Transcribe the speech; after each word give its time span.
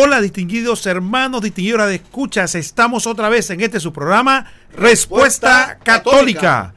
Hola 0.00 0.20
distinguidos 0.20 0.86
hermanos, 0.86 1.42
distinguidoras 1.42 1.88
de 1.88 1.96
escuchas, 1.96 2.54
estamos 2.54 3.08
otra 3.08 3.28
vez 3.28 3.50
en 3.50 3.60
este 3.60 3.80
su 3.80 3.92
programa 3.92 4.46
Respuesta, 4.72 5.80
Católica. 5.82 6.72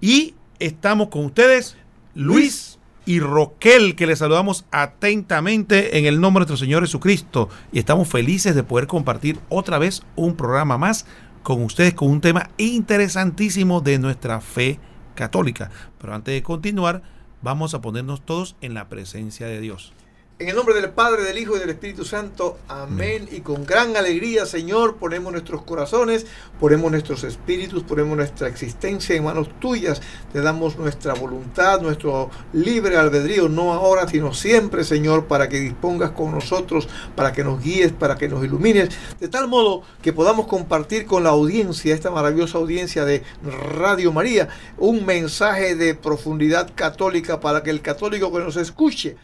y 0.00 0.34
estamos 0.58 1.08
con 1.08 1.26
ustedes 1.26 1.76
Luis 2.14 2.78
y 3.04 3.20
Roquel 3.20 3.94
que 3.94 4.06
les 4.06 4.20
saludamos 4.20 4.64
atentamente 4.70 5.98
en 5.98 6.06
el 6.06 6.18
nombre 6.18 6.46
de 6.46 6.48
nuestro 6.48 6.64
Señor 6.64 6.82
Jesucristo 6.82 7.50
y 7.72 7.78
estamos 7.78 8.08
felices 8.08 8.54
de 8.54 8.62
poder 8.62 8.86
compartir 8.86 9.38
otra 9.50 9.76
vez 9.76 10.02
un 10.16 10.34
programa 10.34 10.78
más 10.78 11.04
con 11.42 11.62
ustedes 11.62 11.92
con 11.92 12.08
un 12.08 12.22
tema 12.22 12.48
interesantísimo 12.56 13.82
de 13.82 13.98
nuestra 13.98 14.40
fe 14.40 14.80
católica. 15.14 15.70
Pero 16.00 16.14
antes 16.14 16.32
de 16.32 16.42
continuar, 16.42 17.02
vamos 17.42 17.74
a 17.74 17.82
ponernos 17.82 18.24
todos 18.24 18.56
en 18.62 18.72
la 18.72 18.88
presencia 18.88 19.46
de 19.46 19.60
Dios. 19.60 19.92
En 20.38 20.48
el 20.48 20.56
nombre 20.56 20.74
del 20.74 20.90
Padre, 20.90 21.22
del 21.22 21.38
Hijo 21.38 21.56
y 21.56 21.60
del 21.60 21.70
Espíritu 21.70 22.04
Santo. 22.04 22.58
Amén. 22.66 23.28
Y 23.30 23.42
con 23.42 23.64
gran 23.64 23.96
alegría, 23.96 24.44
Señor, 24.44 24.96
ponemos 24.96 25.30
nuestros 25.30 25.62
corazones, 25.62 26.26
ponemos 26.58 26.90
nuestros 26.90 27.22
espíritus, 27.22 27.84
ponemos 27.84 28.16
nuestra 28.16 28.48
existencia 28.48 29.14
en 29.14 29.22
manos 29.22 29.48
tuyas. 29.60 30.02
Te 30.32 30.40
damos 30.40 30.76
nuestra 30.78 31.14
voluntad, 31.14 31.80
nuestro 31.80 32.28
libre 32.52 32.96
albedrío, 32.96 33.48
no 33.48 33.72
ahora, 33.72 34.08
sino 34.08 34.34
siempre, 34.34 34.82
Señor, 34.82 35.26
para 35.26 35.48
que 35.48 35.60
dispongas 35.60 36.10
con 36.10 36.32
nosotros, 36.32 36.88
para 37.14 37.32
que 37.32 37.44
nos 37.44 37.62
guíes, 37.62 37.92
para 37.92 38.16
que 38.16 38.28
nos 38.28 38.44
ilumines, 38.44 38.88
de 39.20 39.28
tal 39.28 39.46
modo 39.46 39.82
que 40.02 40.12
podamos 40.12 40.48
compartir 40.48 41.06
con 41.06 41.22
la 41.22 41.30
audiencia, 41.30 41.94
esta 41.94 42.10
maravillosa 42.10 42.58
audiencia 42.58 43.04
de 43.04 43.22
Radio 43.70 44.12
María, 44.12 44.48
un 44.76 45.06
mensaje 45.06 45.76
de 45.76 45.94
profundidad 45.94 46.72
católica 46.74 47.38
para 47.38 47.62
que 47.62 47.70
el 47.70 47.80
católico 47.80 48.32
que 48.32 48.40
nos 48.40 48.56
escuche, 48.56 49.16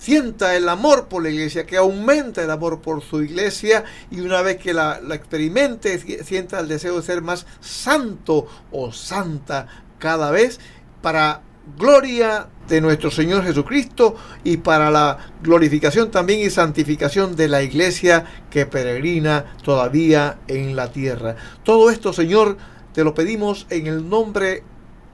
sienta 0.00 0.56
el 0.56 0.68
amor 0.68 1.06
por 1.06 1.22
la 1.22 1.28
iglesia, 1.28 1.66
que 1.66 1.76
aumenta 1.76 2.42
el 2.42 2.50
amor 2.50 2.80
por 2.80 3.02
su 3.02 3.22
iglesia 3.22 3.84
y 4.10 4.20
una 4.20 4.42
vez 4.42 4.56
que 4.56 4.72
la, 4.72 4.98
experimente, 5.12 6.24
sienta 6.24 6.58
el 6.58 6.68
deseo 6.68 6.96
de 6.96 7.02
ser 7.02 7.22
más 7.22 7.46
santo 7.60 8.46
o 8.72 8.92
santa 8.92 9.66
cada 9.98 10.30
vez 10.30 10.58
para 11.02 11.42
gloria 11.76 12.48
de 12.66 12.80
nuestro 12.80 13.10
Señor 13.10 13.44
Jesucristo 13.44 14.16
y 14.42 14.56
para 14.56 14.90
la 14.90 15.18
glorificación 15.42 16.10
también 16.10 16.40
y 16.40 16.50
santificación 16.50 17.36
de 17.36 17.48
la 17.48 17.62
iglesia 17.62 18.24
que 18.48 18.64
peregrina 18.64 19.54
todavía 19.62 20.38
en 20.48 20.76
la 20.76 20.90
tierra. 20.90 21.36
Todo 21.62 21.90
esto, 21.90 22.14
Señor, 22.14 22.56
te 22.94 23.04
lo 23.04 23.14
pedimos 23.14 23.66
en 23.68 23.86
el 23.86 24.08
nombre 24.08 24.64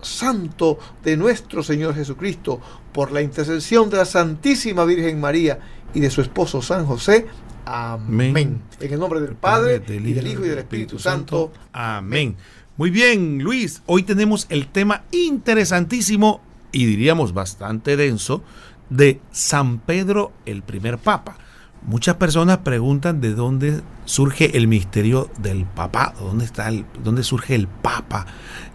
santo 0.01 0.79
de 1.03 1.17
nuestro 1.17 1.63
Señor 1.63 1.95
Jesucristo, 1.95 2.61
por 2.93 3.13
la 3.13 3.23
intercesión 3.23 3.91
de 3.91 3.99
la 3.99 4.05
Santísima 4.05 4.85
Virgen 4.85 5.21
María 5.21 5.59
y 5.95 6.01
de 6.01 6.11
su 6.11 6.21
esposo 6.21 6.63
San 6.63 6.87
José. 6.87 7.27
Amén. 7.65 8.63
En 8.81 8.93
el 8.93 9.01
nombre 9.01 9.21
del 9.21 9.35
Padre, 9.35 9.83
y 9.89 10.13
del 10.13 10.27
Hijo 10.27 10.45
y 10.45 10.49
del 10.49 10.59
Espíritu 10.59 10.99
Santo. 10.99 11.53
Amén. 11.73 12.37
Muy 12.77 12.91
bien, 12.91 13.43
Luis. 13.43 13.83
Hoy 13.87 14.03
tenemos 14.03 14.47
el 14.51 14.69
tema 14.69 15.05
interesantísimo 15.11 16.43
y 16.73 16.87
diríamos 16.87 17.33
bastante 17.33 17.97
denso 17.97 18.43
de 18.91 19.21
San 19.33 19.79
Pedro 19.79 20.33
el 20.45 20.63
primer 20.63 20.99
Papa. 20.99 21.39
Muchas 21.83 22.17
personas 22.17 22.59
preguntan 22.59 23.21
de 23.21 23.35
dónde 23.35 23.81
surge 24.05 24.57
el 24.57 24.69
misterio 24.69 25.31
del 25.39 25.65
papado, 25.65 26.27
dónde 26.27 26.45
está 26.45 26.69
el, 26.69 26.85
dónde 27.03 27.23
surge 27.23 27.55
el 27.55 27.69
Papa 27.69 28.27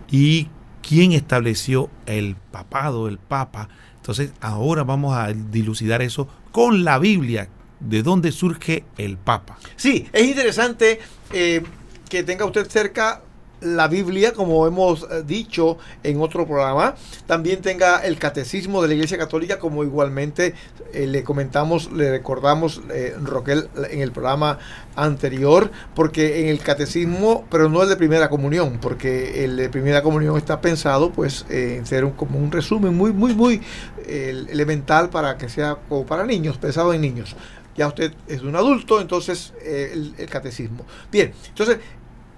y 0.10 0.48
quién 0.88 1.12
estableció 1.12 1.90
el 2.06 2.36
papado, 2.52 3.08
el 3.08 3.18
papa. 3.18 3.70
Entonces 3.98 4.32
ahora 4.42 4.84
vamos 4.84 5.16
a 5.16 5.32
dilucidar 5.34 6.02
eso 6.02 6.28
con 6.52 6.84
la 6.84 7.00
Biblia, 7.00 7.50
de 7.80 8.04
dónde 8.04 8.32
surge 8.32 8.84
el 8.98 9.18
papa. 9.18 9.58
Sí, 9.76 10.08
es 10.12 10.28
interesante 10.28 11.00
eh, 11.32 11.64
que 12.10 12.24
tenga 12.24 12.46
usted 12.46 12.68
cerca 12.70 13.22
la 13.62 13.88
Biblia, 13.88 14.34
como 14.34 14.66
hemos 14.68 15.04
eh, 15.04 15.24
dicho 15.26 15.78
en 16.04 16.20
otro 16.20 16.46
programa, 16.46 16.96
también 17.28 17.62
tenga 17.62 18.00
el 18.00 18.18
catecismo 18.18 18.82
de 18.82 18.90
la 18.90 18.94
Iglesia 18.96 19.18
Católica, 19.18 19.60
como 19.60 19.84
igualmente 19.84 20.56
eh, 20.94 21.08
le 21.08 21.24
comentamos, 21.24 21.92
le 21.92 22.12
recordamos, 22.12 22.82
eh, 22.92 23.16
Roquel, 23.22 23.70
en 23.90 24.02
el 24.02 24.12
programa 24.12 24.58
anterior, 24.96 25.72
porque 25.96 26.42
en 26.42 26.48
el 26.48 26.60
catecismo, 26.60 27.46
pero 27.50 27.70
no 27.70 27.84
el 27.84 27.90
de 27.90 27.96
primera 27.96 28.30
comunión, 28.30 28.80
porque 28.82 29.46
el 29.46 29.56
de 29.58 29.70
primera 29.70 30.02
comunión 30.02 30.38
está 30.38 30.60
pensado 30.60 31.12
pues 31.12 31.46
en 31.50 31.86
ser 31.86 32.04
un, 32.04 32.12
como 32.12 32.40
un 32.40 32.52
resumen 32.52 32.96
muy, 32.96 33.14
muy, 33.14 33.34
muy 33.34 33.62
elemental 34.08 35.10
para 35.10 35.38
que 35.38 35.48
sea 35.48 35.78
como 35.88 36.06
para 36.06 36.26
niños, 36.26 36.58
pensado 36.58 36.94
en 36.94 37.02
niños 37.02 37.36
ya 37.74 37.88
usted 37.88 38.14
es 38.28 38.42
un 38.42 38.54
adulto, 38.58 39.00
entonces 39.00 39.54
el, 39.64 40.14
el, 40.18 40.28
catecismo. 40.28 40.86
Bien, 41.10 41.32
entonces 41.48 41.78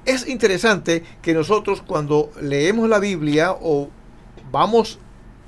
es 0.05 0.27
interesante 0.27 1.03
que 1.21 1.33
nosotros 1.33 1.81
cuando 1.81 2.31
leemos 2.41 2.89
la 2.89 2.99
Biblia 2.99 3.51
o 3.51 3.89
vamos 4.51 4.99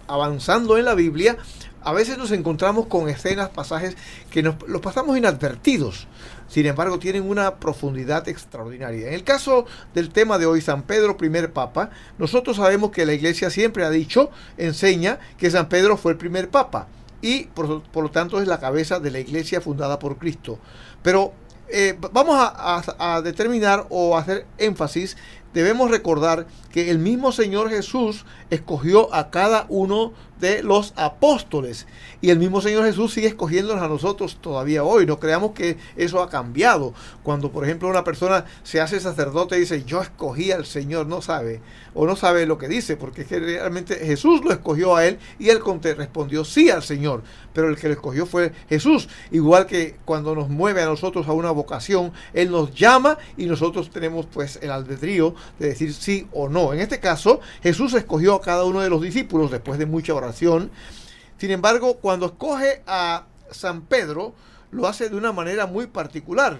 avanzando 0.07 0.77
en 0.77 0.85
la 0.85 0.93
Biblia, 0.93 1.37
a 1.81 1.93
veces 1.93 2.17
nos 2.17 2.31
encontramos 2.31 2.87
con 2.87 3.09
escenas, 3.09 3.49
pasajes 3.49 3.95
que 4.31 4.41
nos 4.41 4.55
los 4.67 4.81
pasamos 4.81 5.17
inadvertidos. 5.17 6.07
Sin 6.47 6.65
embargo, 6.65 6.99
tienen 6.99 7.29
una 7.29 7.55
profundidad 7.55 8.27
extraordinaria. 8.27 9.07
En 9.07 9.13
el 9.13 9.23
caso 9.23 9.65
del 9.93 10.09
tema 10.09 10.37
de 10.37 10.45
hoy, 10.45 10.61
San 10.61 10.83
Pedro, 10.83 11.17
primer 11.17 11.53
papa, 11.53 11.91
nosotros 12.17 12.57
sabemos 12.57 12.91
que 12.91 13.05
la 13.05 13.13
iglesia 13.13 13.49
siempre 13.49 13.83
ha 13.83 13.89
dicho, 13.89 14.31
enseña 14.57 15.19
que 15.37 15.51
San 15.51 15.69
Pedro 15.69 15.97
fue 15.97 16.13
el 16.13 16.17
primer 16.17 16.49
papa 16.49 16.87
y 17.21 17.45
por, 17.45 17.83
por 17.83 18.03
lo 18.03 18.11
tanto 18.11 18.41
es 18.41 18.47
la 18.47 18.59
cabeza 18.59 18.99
de 18.99 19.11
la 19.11 19.19
iglesia 19.19 19.61
fundada 19.61 19.99
por 19.99 20.17
Cristo. 20.17 20.59
Pero 21.03 21.33
eh, 21.69 21.97
vamos 22.11 22.35
a, 22.37 23.21
determinar 23.23 23.85
o 23.89 24.17
hacer 24.17 24.45
énfasis, 24.57 25.17
debemos 25.53 25.89
recordar 25.89 26.47
que 26.71 26.91
el 26.91 26.99
mismo 26.99 27.31
Señor 27.31 27.69
Jesús 27.69 28.25
escogió 28.49 29.13
a 29.13 29.29
cada 29.31 29.65
uno 29.69 30.13
de 30.39 30.63
los 30.63 30.93
apóstoles. 30.95 31.87
Y 32.21 32.29
el 32.29 32.39
mismo 32.39 32.61
Señor 32.61 32.85
Jesús 32.85 33.13
sigue 33.13 33.27
escogiéndonos 33.27 33.83
a 33.83 33.87
nosotros 33.87 34.37
todavía 34.41 34.83
hoy. 34.83 35.05
No 35.05 35.19
creamos 35.19 35.51
que 35.51 35.77
eso 35.95 36.21
ha 36.21 36.29
cambiado. 36.29 36.93
Cuando, 37.23 37.51
por 37.51 37.63
ejemplo, 37.63 37.87
una 37.87 38.03
persona 38.03 38.45
se 38.63 38.81
hace 38.81 38.99
sacerdote 38.99 39.57
y 39.57 39.61
dice, 39.61 39.83
yo 39.83 40.01
escogí 40.01 40.51
al 40.51 40.65
Señor, 40.65 41.07
no 41.07 41.21
sabe, 41.21 41.61
o 41.93 42.05
no 42.05 42.15
sabe 42.15 42.45
lo 42.45 42.57
que 42.57 42.67
dice, 42.67 42.97
porque 42.97 43.21
es 43.21 43.27
que 43.27 43.39
realmente 43.39 43.95
Jesús 43.95 44.43
lo 44.43 44.51
escogió 44.51 44.95
a 44.95 45.05
él 45.05 45.19
y 45.39 45.49
él 45.49 45.59
respondió 45.97 46.45
sí 46.45 46.69
al 46.69 46.83
Señor. 46.83 47.23
Pero 47.53 47.69
el 47.69 47.77
que 47.77 47.87
lo 47.87 47.93
escogió 47.93 48.25
fue 48.25 48.51
Jesús. 48.67 49.07
Igual 49.31 49.65
que 49.65 49.95
cuando 50.05 50.35
nos 50.35 50.49
mueve 50.49 50.81
a 50.81 50.85
nosotros 50.85 51.27
a 51.27 51.33
una 51.33 51.51
vocación, 51.51 52.11
Él 52.33 52.51
nos 52.51 52.73
llama 52.73 53.17
y 53.37 53.45
nosotros 53.45 53.89
tenemos 53.89 54.25
pues 54.25 54.59
el 54.61 54.71
albedrío 54.71 55.35
de 55.59 55.69
decir 55.69 55.93
sí 55.93 56.27
o 56.33 56.49
no. 56.49 56.73
En 56.73 56.79
este 56.79 56.99
caso, 56.99 57.39
Jesús 57.63 57.93
escogió 57.93 58.35
a 58.35 58.41
cada 58.41 58.65
uno 58.65 58.81
de 58.81 58.89
los 58.89 59.01
discípulos 59.01 59.51
después 59.51 59.79
de 59.79 59.85
mucha 59.85 60.13
oración. 60.13 60.24
Sin 60.33 61.51
embargo, 61.51 61.97
cuando 61.97 62.27
escoge 62.27 62.81
a 62.87 63.25
San 63.51 63.81
Pedro, 63.81 64.33
lo 64.71 64.87
hace 64.87 65.09
de 65.09 65.15
una 65.15 65.31
manera 65.31 65.65
muy 65.65 65.87
particular, 65.87 66.59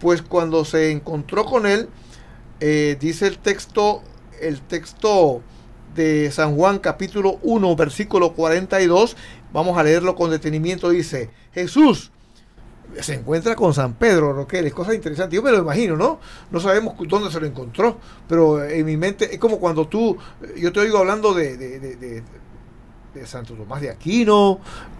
pues 0.00 0.22
cuando 0.22 0.64
se 0.64 0.90
encontró 0.90 1.44
con 1.44 1.66
él, 1.66 1.88
eh, 2.60 2.96
dice 3.00 3.26
el 3.26 3.38
texto, 3.38 4.02
el 4.40 4.60
texto 4.60 5.42
de 5.94 6.30
San 6.30 6.56
Juan 6.56 6.78
capítulo 6.78 7.38
1, 7.42 7.76
versículo 7.76 8.32
42, 8.32 9.16
vamos 9.52 9.76
a 9.78 9.82
leerlo 9.82 10.14
con 10.14 10.30
detenimiento, 10.30 10.90
dice, 10.90 11.30
Jesús 11.52 12.12
se 13.00 13.14
encuentra 13.14 13.56
con 13.56 13.72
San 13.72 13.94
Pedro, 13.94 14.32
Roquel, 14.32 14.66
es 14.66 14.74
cosa 14.74 14.94
interesante. 14.94 15.36
Yo 15.36 15.42
me 15.42 15.50
lo 15.50 15.58
imagino, 15.58 15.96
¿no? 15.96 16.20
No 16.50 16.60
sabemos 16.60 16.94
dónde 17.08 17.30
se 17.30 17.40
lo 17.40 17.46
encontró, 17.46 17.98
pero 18.28 18.62
en 18.64 18.84
mi 18.84 18.96
mente 18.96 19.32
es 19.32 19.38
como 19.38 19.58
cuando 19.58 19.88
tú, 19.88 20.16
yo 20.56 20.72
te 20.72 20.80
oigo 20.80 20.98
hablando 20.98 21.32
de, 21.32 22.22
Santo 23.26 23.54
Tomás 23.54 23.80
de 23.80 23.90
Aquino, 23.90 24.58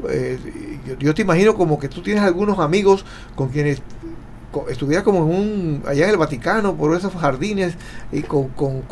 eh, 0.09 0.39
yo, 0.87 0.99
yo, 0.99 1.15
te 1.15 1.23
imagino 1.23 1.55
como 1.55 1.79
que 1.79 1.89
tú 1.89 2.03
tienes 2.03 2.23
algunos 2.23 2.59
amigos 2.59 3.05
con 3.35 3.49
quienes 3.49 3.83
estuviera 4.69 5.03
como 5.03 5.19
en 5.19 5.25
un, 5.25 5.83
allá 5.87 6.05
en 6.05 6.11
el 6.11 6.17
Vaticano, 6.17 6.77
por 6.77 6.97
esos 6.97 7.13
jardines, 7.15 7.75
y 8.11 8.23
con, 8.23 8.49
con, 8.49 8.83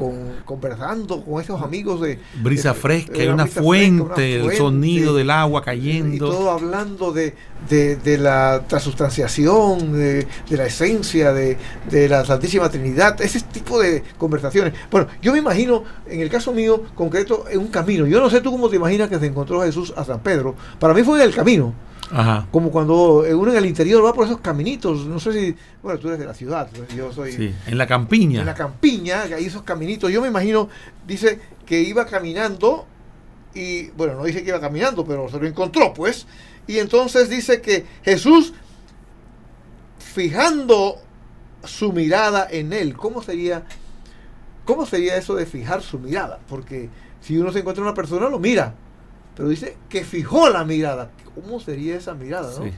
conversando 0.45 1.25
con 1.25 1.41
esos 1.41 1.61
amigos 1.62 2.01
de... 2.01 2.19
Brisa 2.43 2.75
fresca, 2.75 3.21
hay 3.21 3.29
una, 3.29 3.47
fuente, 3.47 4.37
el 4.37 4.53
sonido 4.57 5.15
del 5.15 5.31
agua 5.31 5.62
cayendo. 5.62 6.15
Y 6.15 6.19
todo 6.19 6.51
hablando 6.51 7.12
de, 7.12 7.35
de, 7.69 8.19
la 8.19 8.65
transustanciación, 8.67 9.93
de, 9.93 10.27
de 10.49 10.57
la 10.57 10.67
esencia, 10.67 11.33
de, 11.33 11.57
de 11.91 12.09
la 12.09 12.25
Santísima 12.25 12.69
Trinidad, 12.69 13.21
ese 13.21 13.41
tipo 13.41 13.81
de 13.81 14.03
conversaciones. 14.19 14.75
Bueno, 14.91 15.09
yo 15.23 15.33
me 15.33 15.39
imagino, 15.39 15.85
en 16.07 16.21
el 16.21 16.31
caso 16.31 16.53
mío 16.53 16.83
concreto, 16.95 17.45
en 17.51 17.59
un 17.59 17.69
camino. 17.69 18.07
Yo 18.07 18.21
no 18.21 18.31
sé 18.31 18.41
tú 18.41 18.51
cómo 18.51 18.69
te 18.69 18.77
imaginas 18.77 19.09
que 19.09 19.19
se 19.19 19.27
encontró 19.27 19.62
Jesús 19.62 19.93
a 19.97 20.05
San 20.05 20.21
Pedro. 20.21 20.55
Para 20.79 20.95
mí 20.95 21.03
fue 21.03 21.19
en 21.19 21.29
el 21.29 21.35
camino. 21.35 21.75
Como 22.51 22.71
cuando 22.71 23.21
uno 23.21 23.53
en 23.53 23.59
el 23.59 23.67
interior 23.67 24.05
va 24.05 24.12
por 24.12 24.27
esos 24.27 24.41
caminitos, 24.41 25.07
no 25.07 25.21
sé 25.21 25.33
si, 25.33 25.57
bueno, 25.83 25.99
tú 25.99 26.09
eres 26.09 26.19
de 26.19 26.27
la 26.27 26.35
ciudad, 26.35 26.69
yo 26.97 27.12
soy... 27.12 27.33
Sí, 27.33 27.55
en 27.67 27.79
la 27.79 27.87
campiña. 27.87 28.41
En 28.41 28.47
la 28.47 28.55
campiña, 28.55 29.27
que 29.29 29.35
hay 29.35 29.45
esos 29.45 29.62
caminitos. 29.62 30.11
Yo 30.11 30.21
me 30.21 30.29
imagino, 30.29 30.69
dice 31.07 31.39
que 31.65 31.81
iba 31.81 32.07
caminando 32.07 32.87
y, 33.55 33.91
bueno, 33.91 34.15
no 34.15 34.25
dice 34.25 34.43
que 34.43 34.49
iba 34.49 34.61
caminando, 34.61 35.05
pero 35.05 35.29
se 35.29 35.39
lo 35.39 35.47
encontró, 35.47 35.95
pues. 35.95 36.27
Y 36.67 36.79
entonces 36.79 37.29
dice 37.29 37.61
que 37.61 37.87
Jesús 38.03 38.55
fijando 39.99 40.97
su 41.65 41.93
mirada 41.93 42.47
en 42.51 42.73
él. 42.73 42.97
¿Cómo 42.97 43.23
sería, 43.23 43.65
¿Cómo 44.65 44.87
sería 44.87 45.17
eso 45.17 45.35
de 45.35 45.47
fijar 45.47 45.83
su 45.83 45.99
mirada? 45.99 46.41
Porque 46.49 46.89
si 47.21 47.39
uno 47.39 47.53
se 47.53 47.61
encuentra 47.61 47.83
una 47.83 47.95
persona, 47.95 48.29
lo 48.29 48.39
mira. 48.39 48.75
Pero 49.35 49.49
dice 49.49 49.77
que 49.88 50.05
fijó 50.05 50.49
la 50.49 50.65
mirada. 50.65 51.11
¿Cómo 51.35 51.61
sería 51.61 51.97
esa 51.97 52.15
mirada? 52.15 52.53
¿no? 52.59 52.71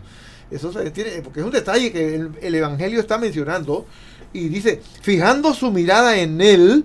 Eso 0.50 0.72
se 0.72 0.90
tiene, 0.90 1.22
porque 1.22 1.40
es 1.40 1.46
un 1.46 1.52
detalle 1.52 1.90
que 1.90 2.14
el, 2.14 2.30
el, 2.40 2.54
Evangelio 2.54 3.00
está 3.00 3.18
mencionando. 3.18 3.86
Y 4.32 4.48
dice, 4.48 4.80
fijando 5.00 5.54
su 5.54 5.70
mirada 5.70 6.18
en 6.18 6.40
él, 6.40 6.84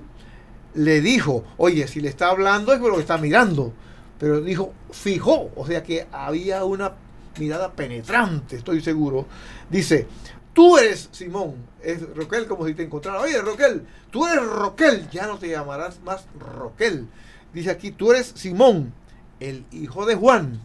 le 0.74 1.02
dijo, 1.02 1.44
oye, 1.58 1.88
si 1.88 2.02
le 2.02 2.10
está 2.10 2.30
hablando 2.30 2.72
es 2.72 2.80
porque 2.80 2.96
lo 2.96 3.02
está 3.02 3.18
mirando. 3.18 3.74
Pero 4.20 4.42
dijo, 4.42 4.74
fijó. 4.92 5.52
O 5.56 5.66
sea 5.66 5.84
que 5.84 6.08
había 6.12 6.64
una 6.64 6.94
mirada 7.38 7.72
penetrante, 7.72 8.56
estoy 8.56 8.82
seguro. 8.82 9.26
Dice, 9.70 10.08
tú 10.54 10.78
eres 10.78 11.10
Simón. 11.12 11.56
Es 11.82 12.02
Roquel 12.16 12.48
como 12.48 12.66
si 12.66 12.74
te 12.74 12.84
encontrara. 12.84 13.20
Oye, 13.20 13.40
Roquel, 13.42 13.86
tú 14.12 14.26
eres 14.26 14.46
Roquel. 14.46 15.10
Ya 15.12 15.28
no 15.28 15.38
te 15.38 15.50
llamarás 15.50 16.00
más 16.02 16.26
Roquel. 16.40 17.08
Dice 17.54 17.72
aquí, 17.72 17.92
tú 17.92 18.12
eres 18.12 18.34
Simón, 18.36 18.94
el 19.40 19.66
hijo 19.72 20.06
de 20.06 20.16
Juan. 20.16 20.60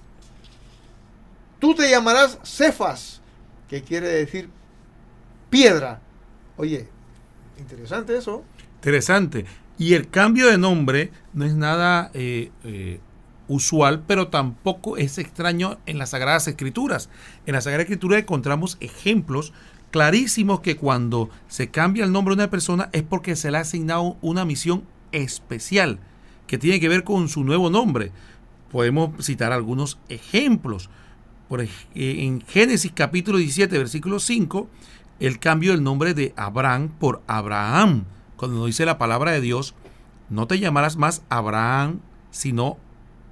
Tú 1.59 1.75
te 1.75 1.89
llamarás 1.89 2.39
Cefas, 2.43 3.21
que 3.69 3.83
quiere 3.83 4.09
decir 4.09 4.49
piedra. 5.51 6.01
Oye, 6.57 6.89
interesante 7.59 8.17
eso. 8.17 8.43
Interesante. 8.77 9.45
Y 9.79 9.95
el 9.95 10.09
cambio 10.09 10.49
de 10.49 10.59
nombre 10.59 11.13
no 11.33 11.45
es 11.45 11.55
nada 11.55 12.11
eh, 12.15 12.51
eh, 12.65 13.01
usual, 13.49 14.03
pero 14.07 14.29
tampoco 14.29 14.97
es 14.97 15.19
extraño 15.19 15.79
en 15.87 15.99
las 15.99 16.11
Sagradas 16.11 16.49
Escrituras. 16.49 17.09
En 17.47 17.55
la 17.55 17.61
Sagrada 17.61 17.83
Escritura 17.83 18.19
encontramos 18.19 18.77
ejemplos 18.81 19.53
clarísimos 19.91 20.61
que 20.61 20.77
cuando 20.77 21.31
se 21.49 21.71
cambia 21.71 22.05
el 22.05 22.13
nombre 22.13 22.35
de 22.35 22.43
una 22.43 22.51
persona 22.51 22.89
es 22.93 23.03
porque 23.03 23.37
se 23.37 23.51
le 23.51 23.59
ha 23.59 23.61
asignado 23.61 24.17
una 24.23 24.45
misión 24.45 24.85
especial 25.13 25.99
que 26.47 26.59
tiene 26.59 26.81
que 26.81 26.89
ver 26.89 27.05
con 27.05 27.29
su 27.29 27.45
nuevo 27.45 27.71
nombre. 27.71 28.11
Podemos 28.73 29.11
citar 29.25 29.53
algunos 29.53 29.99
ejemplos. 30.09 30.91
Por, 31.49 31.65
en 31.95 32.41
Génesis 32.41 32.91
capítulo 32.95 33.37
17, 33.37 33.77
versículo 33.77 34.19
5, 34.19 34.69
el 35.21 35.39
cambio 35.39 35.73
del 35.73 35.85
nombre 35.85 36.15
de 36.15 36.33
Abraham 36.37 36.89
por 36.99 37.23
Abraham. 37.27 38.05
Cuando 38.37 38.67
dice 38.67 38.87
la 38.87 38.99
palabra 38.99 39.33
de 39.33 39.43
Dios, 39.43 39.75
no 40.31 40.47
te 40.47 40.59
llamarás 40.59 40.97
más 40.97 41.23
Abraham, 41.29 42.01
sino 42.31 42.79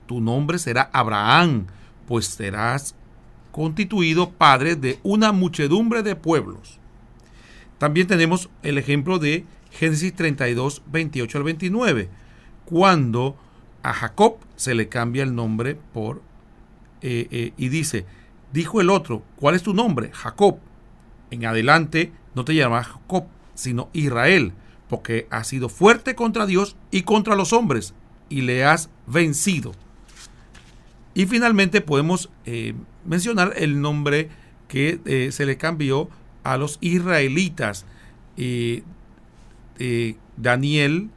tu 0.07 0.21
nombre 0.21 0.59
será 0.59 0.91
Abraham, 0.93 1.67
pues 2.07 2.27
serás 2.27 2.95
constituido 3.51 4.31
padre 4.31 4.77
de 4.77 5.01
una 5.03 5.33
muchedumbre 5.33 6.03
de 6.03 6.17
pueblos. 6.17 6.79
También 7.79 8.07
tenemos 8.07 8.51
el 8.63 8.77
ejemplo 8.77 9.19
de 9.19 9.47
Génesis 9.71 10.15
32, 10.15 10.83
28 10.93 11.39
al 11.39 11.45
29, 11.45 12.09
cuando 12.67 13.37
a 13.83 13.93
Jacob 13.93 14.39
se 14.57 14.75
le 14.75 14.89
cambia 14.89 15.23
el 15.23 15.35
nombre 15.35 15.79
por 15.93 16.23
eh, 17.03 17.29
eh, 17.31 17.53
y 17.57 17.69
dice, 17.69 18.05
dijo 18.53 18.81
el 18.81 18.91
otro, 18.91 19.23
¿cuál 19.37 19.55
es 19.55 19.63
tu 19.63 19.75
nombre? 19.75 20.11
Jacob. 20.13 20.59
En 21.31 21.47
adelante 21.47 22.13
no 22.35 22.45
te 22.45 22.55
llamarás 22.55 22.89
Jacob, 22.89 23.25
sino 23.55 23.89
Israel, 23.93 24.53
porque 24.89 25.27
has 25.31 25.47
sido 25.47 25.69
fuerte 25.69 26.15
contra 26.15 26.47
Dios 26.47 26.77
y 26.91 27.03
contra 27.03 27.37
los 27.37 27.53
hombres, 27.53 27.95
y 28.29 28.43
le 28.43 28.65
has 28.65 28.91
vencido. 29.07 29.73
Y 31.15 31.27
finalmente 31.27 31.81
podemos 31.81 32.31
eh, 32.45 32.75
mencionar 33.05 33.55
el 33.57 33.81
nombre 33.81 34.29
que 34.69 35.31
se 35.33 35.47
le 35.47 35.57
cambió 35.57 36.09
a 36.45 36.57
los 36.57 36.79
israelitas. 36.81 37.85
Daniel, 40.37 41.11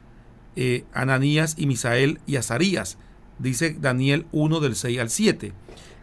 Ananías 0.92 1.54
y 1.58 1.66
Misael 1.66 2.20
y 2.26 2.36
Azarías. 2.36 2.98
Dice 3.38 3.76
Daniel 3.78 4.26
1 4.32 4.60
del 4.60 4.76
6 4.76 4.98
al 5.00 5.10
7. 5.10 5.52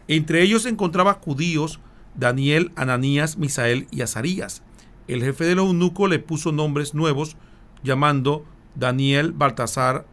Entre 0.07 0.42
ellos 0.42 0.63
se 0.63 0.69
encontraban 0.69 1.15
judíos, 1.15 1.80
Daniel, 2.15 2.71
Ananías, 2.75 3.38
Misael 3.38 3.88
y 3.92 4.01
Azarías. 4.01 4.63
El 5.07 5.24
jefe 5.24 5.45
de 5.45 5.56
los 5.56 5.68
eunucos 5.68 6.09
le 6.09 6.19
puso 6.19 6.51
nombres 6.51 6.94
nuevos, 6.94 7.38
llamando 7.83 8.45
Daniel 8.75 9.31
Baltasar, 9.31 10.06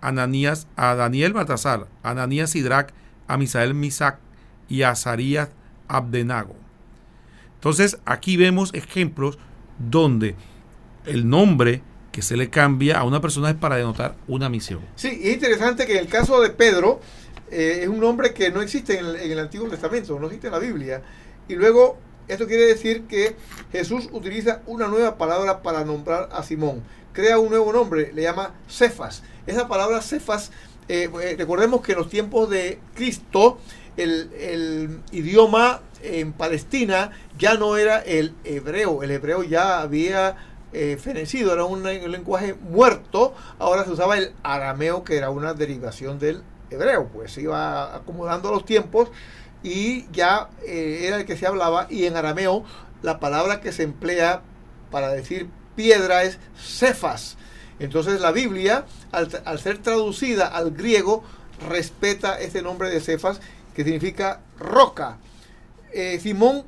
Ananías, 0.00 0.68
a 0.76 0.94
Daniel 0.94 1.32
Baltasar, 1.32 1.88
Ananías 2.02 2.50
Sidrac, 2.50 2.92
a 3.26 3.36
Misael 3.36 3.74
Misac 3.74 4.18
y 4.68 4.82
a 4.82 4.90
Azarías 4.90 5.50
Abdenago. 5.88 6.56
Entonces 7.54 7.98
aquí 8.04 8.36
vemos 8.36 8.72
ejemplos 8.74 9.38
donde 9.78 10.36
el 11.04 11.28
nombre 11.28 11.82
que 12.18 12.22
se 12.22 12.36
le 12.36 12.50
cambia 12.50 12.98
a 12.98 13.04
una 13.04 13.20
persona 13.20 13.48
es 13.48 13.54
para 13.54 13.76
denotar 13.76 14.16
una 14.26 14.48
misión. 14.48 14.80
Sí, 14.96 15.20
es 15.22 15.34
interesante 15.34 15.86
que 15.86 15.92
en 15.92 15.98
el 16.00 16.08
caso 16.08 16.40
de 16.40 16.50
Pedro, 16.50 16.98
eh, 17.48 17.82
es 17.82 17.88
un 17.88 18.00
nombre 18.00 18.34
que 18.34 18.50
no 18.50 18.60
existe 18.60 18.98
en 18.98 19.06
el, 19.06 19.38
Antiguo 19.38 19.68
Testamento, 19.68 20.18
no 20.18 20.26
existe 20.26 20.48
en 20.48 20.52
la 20.52 20.58
Biblia. 20.58 21.00
Y 21.46 21.54
luego, 21.54 21.96
esto 22.26 22.48
quiere 22.48 22.66
decir 22.66 23.02
que 23.02 23.36
Jesús 23.70 24.08
utiliza 24.10 24.62
una 24.66 24.88
nueva 24.88 25.16
palabra 25.16 25.62
para 25.62 25.84
nombrar 25.84 26.28
a 26.32 26.42
Simón. 26.42 26.82
Crea 27.12 27.38
un 27.38 27.50
nuevo 27.50 27.72
nombre, 27.72 28.10
le 28.12 28.22
llama 28.22 28.52
Cefas. 28.68 29.22
Esa 29.46 29.68
palabra 29.68 30.02
Cefas, 30.02 30.50
eh, 30.88 31.08
eh, 31.22 31.36
recordemos 31.38 31.82
que 31.82 31.92
en 31.92 31.98
los 31.98 32.08
tiempos 32.08 32.50
de 32.50 32.80
Cristo, 32.96 33.60
el, 33.96 35.02
idioma 35.12 35.82
en 36.02 36.32
Palestina 36.32 37.12
ya 37.38 37.54
no 37.54 37.76
era 37.76 38.00
el 38.00 38.34
hebreo. 38.42 39.04
El 39.04 39.12
hebreo 39.12 39.44
ya 39.44 39.80
había 39.80 40.36
eh, 40.72 40.98
fenecido, 41.00 41.52
era 41.52 41.64
un, 41.64 41.82
lenguaje 41.82 42.54
muerto. 42.54 43.34
Ahora 43.58 43.84
se 43.84 43.90
usaba 43.90 44.18
el 44.18 44.32
arameo, 44.42 45.04
que 45.04 45.16
era 45.16 45.30
una 45.30 45.54
derivación 45.54 46.18
del 46.18 46.42
hebreo, 46.70 47.08
pues 47.08 47.32
se 47.32 47.42
iba 47.42 47.94
acomodando 47.94 48.50
los 48.50 48.64
tiempos 48.64 49.10
y 49.62 50.06
ya 50.12 50.50
eh, 50.66 51.04
era 51.06 51.16
el 51.16 51.24
que 51.24 51.36
se 51.36 51.46
hablaba 51.46 51.86
y 51.90 52.04
en 52.04 52.16
arameo 52.16 52.64
la 53.02 53.18
palabra 53.18 53.60
que 53.60 53.72
se 53.72 53.82
emplea 53.82 54.42
para 54.90 55.08
decir 55.08 55.48
piedra 55.76 56.24
es 56.24 56.38
cefas. 56.56 57.36
Entonces 57.78 58.20
la 58.20 58.32
Biblia, 58.32 58.84
al, 59.12 59.58
ser 59.60 59.78
traducida 59.78 60.46
al 60.46 60.72
griego, 60.72 61.22
respeta 61.68 62.40
ese 62.40 62.62
nombre 62.62 62.90
de 62.90 63.00
cefas 63.00 63.40
que 63.74 63.84
significa 63.84 64.40
roca. 64.58 65.18
Eh, 65.92 66.18
Simón, 66.20 66.64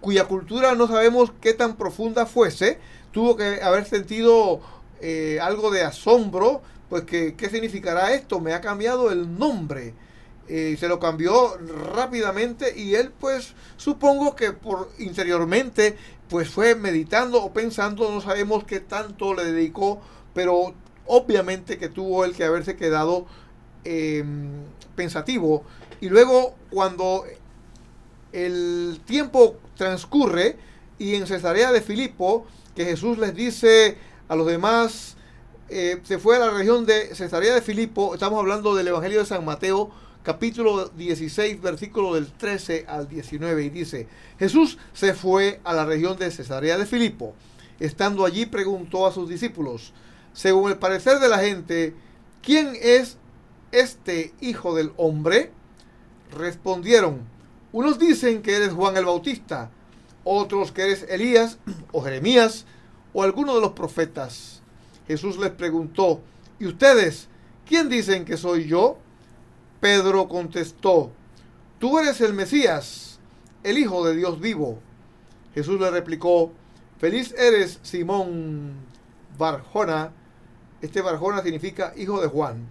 cuya 0.00 0.26
cultura 0.26 0.74
no 0.74 0.86
sabemos 0.86 1.32
qué 1.40 1.52
tan 1.52 1.76
profunda 1.76 2.26
fuese, 2.26 2.78
tuvo 3.16 3.34
que 3.34 3.62
haber 3.62 3.86
sentido 3.86 4.60
eh, 5.00 5.38
algo 5.40 5.70
de 5.70 5.82
asombro 5.82 6.60
pues 6.90 7.04
que, 7.04 7.34
¿qué 7.34 7.48
significará 7.48 8.12
esto? 8.12 8.40
Me 8.40 8.52
ha 8.52 8.60
cambiado 8.60 9.10
el 9.10 9.38
nombre. 9.38 9.94
Eh, 10.48 10.76
se 10.78 10.86
lo 10.86 11.00
cambió 11.00 11.56
rápidamente 11.94 12.78
y 12.78 12.94
él 12.94 13.10
pues 13.18 13.54
supongo 13.78 14.36
que 14.36 14.52
por 14.52 14.90
interiormente 14.98 15.96
pues 16.28 16.50
fue 16.50 16.74
meditando 16.74 17.42
o 17.42 17.54
pensando, 17.54 18.10
no 18.10 18.20
sabemos 18.20 18.64
qué 18.64 18.80
tanto 18.80 19.32
le 19.32 19.46
dedicó, 19.46 20.02
pero 20.34 20.74
obviamente 21.06 21.78
que 21.78 21.88
tuvo 21.88 22.22
el 22.26 22.36
que 22.36 22.44
haberse 22.44 22.76
quedado 22.76 23.24
eh, 23.84 24.22
pensativo. 24.94 25.64
Y 26.02 26.10
luego 26.10 26.54
cuando 26.68 27.24
el 28.34 29.00
tiempo 29.06 29.56
transcurre 29.74 30.58
y 30.98 31.14
en 31.14 31.26
Cesarea 31.26 31.72
de 31.72 31.80
Filipo, 31.80 32.46
que 32.76 32.84
Jesús 32.84 33.16
les 33.18 33.34
dice 33.34 33.96
a 34.28 34.36
los 34.36 34.46
demás, 34.46 35.16
eh, 35.68 35.98
se 36.04 36.18
fue 36.18 36.36
a 36.36 36.40
la 36.40 36.50
región 36.50 36.84
de 36.84 37.14
Cesarea 37.14 37.54
de 37.54 37.62
Filipo, 37.62 38.14
estamos 38.14 38.38
hablando 38.38 38.74
del 38.74 38.86
Evangelio 38.86 39.20
de 39.20 39.26
San 39.26 39.44
Mateo, 39.44 39.90
capítulo 40.22 40.88
16, 40.88 41.62
versículo 41.62 42.14
del 42.14 42.30
13 42.30 42.84
al 42.86 43.08
19, 43.08 43.64
y 43.64 43.70
dice, 43.70 44.08
Jesús 44.38 44.76
se 44.92 45.14
fue 45.14 45.60
a 45.64 45.72
la 45.72 45.86
región 45.86 46.18
de 46.18 46.30
Cesarea 46.30 46.76
de 46.76 46.84
Filipo. 46.84 47.34
Estando 47.80 48.26
allí 48.26 48.44
preguntó 48.44 49.06
a 49.06 49.12
sus 49.12 49.28
discípulos, 49.28 49.94
según 50.34 50.70
el 50.70 50.76
parecer 50.76 51.18
de 51.18 51.28
la 51.28 51.38
gente, 51.38 51.94
¿quién 52.42 52.76
es 52.80 53.16
este 53.72 54.34
hijo 54.40 54.74
del 54.74 54.92
hombre? 54.98 55.50
Respondieron, 56.30 57.20
unos 57.72 57.98
dicen 57.98 58.42
que 58.42 58.56
eres 58.56 58.72
Juan 58.74 58.98
el 58.98 59.06
Bautista, 59.06 59.70
otros 60.26 60.72
que 60.72 60.82
eres 60.82 61.06
Elías 61.08 61.58
o 61.92 62.02
Jeremías 62.02 62.66
o 63.12 63.22
alguno 63.22 63.54
de 63.54 63.60
los 63.60 63.72
profetas. 63.72 64.60
Jesús 65.06 65.38
les 65.38 65.50
preguntó, 65.50 66.20
¿y 66.58 66.66
ustedes 66.66 67.28
quién 67.64 67.88
dicen 67.88 68.24
que 68.24 68.36
soy 68.36 68.66
yo? 68.66 68.98
Pedro 69.80 70.28
contestó, 70.28 71.12
tú 71.78 71.98
eres 71.98 72.20
el 72.20 72.34
Mesías, 72.34 73.20
el 73.62 73.78
Hijo 73.78 74.04
de 74.04 74.16
Dios 74.16 74.40
vivo. 74.40 74.80
Jesús 75.54 75.80
le 75.80 75.90
replicó, 75.90 76.52
feliz 76.98 77.32
eres 77.38 77.78
Simón 77.82 78.74
Barjona. 79.38 80.12
Este 80.82 81.00
Barjona 81.00 81.42
significa 81.42 81.92
hijo 81.96 82.20
de 82.20 82.26
Juan. 82.26 82.68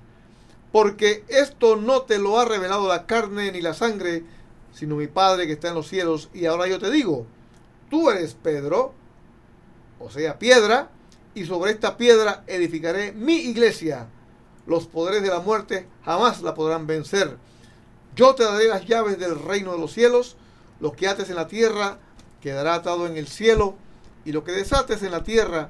Porque 0.72 1.24
esto 1.30 1.78
no 1.78 2.02
te 2.02 2.20
lo 2.20 2.38
ha 2.38 2.46
revelado 2.46 2.88
la 2.88 3.06
carne 3.06 3.52
ni 3.52 3.62
la 3.62 3.74
sangre, 3.74 4.24
sino 4.74 4.98
mi 4.98 5.08
Padre 5.08 5.48
que 5.48 5.54
está 5.54 5.70
en 5.70 5.76
los 5.76 5.88
cielos. 5.88 6.30
Y 6.34 6.46
ahora 6.46 6.68
yo 6.68 6.80
te 6.80 6.92
digo, 6.92 7.26
tú 7.90 8.10
eres 8.10 8.36
Pedro, 8.36 8.94
o 10.00 10.10
sea, 10.10 10.40
piedra, 10.40 10.90
y 11.34 11.46
sobre 11.46 11.72
esta 11.72 11.98
piedra 11.98 12.44
edificaré 12.48 13.12
mi 13.12 13.36
iglesia. 13.36 14.08
Los 14.68 14.88
poderes 14.88 15.22
de 15.22 15.30
la 15.30 15.42
muerte 15.42 15.88
jamás 16.04 16.42
la 16.42 16.54
podrán 16.54 16.88
vencer. 16.88 17.38
Yo 18.16 18.34
te 18.36 18.44
daré 18.44 18.68
las 18.68 18.86
llaves 18.86 19.20
del 19.20 19.38
reino 19.38 19.74
de 19.74 19.80
los 19.80 19.92
cielos. 19.92 20.38
Lo 20.80 20.94
que 20.94 21.08
ates 21.08 21.30
en 21.30 21.36
la 21.36 21.48
tierra 21.48 22.00
quedará 22.42 22.76
atado 22.76 23.08
en 23.08 23.18
el 23.18 23.28
cielo, 23.28 23.76
y 24.24 24.32
lo 24.32 24.44
que 24.44 24.52
desates 24.52 25.04
en 25.04 25.12
la 25.12 25.24
tierra 25.24 25.70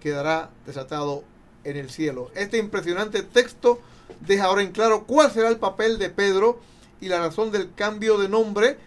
quedará 0.00 0.50
desatado 0.64 1.24
en 1.64 1.76
el 1.76 1.90
cielo. 1.90 2.30
Este 2.34 2.58
impresionante 2.58 3.22
texto 3.22 3.80
deja 4.20 4.44
ahora 4.44 4.62
en 4.62 4.72
claro 4.72 5.04
cuál 5.04 5.30
será 5.30 5.48
el 5.48 5.58
papel 5.58 5.98
de 5.98 6.10
Pedro 6.10 6.60
y 7.00 7.08
la 7.08 7.18
razón 7.18 7.50
del 7.50 7.74
cambio 7.74 8.18
de 8.18 8.28
nombre 8.28 8.78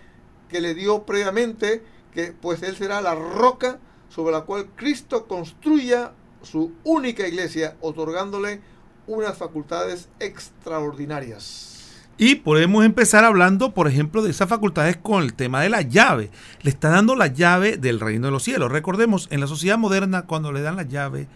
que 0.50 0.62
le 0.62 0.74
dio 0.74 1.04
previamente, 1.04 1.84
que 2.14 2.34
pues 2.34 2.64
él 2.64 2.76
será 2.76 3.02
la 3.02 3.16
roca 3.16 3.80
sobre 4.10 4.32
la 4.32 4.42
cual 4.42 4.68
Cristo 4.76 5.28
construya 5.28 6.12
su 6.42 6.74
única 6.84 7.28
iglesia, 7.28 7.76
otorgándole 7.82 8.62
unas 9.08 9.38
facultades 9.38 10.10
extraordinarias. 10.20 11.70
Y 12.18 12.36
podemos 12.36 12.84
empezar 12.84 13.24
hablando, 13.24 13.74
por 13.74 13.88
ejemplo, 13.88 14.22
de 14.22 14.32
esas 14.32 14.50
facultades 14.50 14.98
con 14.98 15.24
el 15.24 15.34
tema 15.34 15.62
de 15.62 15.70
la 15.70 15.82
llave. 15.82 16.32
Le 16.62 16.70
está 16.70 16.90
dando 16.90 17.16
la 17.16 17.28
llave 17.28 17.78
del 17.78 18.02
reino 18.02 18.28
de 18.28 18.32
los 18.32 18.44
cielos. 18.44 18.72
Recordemos, 18.72 19.30
en 19.32 19.40
la 19.40 19.48
sociedad 19.48 19.78
moderna, 19.78 20.24
cuando 20.24 20.52
le 20.52 20.62
dan 20.62 20.76
la 20.76 20.84
llave 20.84 21.28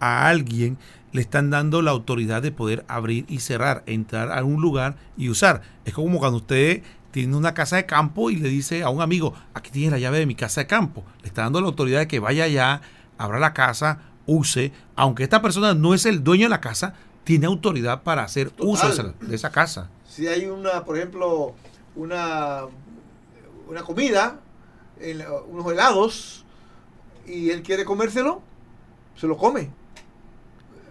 a 0.00 0.26
alguien, 0.26 0.76
le 1.12 1.20
están 1.20 1.50
dando 1.50 1.82
la 1.82 1.92
autoridad 1.92 2.42
de 2.42 2.50
poder 2.50 2.84
abrir 2.88 3.26
y 3.28 3.38
cerrar, 3.38 3.84
entrar 3.86 4.36
a 4.36 4.42
un 4.42 4.60
lugar 4.60 4.96
y 5.16 5.28
usar. 5.28 5.62
Es 5.84 5.94
como 5.94 6.18
cuando 6.18 6.38
usted 6.38 6.82
tiene 7.14 7.36
una 7.36 7.54
casa 7.54 7.76
de 7.76 7.86
campo 7.86 8.30
y 8.30 8.36
le 8.36 8.48
dice 8.48 8.82
a 8.82 8.90
un 8.90 9.00
amigo, 9.00 9.34
aquí 9.54 9.70
tiene 9.70 9.92
la 9.92 9.98
llave 9.98 10.18
de 10.18 10.26
mi 10.26 10.34
casa 10.34 10.60
de 10.60 10.66
campo. 10.66 11.04
Le 11.22 11.28
está 11.28 11.42
dando 11.42 11.60
la 11.60 11.68
autoridad 11.68 12.00
de 12.00 12.08
que 12.08 12.20
vaya 12.20 12.44
allá, 12.44 12.82
abra 13.18 13.38
la 13.38 13.54
casa, 13.54 14.00
use, 14.26 14.72
aunque 14.96 15.22
esta 15.22 15.40
persona 15.40 15.74
no 15.74 15.94
es 15.94 16.06
el 16.06 16.22
dueño 16.22 16.44
de 16.44 16.50
la 16.50 16.60
casa, 16.60 16.94
tiene 17.24 17.46
autoridad 17.46 18.02
para 18.02 18.24
hacer 18.24 18.52
uso 18.58 19.14
de 19.20 19.34
esa 19.34 19.50
casa 19.50 19.88
si 20.14 20.28
hay 20.28 20.46
una, 20.46 20.84
por 20.84 20.96
ejemplo, 20.96 21.54
una, 21.96 22.66
una 23.68 23.82
comida, 23.82 24.38
unos 25.48 25.72
helados, 25.72 26.44
y 27.26 27.50
él 27.50 27.62
quiere 27.62 27.84
comérselo, 27.84 28.40
se 29.16 29.26
lo 29.26 29.36
come. 29.36 29.70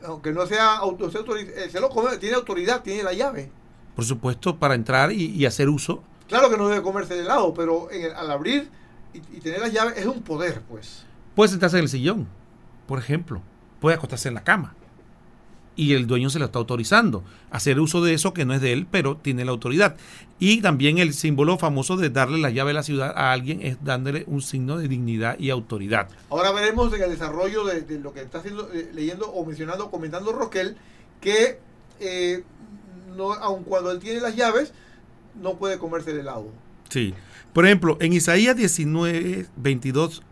Aunque 0.05 0.33
no 0.33 0.45
sea 0.45 0.75
autorizado, 0.75 1.37
eh, 1.37 1.69
se 1.71 1.79
lo 1.79 1.89
come, 1.89 2.17
tiene 2.17 2.35
autoridad, 2.35 2.81
tiene 2.81 3.01
la 3.01 3.13
llave. 3.13 3.49
Por 3.95 4.03
supuesto, 4.03 4.57
para 4.57 4.75
entrar 4.75 5.13
y, 5.13 5.45
hacer 5.45 5.69
uso. 5.69 6.03
Claro 6.27 6.49
que 6.49 6.57
no 6.57 6.67
debe 6.67 6.81
comerse 6.81 7.13
el 7.13 7.21
helado, 7.21 7.53
pero 7.53 7.89
al 8.15 8.31
abrir 8.31 8.69
y, 9.13 9.17
y, 9.37 9.39
tener 9.41 9.59
la 9.59 9.67
llave 9.67 9.93
es 9.97 10.05
un 10.05 10.21
poder, 10.21 10.61
pues. 10.69 11.05
Puede 11.35 11.49
sentarse 11.49 11.77
en 11.77 11.83
el 11.83 11.89
sillón, 11.89 12.27
por 12.87 12.99
ejemplo. 12.99 13.41
Puede 13.79 13.95
acostarse 13.95 14.29
en 14.29 14.35
la 14.35 14.43
cama 14.43 14.75
y 15.75 15.93
el 15.93 16.07
dueño 16.07 16.29
se 16.29 16.39
lo 16.39 16.45
está 16.45 16.59
autorizando. 16.59 17.23
Hacer 17.51 17.79
uso 17.79 18.03
de 18.03 18.13
eso 18.13 18.33
que 18.33 18.45
no 18.45 18.53
es 18.53 18.61
de 18.61 18.73
él, 18.73 18.87
pero 18.89 19.17
tiene 19.17 19.45
la 19.45 19.51
autoridad. 19.51 19.95
Y 20.39 20.61
también 20.61 20.97
el 20.97 21.13
símbolo 21.13 21.57
famoso 21.57 21.97
de 21.97 22.09
darle 22.09 22.39
la 22.39 22.49
llave 22.49 22.69
de 22.69 22.75
la 22.75 22.83
ciudad 22.83 23.13
a 23.15 23.31
alguien 23.31 23.61
es 23.61 23.83
dándole 23.83 24.23
un 24.27 24.41
signo 24.41 24.77
de 24.77 24.87
dignidad 24.87 25.37
y 25.39 25.49
autoridad. 25.49 26.09
Ahora 26.29 26.51
veremos 26.51 26.93
en 26.93 27.03
el 27.03 27.09
desarrollo 27.09 27.65
de, 27.65 27.99
lo 27.99 28.13
que 28.13 28.21
está 28.21 28.39
haciendo, 28.39 28.69
eh, 28.73 28.91
leyendo 28.93 29.27
o 29.31 29.45
mencionando, 29.45 29.89
comentando 29.89 30.31
Roquel, 30.31 30.77
que 31.21 31.59
eh, 31.99 32.43
no, 33.15 33.33
aun 33.33 33.63
cuando 33.63 33.91
él 33.91 33.99
tiene 33.99 34.19
las 34.19 34.35
llaves, 34.35 34.73
no 35.41 35.55
puede 35.57 35.77
comerse 35.77 36.11
el 36.11 36.19
helado. 36.19 36.47
Sí. 36.89 37.13
Por 37.53 37.65
ejemplo, 37.65 37.97
en 37.99 38.13
Isaías 38.13 38.55
19, 38.55 39.47
22, 39.55 40.23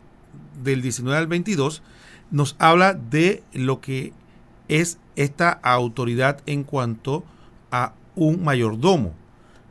del 0.64 0.82
19 0.82 1.18
al 1.18 1.28
22, 1.28 1.82
nos 2.32 2.56
habla 2.60 2.94
de 2.94 3.44
lo 3.54 3.82
que 3.82 4.14
es 4.68 4.98
esta 5.16 5.52
autoridad 5.52 6.42
en 6.46 6.64
cuanto 6.64 7.24
a 7.72 7.94
un 8.16 8.44
mayordomo. 8.44 9.14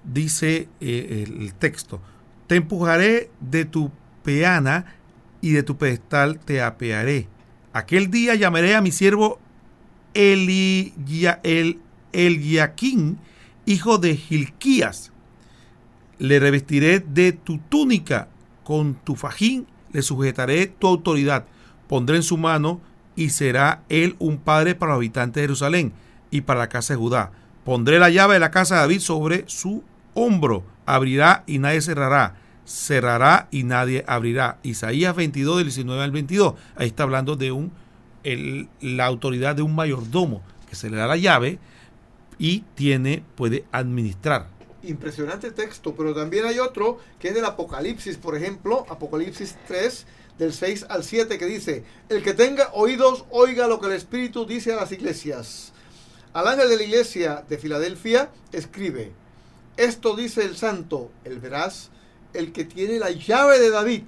Dice 0.05 0.69
eh, 0.81 1.27
el 1.27 1.55
texto, 1.55 2.01
te 2.47 2.57
empujaré 2.57 3.31
de 3.41 3.65
tu 3.65 3.91
peana 4.23 4.97
y 5.41 5.53
de 5.53 5.63
tu 5.63 5.77
pedestal 5.77 6.39
te 6.39 6.63
apearé. 6.63 7.29
Aquel 7.73 8.11
día 8.11 8.35
llamaré 8.35 8.75
a 8.75 8.81
mi 8.81 8.91
siervo 8.91 9.39
el, 10.15 10.93
Eliaquín, 12.13 13.19
hijo 13.67 13.99
de 13.99 14.17
Gilquías. 14.17 15.10
Le 16.21 16.39
revestiré 16.39 17.01
de 17.01 17.33
tu 17.33 17.59
túnica, 17.59 18.29
con 18.63 18.95
tu 18.95 19.17
fajín 19.17 19.67
le 19.93 20.03
sujetaré 20.03 20.67
tu 20.67 20.87
autoridad. 20.87 21.47
Pondré 21.89 22.17
en 22.17 22.23
su 22.23 22.37
mano 22.37 22.81
y 23.17 23.31
será 23.31 23.83
él 23.89 24.17
un 24.19 24.37
padre 24.37 24.75
para 24.75 24.93
los 24.93 24.99
habitantes 24.99 25.41
de 25.41 25.49
Jerusalén 25.49 25.93
y 26.31 26.43
para 26.43 26.61
la 26.61 26.69
casa 26.69 26.93
de 26.93 26.99
Judá. 26.99 27.33
Pondré 27.65 27.99
la 27.99 28.11
llave 28.11 28.35
de 28.35 28.41
la 28.41 28.51
casa 28.51 28.77
de 28.77 28.81
David 28.83 29.01
sobre 29.01 29.45
su 29.47 29.83
hombro, 30.15 30.63
abrirá 30.87 31.43
y 31.47 31.59
nadie 31.59 31.81
cerrará, 31.81 32.37
cerrará 32.65 33.49
y 33.51 33.65
nadie 33.65 34.05
abrirá. 34.07 34.59
Isaías 34.63 35.17
22 35.17 35.57
del 35.57 35.67
19 35.67 36.03
al 36.03 36.11
22. 36.13 36.55
Ahí 36.77 36.89
está 36.89 37.03
hablando 37.03 37.37
de 37.37 37.51
un 37.51 37.73
la 38.83 39.07
autoridad 39.07 39.57
de 39.57 39.63
un 39.63 39.75
mayordomo 39.75 40.43
que 40.69 40.77
se 40.77 40.91
le 40.91 40.99
da 40.99 41.07
la 41.07 41.17
llave 41.17 41.59
y 42.39 42.65
tiene 42.75 43.23
puede 43.35 43.65
administrar. 43.73 44.60
Impresionante 44.83 45.51
texto, 45.51 45.95
pero 45.95 46.15
también 46.15 46.47
hay 46.47 46.59
otro 46.59 46.99
que 47.19 47.29
es 47.29 47.35
del 47.35 47.45
Apocalipsis, 47.45 48.17
por 48.17 48.37
ejemplo, 48.37 48.87
Apocalipsis 48.89 49.57
3 49.67 50.07
del 50.39 50.55
6 50.55 50.87
al 50.89 51.05
7 51.05 51.39
que 51.39 51.47
dice, 51.47 51.85
el 52.09 52.23
que 52.23 52.33
tenga 52.33 52.71
oídos, 52.73 53.25
oiga 53.31 53.69
lo 53.69 53.79
que 53.79 53.89
el 53.89 53.93
Espíritu 53.93 54.47
dice 54.47 54.73
a 54.73 54.77
las 54.77 54.91
iglesias. 54.91 55.73
Al 56.33 56.49
ángel 56.49 56.71
de 56.71 56.77
la 56.77 56.83
iglesia 56.85 57.45
de 57.47 57.59
Filadelfia 57.59 58.31
escribe, 58.53 59.13
esto 59.77 60.17
dice 60.17 60.45
el 60.45 60.57
santo, 60.57 61.11
el 61.25 61.41
veraz, 61.41 61.91
el 62.33 62.53
que 62.53 62.65
tiene 62.65 62.99
la 62.99 63.11
llave 63.11 63.59
de 63.59 63.71
David. 63.71 64.05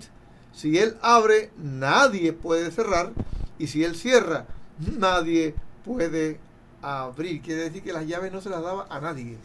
Si 0.55 0.79
él 0.79 0.97
abre, 1.02 1.50
nadie 1.57 2.33
puede 2.33 2.71
cerrar, 2.71 3.12
y 3.59 3.67
si 3.67 3.85
él 3.85 3.95
cierra, 3.95 4.47
nadie 4.79 5.55
puede 5.85 6.38
abrir. 6.81 7.43
Quiere 7.43 7.64
decir 7.64 7.83
que 7.83 7.93
las 7.93 8.07
llaves 8.07 8.33
no 8.33 8.41
se 8.41 8.50
las 8.50 8.62
daba 8.62 8.87
a 8.88 9.00
nadie. 9.00 9.37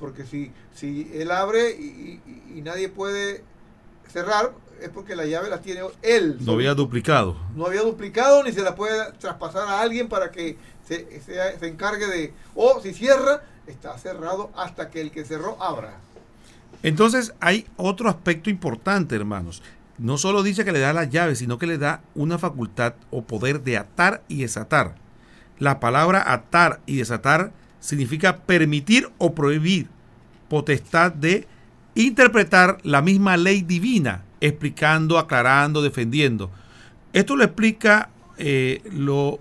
Porque 0.00 0.24
si, 0.24 0.50
si 0.74 1.10
él 1.14 1.30
abre 1.30 1.70
y, 1.70 2.20
y 2.56 2.62
nadie 2.62 2.88
puede 2.88 3.44
cerrar, 4.10 4.52
es 4.80 4.88
porque 4.88 5.14
la 5.14 5.26
llave 5.26 5.48
la 5.48 5.60
tiene 5.60 5.82
él. 6.02 6.38
No 6.40 6.52
había 6.52 6.74
duplicado. 6.74 7.36
No 7.54 7.66
había 7.66 7.82
duplicado 7.82 8.42
ni 8.42 8.52
se 8.52 8.62
la 8.62 8.74
puede 8.74 9.12
traspasar 9.12 9.68
a 9.68 9.80
alguien 9.80 10.08
para 10.08 10.30
que 10.30 10.56
se, 10.86 11.20
se, 11.20 11.66
encargue 11.66 12.06
de... 12.06 12.34
O 12.54 12.80
si 12.80 12.92
cierra, 12.92 13.42
está 13.66 13.96
cerrado 13.98 14.50
hasta 14.56 14.90
que 14.90 15.00
el 15.00 15.10
que 15.10 15.24
cerró 15.24 15.62
abra. 15.62 15.98
Entonces 16.82 17.34
hay 17.40 17.66
otro 17.76 18.08
aspecto 18.08 18.50
importante, 18.50 19.14
hermanos. 19.14 19.62
No 19.98 20.16
solo 20.16 20.42
dice 20.42 20.64
que 20.64 20.72
le 20.72 20.80
da 20.80 20.92
la 20.94 21.04
llave, 21.04 21.36
sino 21.36 21.58
que 21.58 21.66
le 21.66 21.76
da 21.76 22.00
una 22.14 22.38
facultad 22.38 22.94
o 23.10 23.22
poder 23.22 23.62
de 23.62 23.76
atar 23.76 24.22
y 24.28 24.40
desatar. 24.40 24.94
La 25.58 25.78
palabra 25.78 26.32
atar 26.32 26.80
y 26.86 26.96
desatar 26.96 27.52
significa 27.80 28.38
permitir 28.38 29.10
o 29.18 29.34
prohibir, 29.34 29.88
potestad 30.48 31.12
de 31.12 31.46
interpretar 31.94 32.78
la 32.82 33.02
misma 33.02 33.36
ley 33.36 33.62
divina 33.62 34.24
explicando, 34.40 35.18
aclarando, 35.18 35.82
defendiendo. 35.82 36.50
Esto 37.12 37.36
lo 37.36 37.44
explica 37.44 38.10
eh, 38.38 38.82
lo, 38.92 39.40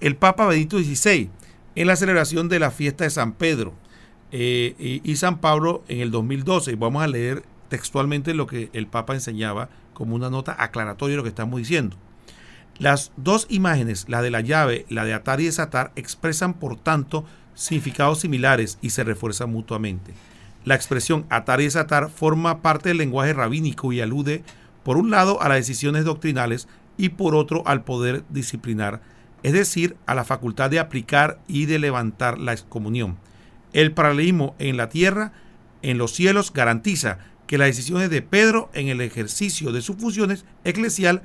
el 0.00 0.16
Papa 0.16 0.46
Benito 0.46 0.78
XVI 0.78 1.30
en 1.74 1.86
la 1.86 1.96
celebración 1.96 2.48
de 2.48 2.58
la 2.58 2.70
fiesta 2.70 3.04
de 3.04 3.10
San 3.10 3.32
Pedro 3.32 3.74
eh, 4.32 4.74
y, 4.78 5.10
y, 5.10 5.16
San 5.16 5.40
Pablo 5.40 5.84
en 5.88 6.00
el 6.00 6.10
2012. 6.10 6.76
Vamos 6.76 7.02
a 7.02 7.08
leer 7.08 7.44
textualmente 7.68 8.34
lo 8.34 8.46
que 8.46 8.70
el 8.72 8.86
Papa 8.86 9.14
enseñaba 9.14 9.68
como 9.92 10.14
una 10.14 10.30
nota 10.30 10.56
aclaratoria 10.58 11.12
de 11.12 11.16
lo 11.18 11.22
que 11.22 11.28
estamos 11.28 11.58
diciendo. 11.58 11.96
Las 12.78 13.12
dos 13.16 13.46
imágenes, 13.50 14.08
la 14.08 14.22
de 14.22 14.30
la 14.30 14.40
llave, 14.40 14.84
la 14.88 15.04
de 15.04 15.14
atar 15.14 15.40
y 15.40 15.44
desatar, 15.44 15.92
expresan 15.94 16.54
por 16.54 16.76
tanto 16.76 17.24
significados 17.54 18.20
similares 18.20 18.78
y 18.82 18.90
se 18.90 19.04
refuerzan 19.04 19.50
mutuamente. 19.50 20.12
La 20.64 20.74
expresión 20.74 21.26
atar 21.28 21.60
y 21.60 21.64
desatar 21.64 22.10
forma 22.10 22.62
parte 22.62 22.88
del 22.88 22.98
lenguaje 22.98 23.32
rabínico 23.32 23.92
y 23.92 24.00
alude, 24.00 24.42
por 24.82 24.96
un 24.96 25.10
lado, 25.10 25.42
a 25.42 25.48
las 25.48 25.58
decisiones 25.58 26.04
doctrinales 26.04 26.68
y 26.96 27.10
por 27.10 27.34
otro 27.34 27.62
al 27.66 27.84
poder 27.84 28.24
disciplinar, 28.30 29.00
es 29.42 29.52
decir, 29.52 29.96
a 30.06 30.14
la 30.14 30.24
facultad 30.24 30.70
de 30.70 30.78
aplicar 30.78 31.38
y 31.46 31.66
de 31.66 31.78
levantar 31.78 32.38
la 32.38 32.52
excomunión. 32.52 33.18
El 33.72 33.92
paralelismo 33.92 34.54
en 34.58 34.76
la 34.76 34.88
tierra, 34.88 35.32
en 35.82 35.98
los 35.98 36.12
cielos, 36.12 36.52
garantiza 36.52 37.18
que 37.46 37.58
las 37.58 37.68
decisiones 37.68 38.08
de 38.08 38.22
Pedro 38.22 38.70
en 38.72 38.88
el 38.88 39.00
ejercicio 39.00 39.72
de 39.72 39.82
sus 39.82 39.96
funciones 39.96 40.46
eclesial 40.64 41.22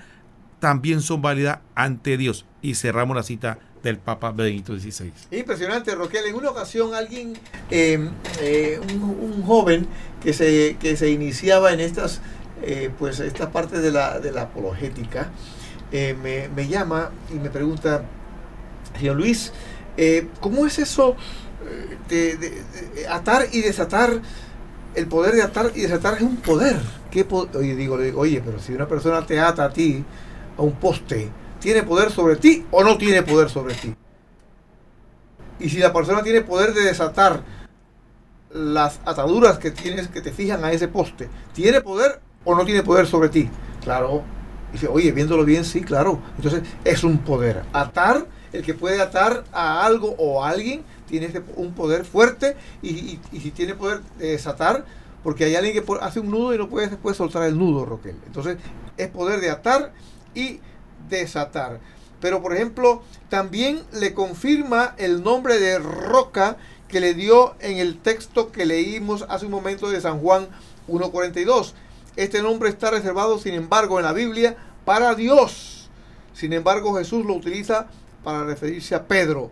también 0.59 1.01
son 1.01 1.21
válidas 1.21 1.59
ante 1.75 2.17
Dios. 2.17 2.45
Y 2.61 2.75
cerramos 2.75 3.15
la 3.15 3.23
cita 3.23 3.59
del 3.83 3.97
Papa 3.97 4.31
Benito 4.31 4.77
XVI. 4.77 5.11
Impresionante, 5.31 5.95
Roquel. 5.95 6.25
En 6.25 6.35
una 6.35 6.49
ocasión 6.49 6.93
alguien, 6.93 7.33
em, 7.69 8.09
eh, 8.41 8.79
un, 8.93 9.43
joven 9.43 9.87
que 10.21 10.33
se, 10.33 10.77
que 10.79 10.97
se 10.97 11.09
iniciaba 11.09 11.71
en 11.71 11.79
estas 11.79 12.21
eh, 12.61 12.91
pues 12.99 13.19
esta 13.21 13.51
parte 13.51 13.79
de 13.79 13.91
la, 13.91 14.19
de 14.19 14.31
la 14.31 14.43
apologética, 14.43 15.29
eh, 15.91 16.15
me, 16.21 16.49
me, 16.49 16.67
llama 16.67 17.09
y 17.33 17.35
me 17.35 17.49
pregunta, 17.49 18.03
señor 18.97 19.15
Luis, 19.15 19.53
¿cómo 20.39 20.65
es 20.65 20.77
eso 20.77 21.15
de, 22.09 22.61
atar 23.09 23.47
y 23.51 23.61
desatar? 23.61 24.21
El 24.95 25.07
poder 25.07 25.35
de 25.35 25.43
atar 25.43 25.71
y 25.75 25.81
desatar 25.81 26.15
es 26.15 26.21
un 26.21 26.37
poder. 26.37 26.77
¿Qué 27.11 27.25
digo, 27.75 27.97
oye, 28.15 28.41
pero 28.43 28.59
si 28.59 28.73
una 28.73 28.87
persona 28.87 29.25
te 29.25 29.39
ata 29.39 29.65
a 29.65 29.69
ti 29.71 30.03
a 30.57 30.61
un 30.61 30.73
poste, 30.73 31.29
¿tiene 31.59 31.83
poder 31.83 32.11
sobre 32.11 32.35
ti 32.35 32.65
o 32.71 32.83
no 32.83 32.97
tiene 32.97 33.23
poder 33.23 33.49
sobre 33.49 33.73
ti? 33.75 33.95
Y 35.59 35.69
si 35.69 35.77
la 35.77 35.91
persona 35.91 36.23
tiene 36.23 36.41
poder 36.41 36.73
de 36.73 36.81
desatar 36.81 37.43
las 38.51 38.99
ataduras 39.05 39.59
que 39.59 39.71
tienes 39.71 40.07
que 40.07 40.21
te 40.21 40.31
fijan 40.31 40.63
a 40.63 40.71
ese 40.71 40.87
poste, 40.87 41.29
¿tiene 41.53 41.81
poder 41.81 42.21
o 42.45 42.55
no 42.55 42.65
tiene 42.65 42.83
poder 42.83 43.05
sobre 43.07 43.29
ti? 43.29 43.49
Claro. 43.83 44.23
Dice, 44.71 44.87
oye, 44.87 45.11
viéndolo 45.11 45.43
bien, 45.45 45.65
sí, 45.65 45.81
claro. 45.81 46.19
Entonces 46.37 46.63
es 46.83 47.03
un 47.03 47.19
poder. 47.19 47.63
Atar, 47.73 48.27
el 48.53 48.63
que 48.63 48.73
puede 48.73 49.01
atar 49.01 49.43
a 49.51 49.85
algo 49.85 50.15
o 50.17 50.43
a 50.43 50.49
alguien, 50.49 50.83
tiene 51.07 51.29
un 51.55 51.73
poder 51.73 52.05
fuerte 52.05 52.55
y, 52.81 53.19
si 53.31 53.51
tiene 53.51 53.73
poder 53.73 54.01
de 54.17 54.31
desatar, 54.31 54.85
porque 55.23 55.45
hay 55.45 55.55
alguien 55.55 55.73
que 55.73 55.83
hace 56.01 56.19
un 56.19 56.29
nudo 56.29 56.53
y 56.53 56.57
no 56.57 56.69
puede 56.69 56.87
después 56.87 57.17
soltar 57.17 57.43
el 57.43 57.57
nudo, 57.57 57.85
Roquel. 57.85 58.15
Entonces 58.25 58.57
es 58.95 59.07
poder 59.09 59.41
de 59.41 59.49
atar 59.49 59.91
y 60.35 60.59
desatar. 61.07 61.79
Pero 62.19 62.41
por 62.41 62.53
ejemplo, 62.53 63.01
también 63.29 63.83
le 63.93 64.13
confirma 64.13 64.95
el 64.97 65.23
nombre 65.23 65.59
de 65.59 65.79
roca 65.79 66.57
que 66.87 66.99
le 66.99 67.13
dio 67.13 67.55
en 67.59 67.77
el 67.77 67.97
texto 67.97 68.51
que 68.51 68.65
leímos 68.65 69.25
hace 69.29 69.45
un 69.45 69.51
momento 69.51 69.89
de 69.89 70.01
San 70.01 70.19
Juan 70.19 70.47
1.42. 70.87 71.73
Este 72.15 72.41
nombre 72.41 72.69
está 72.69 72.91
reservado, 72.91 73.39
sin 73.39 73.53
embargo, 73.53 73.99
en 73.99 74.05
la 74.05 74.13
Biblia 74.13 74.57
para 74.85 75.15
Dios. 75.15 75.89
Sin 76.33 76.51
embargo, 76.51 76.95
Jesús 76.95 77.25
lo 77.25 77.35
utiliza 77.35 77.87
para 78.23 78.43
referirse 78.43 78.95
a 78.95 79.07
Pedro. 79.07 79.51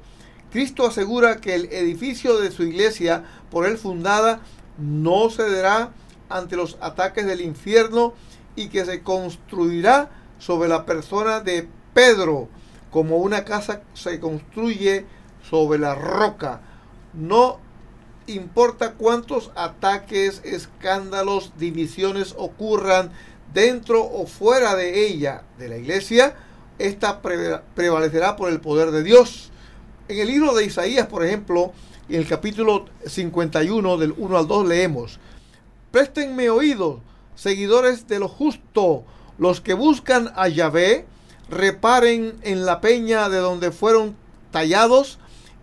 Cristo 0.52 0.86
asegura 0.86 1.38
que 1.38 1.56
el 1.56 1.66
edificio 1.66 2.40
de 2.40 2.52
su 2.52 2.64
iglesia, 2.64 3.24
por 3.52 3.66
él 3.66 3.78
fundada, 3.78 4.42
no 4.78 5.30
cederá 5.30 5.92
ante 6.30 6.56
los 6.56 6.78
ataques 6.82 7.26
del 7.26 7.42
infierno 7.42 8.14
y 8.56 8.70
que 8.70 8.86
se 8.86 9.04
construirá 9.04 10.10
sobre 10.40 10.70
la 10.70 10.86
persona 10.86 11.40
de 11.40 11.68
Pedro, 11.94 12.48
como 12.92 13.18
una 13.18 13.44
casa 13.44 13.82
se 13.94 14.20
construye 14.20 15.06
sobre 15.50 15.80
la 15.80 15.96
roca. 15.96 16.62
No 17.14 17.60
importa 18.28 18.94
cuántos 18.94 19.52
ataques, 19.56 20.42
escándalos, 20.44 21.54
divisiones 21.58 22.36
ocurran 22.38 23.12
dentro 23.54 24.04
o 24.04 24.28
fuera 24.28 24.76
de 24.76 25.08
ella, 25.08 25.44
de 25.58 25.70
la 25.70 25.78
iglesia, 25.78 26.36
esta 26.80 27.22
prevalecerá 27.22 28.36
por 28.36 28.50
el 28.50 28.60
poder 28.60 28.92
de 28.92 29.04
Dios. 29.04 29.52
En 30.08 30.20
el 30.20 30.28
libro 30.28 30.54
de 30.54 30.66
Isaías, 30.66 31.08
por 31.08 31.26
ejemplo, 31.26 31.74
en 32.10 32.16
el 32.16 32.28
capítulo 32.28 32.86
51 33.06 33.98
del 33.98 34.14
1 34.16 34.38
al 34.38 34.48
2 34.48 34.68
leemos, 34.68 35.20
Préstenme 35.92 36.50
oídos, 36.50 37.00
seguidores 37.36 38.08
de 38.08 38.20
lo 38.20 38.28
justo, 38.28 39.06
los 39.38 39.62
que 39.62 39.74
buscan 39.74 40.32
a 40.36 40.48
Yahvé, 40.48 41.06
reparen 41.50 42.38
en 42.42 42.66
la 42.66 42.82
peña 42.82 43.30
de 43.30 43.38
donde 43.38 43.72
fueron 43.72 44.16
tallados 44.52 45.20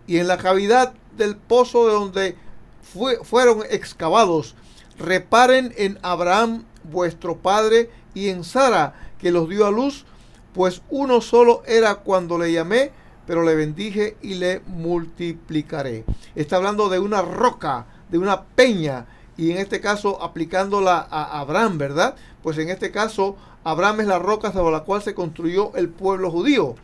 y 0.07 0.17
en 0.17 0.27
la 0.27 0.37
cavidad 0.37 0.93
del 1.17 1.35
pozo 1.35 1.87
de 1.87 1.93
donde 1.93 2.35
fue, 2.81 3.17
fueron 3.23 3.63
excavados. 3.69 4.55
Reparen 4.97 5.73
en 5.77 5.99
Abraham 6.01 6.63
vuestro 6.83 7.37
padre 7.37 7.89
y 8.13 8.29
en 8.29 8.43
Sara 8.43 8.93
que 9.19 9.31
los 9.31 9.49
dio 9.49 9.65
a 9.65 9.71
luz, 9.71 10.05
pues 10.53 10.81
uno 10.89 11.21
solo 11.21 11.63
era 11.65 11.95
cuando 11.95 12.37
le 12.37 12.51
llamé, 12.51 12.91
pero 13.27 13.43
le 13.43 13.55
bendije 13.55 14.17
y 14.21 14.35
le 14.35 14.61
multiplicaré. 14.67 16.05
Está 16.35 16.57
hablando 16.57 16.89
de 16.89 16.99
una 16.99 17.21
roca, 17.21 17.87
de 18.09 18.17
una 18.17 18.43
peña, 18.43 19.07
y 19.37 19.51
en 19.51 19.57
este 19.57 19.81
caso 19.81 20.21
aplicándola 20.23 21.05
a 21.09 21.39
Abraham, 21.39 21.77
¿verdad? 21.77 22.15
Pues 22.41 22.57
en 22.57 22.69
este 22.69 22.91
caso 22.91 23.35
Abraham 23.65 24.01
es 24.01 24.07
la 24.07 24.19
roca 24.19 24.53
sobre 24.53 24.71
la 24.71 24.83
cual 24.83 25.01
se 25.01 25.15
construyó 25.15 25.75
el 25.75 25.89
pueblo 25.89 26.29
judío. 26.29 26.75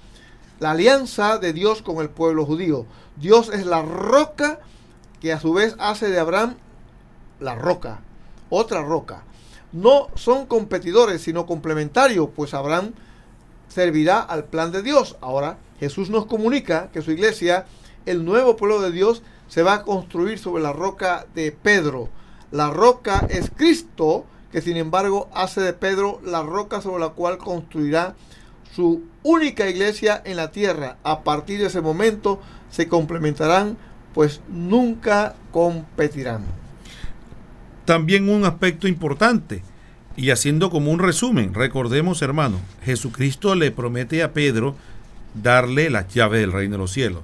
La 0.59 0.71
alianza 0.71 1.37
de 1.37 1.53
Dios 1.53 1.83
con 1.83 1.97
el 1.97 2.09
pueblo 2.09 2.43
judío. 2.43 2.87
Dios 3.17 3.51
es 3.53 3.67
la 3.67 3.83
roca 3.83 4.59
que 5.21 5.31
a 5.31 5.39
su 5.39 5.53
vez 5.53 5.75
hace 5.77 6.09
de 6.09 6.19
Abraham 6.19 6.55
la 7.39 7.53
roca, 7.53 7.99
otra 8.49 8.81
roca. 8.81 9.23
No 9.71 10.07
son 10.15 10.47
competidores, 10.47 11.21
sino 11.21 11.45
complementarios, 11.45 12.29
pues 12.35 12.55
Abraham 12.55 12.93
servirá 13.67 14.19
al 14.19 14.45
plan 14.45 14.71
de 14.71 14.81
Dios. 14.81 15.17
Ahora 15.21 15.57
Jesús 15.79 16.09
nos 16.09 16.25
comunica 16.25 16.89
que 16.91 17.03
su 17.03 17.11
iglesia, 17.11 17.67
el 18.07 18.25
nuevo 18.25 18.57
pueblo 18.57 18.81
de 18.81 18.91
Dios, 18.91 19.21
se 19.47 19.61
va 19.61 19.75
a 19.75 19.83
construir 19.83 20.39
sobre 20.39 20.63
la 20.63 20.73
roca 20.73 21.27
de 21.35 21.51
Pedro. 21.51 22.09
La 22.49 22.71
roca 22.71 23.27
es 23.29 23.51
Cristo, 23.55 24.25
que 24.51 24.61
sin 24.61 24.77
embargo 24.77 25.29
hace 25.33 25.61
de 25.61 25.73
Pedro 25.73 26.21
la 26.23 26.43
roca 26.43 26.81
sobre 26.81 27.03
la 27.03 27.09
cual 27.09 27.37
construirá 27.37 28.15
su 28.75 29.03
única 29.23 29.69
iglesia 29.69 30.21
en 30.25 30.37
la 30.37 30.51
tierra. 30.51 30.97
A 31.03 31.23
partir 31.23 31.59
de 31.59 31.67
ese 31.67 31.81
momento 31.81 32.41
se 32.69 32.87
complementarán, 32.87 33.77
pues 34.13 34.41
nunca 34.49 35.35
competirán. 35.51 36.43
También 37.85 38.29
un 38.29 38.45
aspecto 38.45 38.87
importante, 38.87 39.63
y 40.15 40.29
haciendo 40.29 40.69
como 40.69 40.91
un 40.91 40.99
resumen, 40.99 41.53
recordemos 41.53 42.21
hermano, 42.21 42.59
Jesucristo 42.83 43.55
le 43.55 43.71
promete 43.71 44.23
a 44.23 44.33
Pedro 44.33 44.75
darle 45.33 45.89
las 45.89 46.13
llaves 46.13 46.41
del 46.41 46.51
reino 46.51 46.73
de 46.73 46.77
los 46.79 46.91
cielos, 46.91 47.23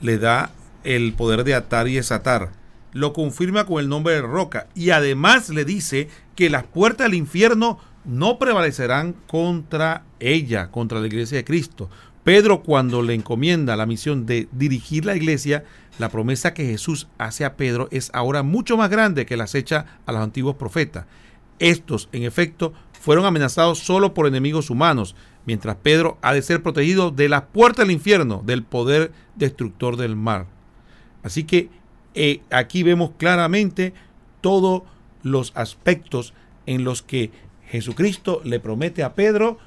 le 0.00 0.18
da 0.18 0.50
el 0.84 1.12
poder 1.14 1.44
de 1.44 1.54
atar 1.54 1.88
y 1.88 1.94
desatar, 1.94 2.50
lo 2.92 3.12
confirma 3.12 3.66
con 3.66 3.80
el 3.80 3.88
nombre 3.88 4.14
de 4.14 4.22
roca 4.22 4.68
y 4.74 4.90
además 4.90 5.48
le 5.50 5.64
dice 5.64 6.08
que 6.34 6.50
las 6.50 6.64
puertas 6.64 7.06
del 7.06 7.14
infierno 7.14 7.78
no 8.04 8.38
prevalecerán 8.38 9.14
contra 9.26 10.04
ella, 10.20 10.70
contra 10.70 11.00
la 11.00 11.06
iglesia 11.06 11.36
de 11.36 11.44
Cristo. 11.44 11.90
Pedro 12.24 12.62
cuando 12.62 13.02
le 13.02 13.14
encomienda 13.14 13.76
la 13.76 13.86
misión 13.86 14.26
de 14.26 14.48
dirigir 14.52 15.04
la 15.04 15.16
iglesia, 15.16 15.64
la 15.98 16.10
promesa 16.10 16.54
que 16.54 16.66
Jesús 16.66 17.08
hace 17.18 17.44
a 17.44 17.56
Pedro 17.56 17.88
es 17.90 18.10
ahora 18.12 18.42
mucho 18.42 18.76
más 18.76 18.90
grande 18.90 19.26
que 19.26 19.36
las 19.36 19.54
hecha 19.54 19.86
a 20.06 20.12
los 20.12 20.20
antiguos 20.20 20.56
profetas. 20.56 21.06
Estos, 21.58 22.08
en 22.12 22.22
efecto, 22.22 22.72
fueron 23.00 23.24
amenazados 23.24 23.78
solo 23.78 24.14
por 24.14 24.26
enemigos 24.26 24.70
humanos, 24.70 25.16
mientras 25.46 25.76
Pedro 25.76 26.18
ha 26.22 26.34
de 26.34 26.42
ser 26.42 26.62
protegido 26.62 27.10
de 27.10 27.28
las 27.28 27.42
puertas 27.42 27.86
del 27.86 27.94
infierno, 27.94 28.42
del 28.44 28.62
poder 28.62 29.12
destructor 29.34 29.96
del 29.96 30.14
mar. 30.14 30.46
Así 31.22 31.44
que 31.44 31.70
eh, 32.20 32.42
aquí 32.50 32.82
vemos 32.82 33.12
claramente 33.16 33.94
todos 34.40 34.82
los 35.22 35.52
aspectos 35.54 36.34
en 36.66 36.82
los 36.82 37.00
que 37.02 37.30
Jesucristo 37.68 38.40
le 38.42 38.58
promete 38.58 39.04
a 39.04 39.14
Pedro 39.14 39.58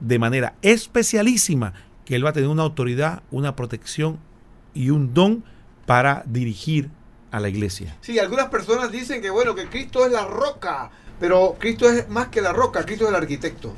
de 0.00 0.18
manera 0.18 0.54
especialísima 0.62 1.72
que 2.04 2.16
él 2.16 2.24
va 2.24 2.30
a 2.30 2.32
tener 2.32 2.48
una 2.48 2.64
autoridad, 2.64 3.22
una 3.30 3.54
protección 3.54 4.18
y 4.74 4.90
un 4.90 5.14
don 5.14 5.44
para 5.86 6.24
dirigir 6.26 6.90
a 7.30 7.38
la 7.38 7.48
iglesia. 7.48 7.96
Sí, 8.00 8.18
algunas 8.18 8.48
personas 8.48 8.90
dicen 8.90 9.22
que 9.22 9.30
bueno, 9.30 9.54
que 9.54 9.66
Cristo 9.66 10.04
es 10.04 10.10
la 10.10 10.26
roca, 10.26 10.90
pero 11.20 11.54
Cristo 11.60 11.88
es 11.88 12.08
más 12.08 12.26
que 12.26 12.40
la 12.40 12.52
roca, 12.52 12.84
Cristo 12.84 13.04
es 13.04 13.10
el 13.10 13.16
arquitecto. 13.16 13.72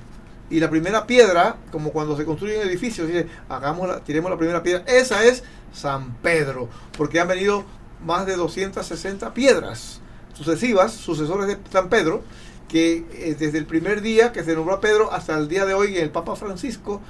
Y 0.49 0.59
la 0.59 0.71
primera 0.71 1.07
piedra, 1.07 1.57
como 1.71 1.93
cuando 1.93 2.17
se 2.17 2.25
construye 2.25 2.57
un 2.57 2.67
edificio, 2.67 3.05
hagamos 3.51 3.89
la, 3.89 4.01
tiremos 4.01 4.31
la 4.31 4.39
primera 4.39 4.63
piedra, 4.63 4.85
esa 4.87 5.23
es 5.23 5.45
San 5.75 6.15
Pedro, 6.23 6.71
porque 6.97 7.21
han 7.21 7.29
venido 7.29 7.67
más 8.05 8.27
de 8.27 8.37
260 8.37 9.35
piedras 9.35 10.01
sucesivas, 10.35 10.93
sucesores 10.93 11.47
de 11.47 11.59
San 11.71 11.89
Pedro, 11.89 12.23
que 12.69 13.05
eh, 13.13 13.37
desde 13.39 13.59
el 13.59 13.67
primer 13.67 14.01
día 14.01 14.33
que 14.33 14.45
se 14.45 14.55
nombró 14.55 14.75
a 14.75 14.81
Pedro 14.81 15.13
hasta 15.13 15.37
el 15.37 15.49
día 15.49 15.67
de 15.67 15.75
hoy 15.75 15.97
el 15.99 16.11
Papa 16.11 16.37
Francisco 16.37 17.01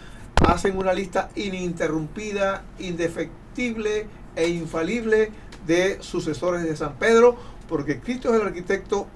hacen 0.47 0.77
una 0.77 0.93
lista 0.93 1.31
ininterrumpida, 1.37 2.65
indefectible 2.79 4.07
e 4.35 4.49
infalible 4.49 5.31
de 5.67 5.99
sucesores 6.03 6.65
de 6.65 6.77
San 6.77 6.95
Pedro, 6.99 7.37
porque 7.69 8.01
Cristo 8.01 8.35
es 8.35 8.41
el 8.41 8.47
arquitecto 8.47 9.07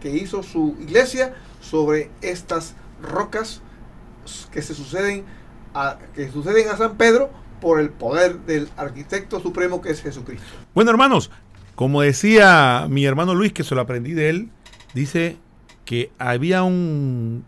que 0.00 0.10
hizo 0.10 0.42
su 0.42 0.76
iglesia 0.80 1.34
sobre 1.60 2.10
estas 2.22 2.74
rocas 3.02 3.60
que 4.50 4.62
se 4.62 4.74
suceden 4.74 5.24
a, 5.74 5.98
que 6.14 6.30
suceden 6.30 6.68
a 6.68 6.76
San 6.76 6.96
Pedro 6.96 7.30
por 7.60 7.80
el 7.80 7.90
poder 7.90 8.40
del 8.40 8.68
arquitecto 8.76 9.40
supremo 9.40 9.80
que 9.80 9.90
es 9.90 10.02
Jesucristo. 10.02 10.46
Bueno, 10.74 10.90
hermanos, 10.90 11.30
como 11.74 12.02
decía 12.02 12.86
mi 12.88 13.04
hermano 13.04 13.34
Luis, 13.34 13.52
que 13.52 13.64
se 13.64 13.74
lo 13.74 13.80
aprendí 13.80 14.12
de 14.12 14.30
él, 14.30 14.50
dice 14.94 15.36
que 15.84 16.12
había 16.18 16.62
un 16.62 17.44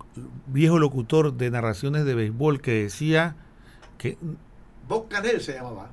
viejo 0.46 0.78
locutor 0.78 1.34
de 1.34 1.50
narraciones 1.50 2.04
de 2.04 2.14
béisbol 2.14 2.60
que 2.60 2.84
decía 2.84 3.36
que... 3.98 4.18
Bob 4.88 5.08
Canel 5.08 5.40
se 5.40 5.54
llamaba. 5.54 5.90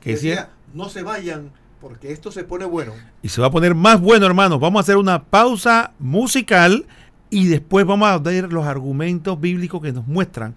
Que 0.00 0.10
decía, 0.10 0.30
decía, 0.30 0.50
no 0.74 0.88
se 0.88 1.02
vayan 1.02 1.52
porque 1.80 2.12
esto 2.12 2.32
se 2.32 2.44
pone 2.44 2.64
bueno. 2.64 2.92
Y 3.22 3.28
se 3.28 3.40
va 3.40 3.48
a 3.48 3.50
poner 3.50 3.74
más 3.74 4.00
bueno, 4.00 4.26
hermanos. 4.26 4.60
Vamos 4.60 4.80
a 4.80 4.82
hacer 4.82 4.96
una 4.96 5.24
pausa 5.24 5.92
musical 5.98 6.86
Y 7.28 7.46
después 7.46 7.86
vamos 7.86 8.08
a 8.08 8.18
ver 8.18 8.52
los 8.52 8.66
argumentos 8.66 9.40
bíblicos 9.40 9.80
que 9.80 9.92
nos 9.92 10.06
muestran 10.06 10.54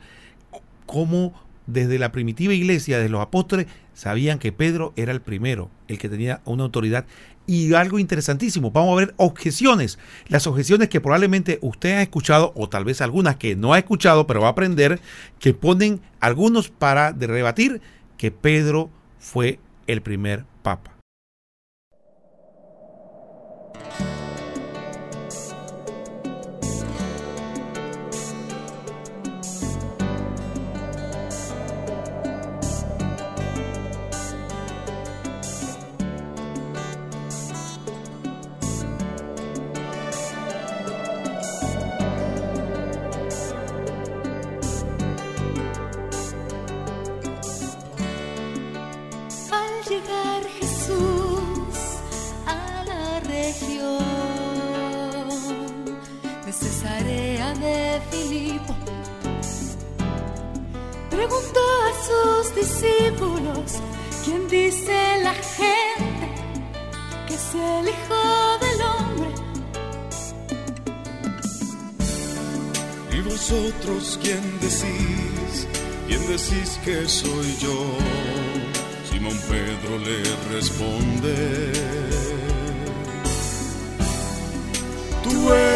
cómo 0.86 1.34
desde 1.67 1.99
la 1.99 2.12
primitiva 2.12 2.54
iglesia, 2.54 2.99
de 2.99 3.10
los 3.10 3.21
apóstoles, 3.21 3.67
sabían 3.93 4.39
que 4.39 4.51
Pedro 4.51 4.93
era 4.95 5.12
el 5.12 5.21
primero, 5.21 5.69
el 5.88 5.97
que 5.97 6.10
tenía 6.10 6.41
una 6.45 6.63
autoridad. 6.63 7.06
Y 7.47 7.73
algo 7.73 7.99
interesantísimo, 7.99 8.71
vamos 8.71 8.93
a 8.93 9.06
ver 9.06 9.13
objeciones. 9.17 9.99
Las 10.28 10.47
objeciones 10.47 10.89
que 10.89 11.01
probablemente 11.01 11.60
usted 11.62 11.97
ha 11.97 12.01
escuchado, 12.01 12.54
o 12.56 12.69
tal 12.69 12.86
vez 12.86 13.01
algunas 13.01 13.36
que 13.36 13.56
no 13.56 13.73
ha 13.73 13.80
escuchado, 13.80 14.25
pero 14.25 14.41
va 14.41 14.47
a 14.47 14.51
aprender, 14.51 14.99
que 15.39 15.54
ponen 15.54 16.01
algunos 16.19 16.69
para 16.69 17.12
rebatir 17.12 17.82
que 18.17 18.32
Pedro 18.32 18.89
fue 19.19 19.60
el 19.88 20.01
primer 20.01 20.45
papa. 20.63 20.94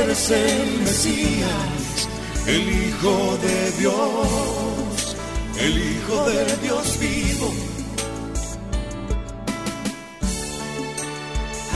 El 0.10 0.15
Mesías, 0.80 2.10
el 2.48 2.67
Hijo 2.67 3.38
de 3.43 3.72
Dios, 3.78 5.15
el 5.60 5.78
Hijo 5.78 6.24
del 6.28 6.62
Dios 6.62 7.00
vivo. 7.00 7.54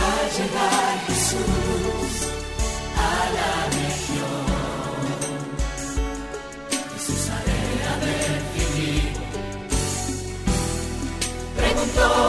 Al 0.02 0.32
llegar 0.32 1.06
Jesús 1.06 1.46
a 2.98 3.30
la 3.36 3.54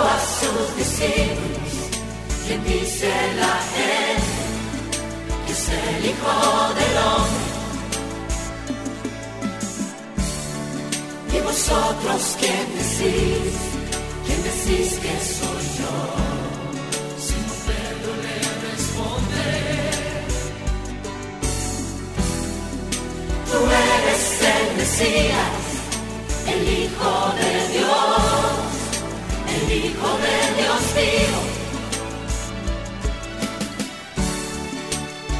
a 0.04 0.20
sus 0.20 0.76
discípulos, 0.76 1.88
quien 2.46 2.62
dice 2.64 3.10
la 3.38 3.56
gente 3.74 4.13
el 5.74 6.04
Hijo 6.10 6.34
del 6.78 6.96
Hombre. 7.10 7.44
Y 11.32 11.38
vosotros, 11.40 12.20
¿quién 12.40 12.66
decís? 12.78 13.56
¿Quién 14.26 14.40
decís 14.50 14.88
que 15.02 15.14
soy 15.38 15.64
yo? 15.78 15.96
Simón 17.24 17.60
Pedro 17.66 18.12
le 18.24 18.36
responde. 18.66 19.48
Tú 23.50 23.58
eres 23.86 24.24
el 24.54 24.66
Mesías, 24.76 25.64
el 26.52 26.62
Hijo 26.68 27.12
de 27.38 27.52
Dios. 27.78 28.34
Hijo 29.74 30.18
de 30.18 30.62
Dios 30.62 30.82
vivo. 30.94 31.53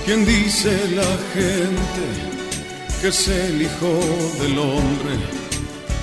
¿Quién 0.04 0.26
dice 0.26 0.70
la 0.88 1.16
gente 1.32 2.04
que 3.00 3.08
es 3.08 3.26
el 3.28 3.62
Hijo 3.62 3.92
del 4.38 4.58
Hombre? 4.58 5.14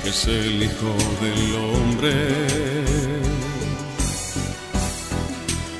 Que 0.03 0.09
es 0.09 0.25
el 0.25 0.63
Hijo 0.63 0.91
del 1.21 1.55
Hombre. 1.55 2.11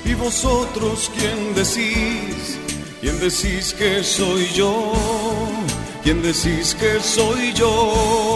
¿Y 0.05 0.13
vosotros 0.13 1.11
quién 1.17 1.55
decís? 1.55 2.59
¿Quién 3.01 3.19
decís 3.19 3.73
que 3.73 4.03
soy 4.03 4.45
yo? 4.53 4.93
¿Quién 6.03 6.21
decís 6.21 6.75
que 6.79 6.99
soy 6.99 7.53
yo? 7.53 8.30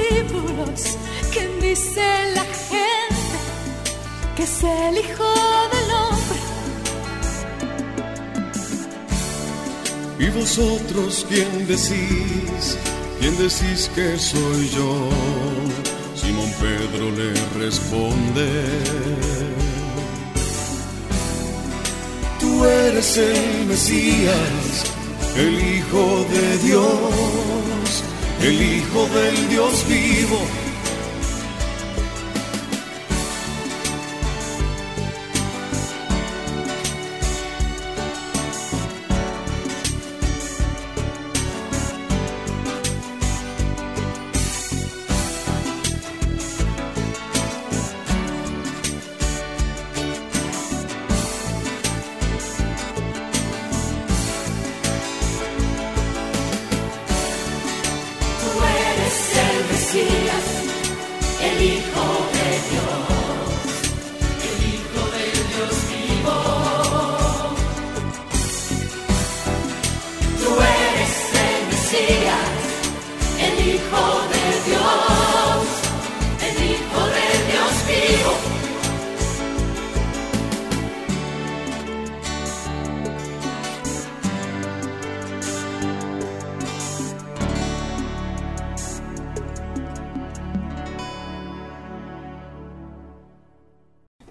Discípulos, 0.00 0.96
¿quién 1.32 1.60
dice 1.60 2.02
la 2.34 2.44
gente 2.44 3.36
que 4.36 4.42
es 4.42 4.62
el 4.62 4.98
Hijo 4.98 5.32
del 5.72 5.90
Hombre? 6.02 6.40
¿Y 10.18 10.28
vosotros 10.30 11.26
quién 11.28 11.66
decís? 11.66 12.78
¿Quién 13.20 13.36
decís 13.36 13.90
que 13.94 14.18
soy 14.18 14.68
yo? 14.70 15.08
Simón 16.14 16.52
Pedro 16.60 17.10
le 17.10 17.32
responde 17.58 18.48
tú 22.40 22.64
eres 22.64 23.16
el 23.16 23.66
Mesías, 23.66 24.84
el 25.36 25.54
Hijo 25.76 26.24
de 26.30 26.58
Dios, 26.58 28.04
el 28.42 28.62
Hijo 28.62 29.06
del 29.08 29.48
Dios 29.48 29.86
vivo 29.88 30.38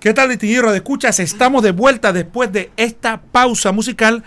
¿Qué 0.10 0.16
tal, 0.16 0.30
distinguido 0.30 0.72
de 0.72 0.78
escuchas? 0.78 1.20
Estamos 1.20 1.62
de 1.62 1.70
vuelta 1.70 2.12
después 2.12 2.52
de 2.52 2.72
esta 2.78 3.22
pausa 3.22 3.72
musical 3.72 4.24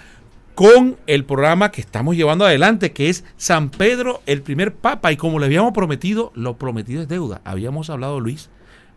con 0.55 0.97
el 1.09 1.25
programa 1.25 1.73
que 1.73 1.81
estamos 1.81 2.15
llevando 2.15 2.47
adelante, 2.47 2.93
que 2.93 3.09
es 3.09 3.25
San 3.37 3.69
Pedro, 3.69 4.23
el 4.27 4.43
primer 4.43 4.73
papa. 4.77 5.11
Y 5.11 5.17
como 5.17 5.41
le 5.41 5.47
habíamos 5.47 5.73
prometido, 5.73 6.31
lo 6.37 6.57
prometido 6.57 7.03
es 7.03 7.09
deuda. 7.09 7.41
Habíamos 7.43 7.91
hablado, 7.91 8.21
Luis, 8.21 8.49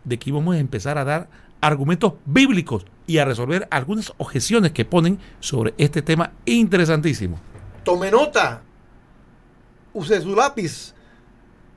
de 0.04 0.20
que 0.20 0.30
íbamos 0.30 0.54
a 0.54 0.60
empezar 0.60 0.96
a 0.96 1.04
dar 1.04 1.28
argumentos 1.60 2.12
bíblicos 2.24 2.86
y 3.08 3.18
a 3.18 3.24
resolver 3.24 3.66
algunas 3.72 4.12
objeciones 4.18 4.70
que 4.70 4.84
ponen 4.84 5.18
sobre 5.40 5.74
este 5.78 6.02
tema 6.02 6.34
interesantísimo. 6.44 7.40
Tome 7.82 8.12
nota, 8.12 8.62
use 9.92 10.20
su 10.20 10.36
lápiz, 10.36 10.94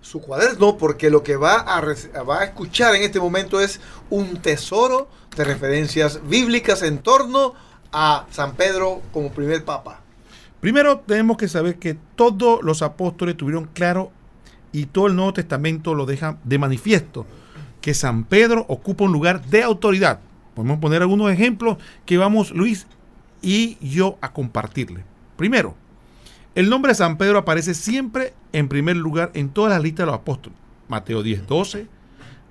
su 0.01 0.21
cuaderno, 0.21 0.77
porque 0.77 1.09
lo 1.09 1.23
que 1.23 1.35
va 1.35 1.65
a, 1.67 2.43
escuchar 2.43 2.95
en 2.95 3.03
este 3.03 3.19
momento 3.19 3.59
es 3.59 3.79
un 4.09 4.37
tesoro 4.37 5.09
de 5.35 5.43
referencias 5.43 6.21
bíblicas 6.27 6.81
en 6.83 6.99
torno 6.99 7.53
a 7.91 8.25
San 8.31 8.55
Pedro 8.55 9.01
como 9.11 9.31
primer 9.31 9.63
papa. 9.65 10.01
Primero 10.59 10.99
tenemos 10.99 11.37
que 11.37 11.47
saber 11.47 11.79
que 11.79 11.97
todos 12.15 12.61
los 12.63 12.81
apóstoles 12.81 13.37
tuvieron 13.37 13.69
claro 13.73 14.11
y 14.71 14.85
todo 14.85 15.07
el 15.07 15.15
Nuevo 15.15 15.33
Testamento 15.33 15.93
lo 15.95 16.05
deja 16.05 16.37
de 16.43 16.57
manifiesto, 16.57 17.25
que 17.81 17.93
San 17.93 18.25
Pedro 18.25 18.65
ocupa 18.67 19.05
un 19.05 19.13
lugar 19.13 19.45
de 19.45 19.63
autoridad. 19.63 20.19
Podemos 20.53 20.79
poner 20.79 21.01
algunos 21.01 21.31
ejemplos 21.31 21.77
que 22.05 22.17
vamos 22.17 22.51
Luis 22.51 22.87
y 23.41 23.77
yo 23.79 24.17
a 24.21 24.33
compartirle. 24.33 25.03
Primero, 25.37 25.75
el 26.55 26.69
nombre 26.69 26.91
de 26.91 26.95
San 26.95 27.17
Pedro 27.17 27.39
aparece 27.39 27.73
siempre 27.73 28.33
en 28.53 28.67
primer 28.67 28.97
lugar 28.97 29.31
en 29.33 29.49
todas 29.49 29.71
las 29.71 29.83
listas 29.83 30.05
de 30.05 30.11
los 30.11 30.15
apóstoles. 30.15 30.57
Mateo 30.87 31.21
10, 31.21 31.47
12, 31.47 31.87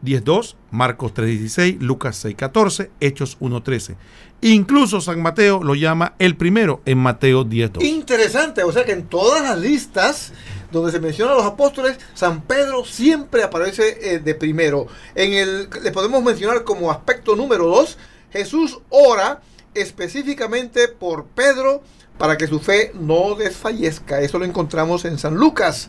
10.2, 0.05 0.55
Marcos 0.71 1.13
3.16, 1.15 1.81
Lucas 1.81 2.25
6.14, 2.25 2.91
Hechos 3.01 3.39
1.13. 3.41 3.97
Incluso 4.41 5.01
San 5.01 5.21
Mateo 5.21 5.63
lo 5.63 5.75
llama 5.75 6.15
el 6.19 6.37
primero 6.37 6.81
en 6.85 6.99
Mateo 6.99 7.45
10.2. 7.45 7.83
Interesante, 7.83 8.63
o 8.63 8.73
sea 8.73 8.85
que 8.85 8.93
en 8.93 9.07
todas 9.07 9.43
las 9.43 9.59
listas 9.59 10.33
donde 10.71 10.93
se 10.93 11.01
mencionan 11.01 11.37
los 11.37 11.47
apóstoles, 11.47 11.99
San 12.15 12.43
Pedro 12.43 12.85
siempre 12.85 13.43
aparece 13.43 14.15
eh, 14.15 14.19
de 14.21 14.35
primero. 14.35 14.87
En 15.15 15.33
el, 15.33 15.69
le 15.83 15.91
podemos 15.91 16.23
mencionar 16.23 16.63
como 16.63 16.91
aspecto 16.91 17.35
número 17.35 17.67
2, 17.67 17.99
Jesús 18.31 18.79
ora 18.91 19.41
específicamente 19.75 20.89
por 20.89 21.27
Pedro 21.27 21.83
para 22.19 22.37
que 22.37 22.47
su 22.47 22.61
fe 22.61 22.93
no 22.95 23.35
desfallezca. 23.35 24.21
Eso 24.21 24.39
lo 24.39 24.45
encontramos 24.45 25.05
en 25.05 25.19
San 25.19 25.37
Lucas 25.37 25.89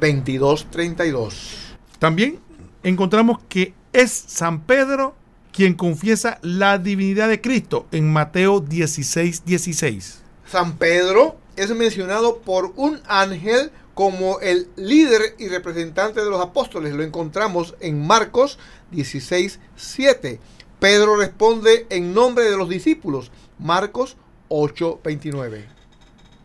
22.32. 0.00 1.76
También 1.98 2.40
encontramos 2.82 3.38
que 3.48 3.74
es 3.92 4.10
San 4.10 4.62
Pedro 4.62 5.14
quien 5.52 5.74
confiesa 5.74 6.38
la 6.42 6.78
divinidad 6.78 7.28
de 7.28 7.40
Cristo 7.40 7.86
en 7.90 8.12
Mateo 8.12 8.60
16, 8.60 9.44
16. 9.44 10.22
San 10.46 10.76
Pedro 10.76 11.36
es 11.56 11.74
mencionado 11.74 12.38
por 12.38 12.72
un 12.76 13.00
ángel 13.06 13.72
como 13.94 14.38
el 14.38 14.68
líder 14.76 15.34
y 15.38 15.48
representante 15.48 16.20
de 16.20 16.30
los 16.30 16.40
apóstoles. 16.40 16.94
Lo 16.94 17.02
encontramos 17.02 17.74
en 17.80 18.06
Marcos 18.06 18.58
16, 18.92 19.58
7. 19.74 20.38
Pedro 20.78 21.16
responde 21.16 21.86
en 21.90 22.14
nombre 22.14 22.44
de 22.44 22.56
los 22.56 22.68
discípulos. 22.68 23.32
Marcos 23.58 24.16
8, 24.48 25.00
29. 25.04 25.64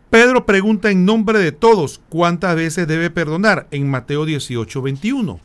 Pedro 0.10 0.46
pregunta 0.46 0.92
en 0.92 1.06
nombre 1.06 1.40
de 1.40 1.52
todos 1.52 2.02
cuántas 2.10 2.56
veces 2.56 2.88
debe 2.88 3.10
perdonar 3.10 3.68
en 3.72 3.90
Mateo 3.90 4.26
18, 4.26 4.82
21 4.82 5.40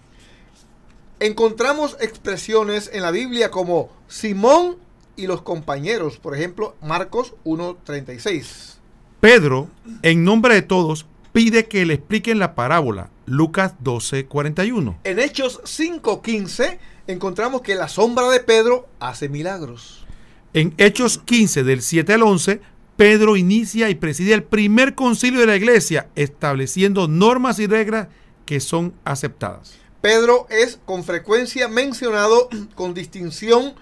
encontramos 1.21 1.97
expresiones 2.01 2.91
en 2.93 3.03
la 3.03 3.11
Biblia 3.11 3.51
como 3.51 3.91
Simón 4.09 4.77
y 5.17 5.27
los 5.27 5.43
compañeros, 5.43 6.19
por 6.19 6.37
ejemplo, 6.37 6.77
Marcos 6.81 7.35
1.36. 7.45 8.77
Pedro, 9.21 9.69
en 10.03 10.23
nombre 10.23 10.55
de 10.55 10.63
todos, 10.63 11.07
pide 11.33 11.67
que 11.67 11.85
le 11.85 11.95
expliquen 11.95 12.39
la 12.39 12.55
parábola, 12.55 13.11
Lucas 13.27 13.75
12.41. 13.83 14.99
En 15.03 15.19
Hechos 15.19 15.61
5.15 15.65 16.79
encontramos 17.09 17.63
que 17.63 17.75
la 17.75 17.89
sombra 17.89 18.29
de 18.29 18.41
Pedro 18.41 18.89
hace 19.01 19.29
milagros. 19.29 20.07
En 20.55 20.75
Hechos 20.79 21.19
15 21.19 21.63
del 21.63 21.83
7 21.83 22.15
al 22.15 22.23
11, 22.23 22.61
Pedro 22.97 23.37
inicia 23.37 23.91
y 23.91 23.95
preside 23.95 24.33
el 24.33 24.43
primer 24.43 24.95
concilio 24.95 25.41
de 25.41 25.47
la 25.47 25.57
iglesia, 25.57 26.09
estableciendo 26.17 27.07
normas 27.07 27.59
y 27.59 27.67
reglas 27.67 28.09
que 28.47 28.61
son 28.61 28.95
aceptadas. 29.05 29.75
Pedro 30.01 30.47
es 30.49 30.81
con 30.87 31.05
frecuencia 31.05 31.69
mencionado 31.69 32.49
con 32.75 32.95
distinción 32.95 33.75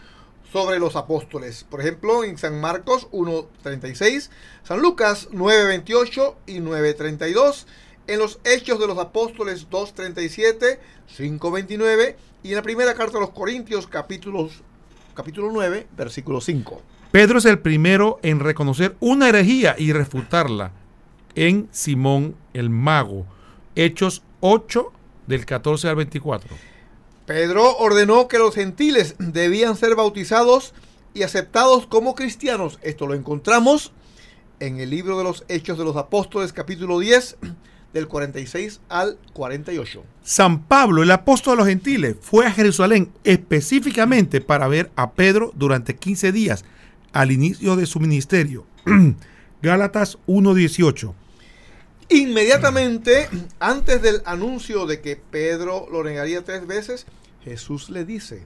sobre 0.53 0.79
los 0.81 0.97
apóstoles. 0.97 1.65
Por 1.65 1.81
ejemplo, 1.81 2.25
en 2.25 2.37
San 2.37 2.61
Marcos 2.61 3.09
1.36, 3.13 4.31
San 4.65 4.81
Lucas 4.81 5.29
9.28 5.31 6.35
y 6.47 6.59
9.32, 6.59 7.67
en 8.09 8.19
los 8.19 8.41
Hechos 8.45 8.81
de 8.81 8.87
los 8.89 8.99
Apóstoles 8.99 9.69
2.37, 9.71 10.79
5.29 11.17 12.17
y 12.43 12.49
en 12.49 12.55
la 12.57 12.63
primera 12.63 12.95
carta 12.95 13.19
a 13.19 13.21
los 13.21 13.31
Corintios 13.31 13.87
capítulos, 13.87 14.63
capítulo 15.17 15.51
9, 15.51 15.89
versículo 15.97 16.41
5. 16.41 16.81
Pedro 17.11 17.39
es 17.39 17.47
el 17.47 17.59
primero 17.59 18.21
en 18.23 18.39
reconocer 18.39 18.97
una 19.01 19.29
herejía 19.29 19.75
y 19.79 19.93
refutarla 19.93 20.73
en 21.35 21.69
Simón 21.73 22.37
el 22.53 22.71
Mago. 22.71 23.27
Hechos 23.75 24.23
8 24.41 24.93
del 25.27 25.47
14 25.47 25.89
al 25.89 25.97
24. 25.97 26.55
Pedro 27.25 27.77
ordenó 27.79 28.29
que 28.29 28.39
los 28.39 28.55
gentiles 28.55 29.17
debían 29.19 29.77
ser 29.77 29.97
bautizados 29.97 30.75
y 31.15 31.23
aceptados 31.23 31.87
como 31.87 32.15
cristianos. 32.15 32.79
Esto 32.83 33.07
lo 33.07 33.15
encontramos 33.15 33.93
en 34.61 34.79
el 34.79 34.91
libro 34.91 35.19
de 35.19 35.25
los 35.25 35.45
Hechos 35.49 35.79
de 35.79 35.85
los 35.85 35.97
Apóstoles 35.97 36.53
capítulo 36.53 37.01
10 37.01 37.39
del 37.97 38.09
46 38.09 38.81
al 38.91 39.19
48. 39.33 40.05
San 40.23 40.65
Pablo, 40.65 41.03
el 41.03 41.11
apóstol 41.11 41.55
de 41.55 41.57
los 41.57 41.69
gentiles, 41.69 42.17
fue 42.21 42.47
a 42.47 42.53
Jerusalén 42.53 43.11
específicamente 43.25 44.43
para 44.43 44.69
ver 44.69 44.91
a 44.97 45.13
Pedro 45.13 45.51
durante 45.55 45.97
15 45.97 46.31
días 46.31 46.65
al 47.15 47.33
inicio 47.33 47.75
de 47.75 47.87
su 47.87 47.99
ministerio. 47.99 48.67
Gálatas 49.63 50.19
1.18. 50.27 51.15
Inmediatamente, 52.11 53.31
antes 53.61 54.03
del 54.03 54.21
anuncio 54.27 54.85
de 54.85 55.01
que 55.01 55.17
Pedro 55.17 55.89
lo 55.91 56.05
negaría 56.05 56.45
tres 56.45 56.67
veces, 56.67 57.07
Jesús 57.43 57.89
le 57.89 58.05
dice, 58.05 58.45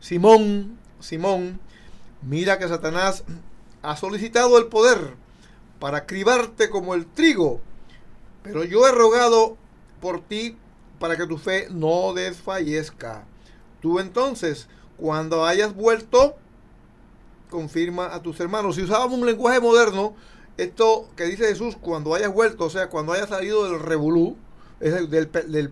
Simón, 0.00 0.78
Simón, 0.98 1.60
mira 2.22 2.58
que 2.58 2.66
Satanás 2.66 3.22
ha 3.82 3.96
solicitado 3.96 4.58
el 4.58 4.66
poder 4.66 5.14
para 5.78 6.06
cribarte 6.06 6.68
como 6.70 6.94
el 6.94 7.06
trigo, 7.06 7.60
pero 8.44 8.62
yo 8.62 8.86
he 8.86 8.92
rogado 8.92 9.56
por 10.00 10.20
ti 10.20 10.56
para 11.00 11.16
que 11.16 11.26
tu 11.26 11.38
fe 11.38 11.66
no 11.70 12.12
desfallezca. 12.12 13.24
Tú 13.80 13.98
entonces, 13.98 14.68
cuando 14.96 15.44
hayas 15.44 15.74
vuelto, 15.74 16.36
confirma 17.50 18.14
a 18.14 18.22
tus 18.22 18.38
hermanos. 18.40 18.76
Si 18.76 18.82
usábamos 18.82 19.18
un 19.18 19.26
lenguaje 19.26 19.60
moderno, 19.60 20.14
esto 20.56 21.08
que 21.16 21.24
dice 21.24 21.46
Jesús, 21.46 21.76
cuando 21.80 22.14
hayas 22.14 22.32
vuelto, 22.32 22.66
o 22.66 22.70
sea, 22.70 22.88
cuando 22.88 23.12
hayas 23.12 23.30
salido 23.30 23.64
del 23.64 23.80
revolú, 23.80 24.36
del, 24.78 25.08
de 25.08 25.70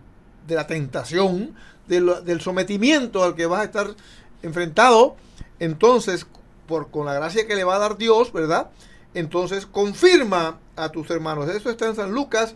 la 0.54 0.66
tentación, 0.66 1.54
del, 1.86 2.24
del, 2.24 2.40
sometimiento 2.40 3.22
al 3.22 3.34
que 3.34 3.46
vas 3.46 3.60
a 3.60 3.64
estar 3.64 3.94
enfrentado, 4.42 5.16
entonces, 5.58 6.26
por, 6.66 6.90
con 6.90 7.06
la 7.06 7.14
gracia 7.14 7.46
que 7.46 7.54
le 7.54 7.64
va 7.64 7.76
a 7.76 7.80
dar 7.80 7.98
Dios, 7.98 8.32
¿verdad? 8.32 8.70
Entonces, 9.14 9.66
confirma 9.66 10.58
a 10.76 10.88
tus 10.90 11.10
hermanos. 11.10 11.48
Eso 11.48 11.70
está 11.70 11.88
en 11.88 11.96
San 11.96 12.12
Lucas 12.12 12.54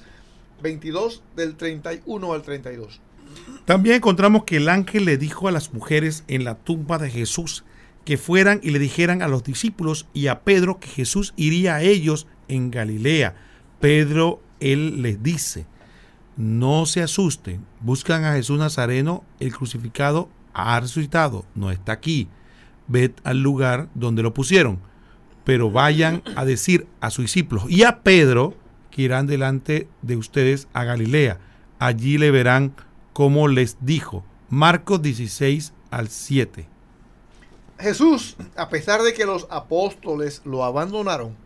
22, 0.62 1.23
del 1.35 1.57
31 1.57 2.33
al 2.33 2.42
32. 2.42 3.01
También 3.64 3.97
encontramos 3.97 4.45
que 4.45 4.57
el 4.57 4.69
ángel 4.69 5.05
le 5.05 5.19
dijo 5.19 5.49
a 5.49 5.53
las 5.53 5.73
mujeres 5.73 6.25
en 6.29 6.45
la 6.45 6.55
tumba 6.55 6.99
de 6.99 7.11
Jesús, 7.11 7.64
que 8.05 8.16
fueran 8.16 8.61
y 8.62 8.71
le 8.71 8.79
dijeran 8.79 9.21
a 9.21 9.29
los 9.29 9.42
discípulos 9.42 10.07
y 10.14 10.29
a 10.29 10.40
Pedro 10.40 10.79
que 10.79 10.88
Jesús 10.88 11.35
iría 11.37 11.75
a 11.75 11.83
ellos 11.83 12.27
en 12.49 12.71
Galilea. 12.71 13.35
Pedro, 13.81 14.40
él 14.61 15.03
les 15.03 15.23
dice, 15.23 15.66
no 16.37 16.87
se 16.87 17.03
asusten, 17.03 17.66
buscan 17.81 18.25
a 18.25 18.35
Jesús 18.35 18.59
Nazareno, 18.59 19.25
el 19.40 19.55
crucificado 19.55 20.29
ha 20.55 20.79
resucitado, 20.79 21.45
no 21.55 21.71
está 21.71 21.92
aquí, 21.92 22.29
ved 22.87 23.11
al 23.25 23.42
lugar 23.42 23.88
donde 23.95 24.23
lo 24.23 24.33
pusieron, 24.33 24.79
pero 25.47 25.71
vayan 25.71 26.25
a 26.35 26.45
decir 26.45 26.89
a 27.01 27.11
sus 27.11 27.27
discípulos 27.27 27.67
y 27.69 27.85
a 27.85 28.01
Pedro 28.03 28.55
que 28.91 29.03
irán 29.03 29.29
delante 29.29 29.87
de 30.03 30.17
ustedes 30.17 30.67
a 30.73 30.83
Galilea, 30.83 31.39
allí 31.79 32.19
le 32.19 32.33
verán 32.33 32.75
como 33.13 33.47
les 33.47 33.77
dijo. 33.81 34.25
Marcos 34.49 35.03
16 35.03 35.73
al 35.93 36.09
7. 36.09 36.67
Jesús, 37.79 38.37
a 38.57 38.69
pesar 38.69 39.03
de 39.03 39.15
que 39.15 39.25
los 39.25 39.47
apóstoles 39.49 40.43
lo 40.45 40.65
abandonaron 40.65 41.37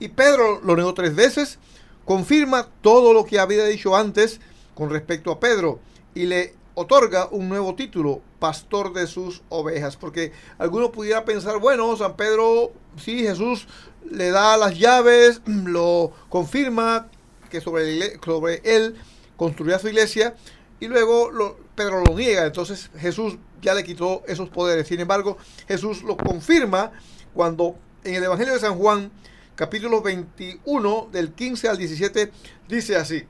y 0.00 0.08
Pedro 0.08 0.60
lo 0.64 0.74
negó 0.74 0.92
tres 0.92 1.14
veces, 1.14 1.60
confirma 2.04 2.66
todo 2.80 3.12
lo 3.12 3.26
que 3.26 3.38
había 3.38 3.64
dicho 3.66 3.94
antes 3.94 4.40
con 4.74 4.90
respecto 4.90 5.30
a 5.30 5.38
Pedro 5.38 5.78
y 6.16 6.26
le 6.26 6.54
otorga 6.76 7.26
un 7.30 7.48
nuevo 7.48 7.74
título, 7.74 8.20
pastor 8.38 8.92
de 8.92 9.06
sus 9.06 9.42
ovejas, 9.48 9.96
porque 9.96 10.32
algunos 10.58 10.90
pudieran 10.90 11.24
pensar, 11.24 11.58
bueno, 11.58 11.96
San 11.96 12.16
Pedro, 12.16 12.70
sí, 13.02 13.20
Jesús 13.20 13.66
le 14.08 14.30
da 14.30 14.58
las 14.58 14.78
llaves, 14.78 15.40
lo 15.46 16.12
confirma 16.28 17.08
que 17.50 17.62
sobre, 17.62 18.60
él 18.64 18.94
construirá 19.38 19.78
su 19.78 19.88
iglesia 19.88 20.36
y 20.78 20.88
luego 20.88 21.30
Pedro 21.74 22.04
lo 22.04 22.14
niega, 22.14 22.44
entonces 22.44 22.90
Jesús 22.98 23.38
ya 23.62 23.72
le 23.72 23.82
quitó 23.82 24.22
esos 24.26 24.50
poderes. 24.50 24.86
Sin 24.86 25.00
embargo, 25.00 25.38
Jesús 25.66 26.02
lo 26.02 26.18
confirma 26.18 26.92
cuando 27.32 27.76
en 28.04 28.16
el 28.16 28.24
Evangelio 28.24 28.52
de 28.52 28.60
San 28.60 28.76
Juan, 28.76 29.10
capítulo 29.54 30.02
21, 30.02 31.08
del 31.10 31.32
15 31.32 31.68
al 31.70 31.78
17, 31.78 32.30
dice 32.68 32.96
así, 32.96 33.24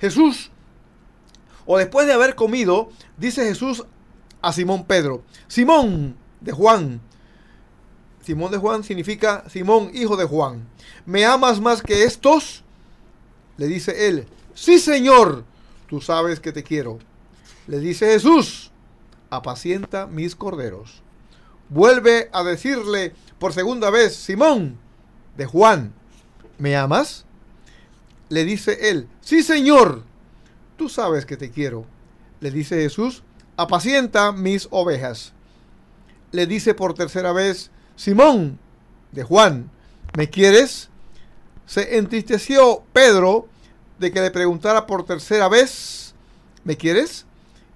Jesús, 0.00 0.50
o 1.66 1.78
después 1.78 2.06
de 2.06 2.12
haber 2.12 2.34
comido, 2.34 2.90
dice 3.16 3.44
Jesús 3.44 3.84
a 4.40 4.52
Simón 4.52 4.84
Pedro, 4.84 5.22
Simón 5.48 6.16
de 6.40 6.52
Juan, 6.52 7.00
Simón 8.22 8.50
de 8.50 8.58
Juan 8.58 8.82
significa 8.82 9.44
Simón, 9.48 9.90
hijo 9.94 10.16
de 10.16 10.24
Juan, 10.24 10.66
¿me 11.04 11.24
amas 11.24 11.60
más 11.60 11.82
que 11.82 12.04
estos? 12.04 12.64
Le 13.56 13.66
dice 13.66 14.08
él, 14.08 14.26
sí 14.54 14.78
Señor, 14.78 15.44
tú 15.88 16.00
sabes 16.00 16.40
que 16.40 16.52
te 16.52 16.62
quiero. 16.62 16.98
Le 17.66 17.80
dice 17.80 18.06
Jesús, 18.06 18.70
apacienta 19.30 20.06
mis 20.06 20.36
corderos. 20.36 21.02
Vuelve 21.68 22.30
a 22.32 22.44
decirle 22.44 23.12
por 23.38 23.52
segunda 23.52 23.90
vez, 23.90 24.14
Simón, 24.14 24.78
de 25.36 25.46
Juan, 25.46 25.92
¿me 26.58 26.76
amas? 26.76 27.24
Le 28.28 28.44
dice 28.44 28.90
él, 28.90 29.08
sí 29.20 29.42
Señor, 29.42 30.02
tú 30.76 30.88
sabes 30.88 31.26
que 31.26 31.36
te 31.36 31.50
quiero. 31.50 31.84
Le 32.40 32.50
dice 32.50 32.76
Jesús, 32.76 33.22
apacienta 33.56 34.32
mis 34.32 34.68
ovejas. 34.70 35.32
Le 36.32 36.46
dice 36.46 36.74
por 36.74 36.94
tercera 36.94 37.32
vez, 37.32 37.70
Simón, 37.96 38.58
de 39.12 39.22
Juan, 39.22 39.70
¿me 40.16 40.28
quieres? 40.28 40.90
Se 41.64 41.96
entristeció 41.96 42.84
Pedro 42.92 43.48
de 43.98 44.12
que 44.12 44.20
le 44.20 44.30
preguntara 44.30 44.86
por 44.86 45.04
tercera 45.04 45.48
vez, 45.48 46.14
¿me 46.64 46.76
quieres? 46.76 47.24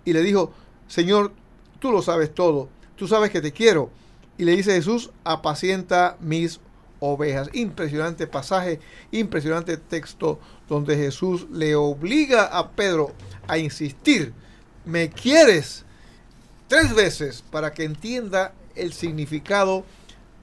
Y 0.04 0.12
le 0.12 0.22
dijo, 0.22 0.52
Señor, 0.88 1.32
tú 1.78 1.90
lo 1.90 2.02
sabes 2.02 2.34
todo, 2.34 2.68
tú 2.96 3.08
sabes 3.08 3.30
que 3.30 3.40
te 3.40 3.52
quiero. 3.52 3.90
Y 4.36 4.44
le 4.44 4.56
dice 4.56 4.72
Jesús, 4.72 5.10
apacienta 5.24 6.16
mis 6.20 6.60
ovejas. 7.00 7.50
Impresionante 7.52 8.26
pasaje, 8.26 8.78
impresionante 9.10 9.76
texto 9.76 10.38
donde 10.68 10.96
Jesús 10.96 11.48
le 11.50 11.74
obliga 11.74 12.44
a 12.44 12.70
Pedro 12.70 13.12
a 13.48 13.58
insistir, 13.58 14.32
¿me 14.84 15.10
quieres? 15.10 15.84
Tres 16.68 16.94
veces 16.94 17.42
para 17.50 17.72
que 17.72 17.84
entienda 17.84 18.52
el 18.76 18.92
significado 18.92 19.84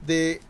de 0.06 0.40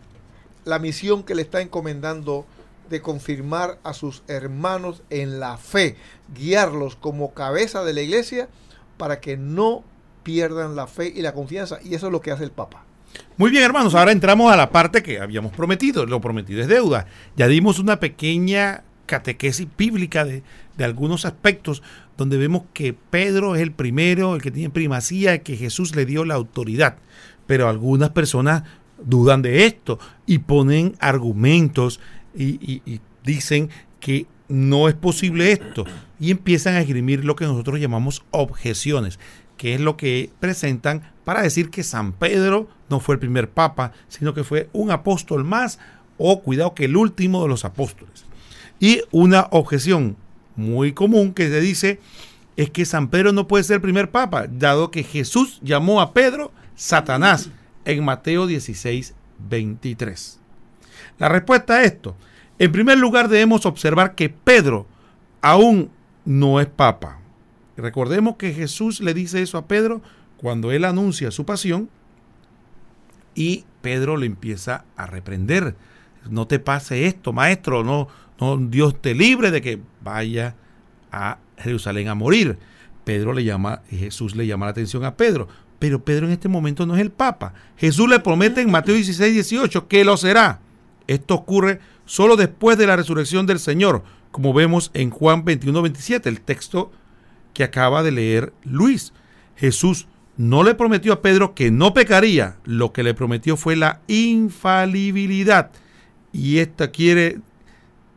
la 0.64 0.78
misión 0.78 1.22
que 1.22 1.34
le 1.34 1.42
está 1.42 1.60
encomendando 1.60 2.44
de 2.90 3.00
confirmar 3.02 3.78
a 3.84 3.92
sus 3.92 4.22
hermanos 4.28 5.02
en 5.10 5.40
la 5.40 5.56
fe, 5.58 5.96
guiarlos 6.34 6.96
como 6.96 7.34
cabeza 7.34 7.84
de 7.84 7.92
la 7.92 8.00
iglesia 8.00 8.48
para 8.96 9.20
que 9.20 9.36
no 9.36 9.84
pierdan 10.22 10.74
la 10.74 10.86
fe 10.86 11.12
y 11.14 11.22
la 11.22 11.32
confianza. 11.32 11.78
Y 11.82 11.94
eso 11.94 12.06
es 12.06 12.12
lo 12.12 12.20
que 12.20 12.32
hace 12.32 12.44
el 12.44 12.50
Papa. 12.50 12.87
Muy 13.36 13.50
bien, 13.50 13.62
hermanos, 13.62 13.94
ahora 13.94 14.12
entramos 14.12 14.52
a 14.52 14.56
la 14.56 14.70
parte 14.70 15.02
que 15.02 15.20
habíamos 15.20 15.52
prometido. 15.52 16.06
Lo 16.06 16.20
prometido 16.20 16.60
es 16.60 16.68
deuda. 16.68 17.06
Ya 17.36 17.46
dimos 17.48 17.78
una 17.78 18.00
pequeña 18.00 18.84
catequesis 19.06 19.66
bíblica 19.76 20.24
de, 20.24 20.42
de 20.76 20.84
algunos 20.84 21.24
aspectos 21.24 21.82
donde 22.16 22.36
vemos 22.36 22.62
que 22.72 22.94
Pedro 22.94 23.54
es 23.54 23.62
el 23.62 23.72
primero, 23.72 24.34
el 24.34 24.42
que 24.42 24.50
tiene 24.50 24.70
primacía, 24.70 25.42
que 25.42 25.56
Jesús 25.56 25.94
le 25.94 26.04
dio 26.04 26.24
la 26.24 26.34
autoridad. 26.34 26.96
Pero 27.46 27.68
algunas 27.68 28.10
personas 28.10 28.64
dudan 29.02 29.42
de 29.42 29.66
esto 29.66 29.98
y 30.26 30.38
ponen 30.38 30.96
argumentos 30.98 32.00
y, 32.34 32.82
y, 32.84 33.00
dicen 33.24 33.68
que 34.00 34.26
no 34.48 34.88
es 34.88 34.94
posible 34.94 35.52
esto 35.52 35.84
y 36.18 36.30
empiezan 36.30 36.74
a 36.74 36.80
esgrimir 36.80 37.24
lo 37.24 37.36
que 37.36 37.44
nosotros 37.44 37.78
llamamos 37.78 38.24
objeciones, 38.30 39.18
que 39.58 39.74
es 39.74 39.80
lo 39.80 39.98
que 39.98 40.30
presentan 40.40 41.02
para 41.24 41.42
decir 41.42 41.68
que 41.68 41.82
San 41.82 42.12
Pedro 42.12 42.68
no 42.88 43.00
fue 43.00 43.16
el 43.16 43.18
primer 43.18 43.50
papa, 43.50 43.92
sino 44.08 44.32
que 44.32 44.44
fue 44.44 44.70
un 44.72 44.90
apóstol 44.90 45.44
más 45.44 45.78
o 46.16 46.40
cuidado 46.40 46.74
que 46.74 46.86
el 46.86 46.96
último 46.96 47.42
de 47.42 47.48
los 47.48 47.66
apóstoles. 47.66 48.24
Y 48.80 49.02
una 49.10 49.48
objeción 49.50 50.16
muy 50.56 50.92
común 50.92 51.34
que 51.34 51.48
se 51.48 51.60
dice 51.60 52.00
es 52.56 52.70
que 52.70 52.86
San 52.86 53.08
Pedro 53.08 53.32
no 53.32 53.46
puede 53.46 53.64
ser 53.64 53.76
el 53.76 53.82
primer 53.82 54.10
papa, 54.10 54.46
dado 54.48 54.90
que 54.90 55.02
Jesús 55.02 55.60
llamó 55.62 56.00
a 56.00 56.14
Pedro 56.14 56.50
Satanás 56.74 57.50
en 57.84 58.04
Mateo 58.04 58.46
16, 58.46 59.14
23. 59.48 60.40
La 61.18 61.28
respuesta 61.28 61.74
a 61.74 61.84
esto, 61.84 62.16
en 62.58 62.72
primer 62.72 62.98
lugar 62.98 63.28
debemos 63.28 63.66
observar 63.66 64.14
que 64.14 64.28
Pedro 64.28 64.86
aún 65.40 65.90
no 66.24 66.60
es 66.60 66.66
papa. 66.66 67.20
Recordemos 67.78 68.36
que 68.36 68.52
Jesús 68.52 69.00
le 69.00 69.14
dice 69.14 69.40
eso 69.40 69.56
a 69.56 69.66
Pedro 69.66 70.02
cuando 70.36 70.72
él 70.72 70.84
anuncia 70.84 71.30
su 71.30 71.44
pasión 71.44 71.88
y 73.34 73.64
Pedro 73.82 74.16
le 74.16 74.26
empieza 74.26 74.84
a 74.96 75.06
reprender. 75.06 75.76
No 76.28 76.48
te 76.48 76.58
pase 76.58 77.06
esto, 77.06 77.32
maestro, 77.32 77.84
no, 77.84 78.08
Dios 78.68 79.00
te 79.00 79.14
libre 79.14 79.52
de 79.52 79.62
que 79.62 79.80
vaya 80.02 80.56
a 81.12 81.38
Jerusalén 81.56 82.08
a 82.08 82.16
morir. 82.16 82.58
Pedro 83.04 83.32
le 83.32 83.44
llama, 83.44 83.82
Jesús 83.88 84.34
le 84.34 84.46
llama 84.46 84.66
la 84.66 84.72
atención 84.72 85.04
a 85.04 85.16
Pedro, 85.16 85.46
pero 85.78 86.04
Pedro 86.04 86.26
en 86.26 86.32
este 86.32 86.48
momento 86.48 86.84
no 86.84 86.96
es 86.96 87.00
el 87.00 87.12
Papa. 87.12 87.54
Jesús 87.76 88.08
le 88.08 88.18
promete 88.18 88.60
en 88.60 88.70
Mateo 88.70 88.96
16, 88.96 89.32
18 89.32 89.86
que 89.86 90.04
lo 90.04 90.16
será. 90.16 90.60
Esto 91.06 91.36
ocurre 91.36 91.78
solo 92.04 92.36
después 92.36 92.76
de 92.76 92.88
la 92.88 92.96
resurrección 92.96 93.46
del 93.46 93.60
Señor, 93.60 94.02
como 94.32 94.52
vemos 94.52 94.90
en 94.94 95.10
Juan 95.10 95.44
21, 95.44 95.80
27, 95.80 96.28
el 96.28 96.40
texto 96.40 96.90
que 97.54 97.64
acaba 97.64 98.02
de 98.02 98.12
leer 98.12 98.52
Luis. 98.64 99.12
Jesús 99.56 100.06
no 100.36 100.62
le 100.62 100.74
prometió 100.74 101.12
a 101.12 101.22
Pedro 101.22 101.54
que 101.54 101.70
no 101.70 101.92
pecaría, 101.92 102.56
lo 102.64 102.92
que 102.92 103.02
le 103.02 103.14
prometió 103.14 103.56
fue 103.56 103.76
la 103.76 104.00
infalibilidad. 104.06 105.70
Y 106.32 106.58
esta 106.58 106.90
quiere 106.90 107.40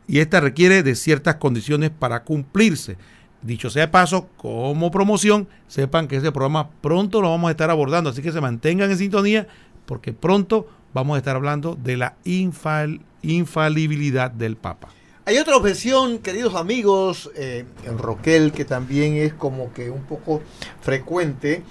y 0.08 0.20
esta 0.20 0.42
requiere 0.42 0.84
de 0.84 0.96
ciertas 0.96 1.36
condiciones 1.36 1.90
para 1.90 2.24
cumplirse. 2.24 2.98
Dicho 3.42 3.70
sea 3.70 3.90
paso, 3.90 4.28
como 4.38 4.92
promoción, 4.92 5.48
sepan 5.68 6.08
que 6.08 6.18
ese 6.18 6.32
programa 6.32 6.70
pronto 6.82 7.22
lo 7.22 7.30
vamos 7.30 7.48
a 7.48 7.52
estar 7.52 7.72
abordando, 7.72 8.10
así 8.10 8.22
que 8.22 8.32
se 8.32 8.42
mantengan 8.42 8.92
en 8.92 8.98
sintonía 8.98 9.48
porque 9.86 10.14
pronto 10.14 10.68
vamos 10.94 11.16
a 11.16 11.18
estar 11.18 11.36
hablando 11.36 11.76
de 11.76 11.98
la 11.98 12.16
infalibilidad 12.24 14.32
del 14.32 14.58
Papa. 14.58 14.90
Hay 15.24 15.38
otra 15.38 15.56
objeción, 15.56 16.18
queridos 16.18 16.56
amigos, 16.56 17.30
eh, 17.36 17.66
en 17.86 18.00
Roquel, 18.00 18.52
que 18.52 18.66
también 18.66 19.18
es 19.18 19.36
como 19.36 19.72
que 19.72 19.92
un 19.92 20.02
poco 20.02 20.42
frecuente, 20.82 21.62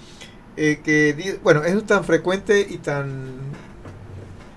eh, 0.55 0.79
que, 0.81 1.37
bueno, 1.43 1.61
es 1.65 1.85
tan 1.85 2.05
frecuente 2.05 2.65
y 2.69 2.77
tan, 2.77 3.33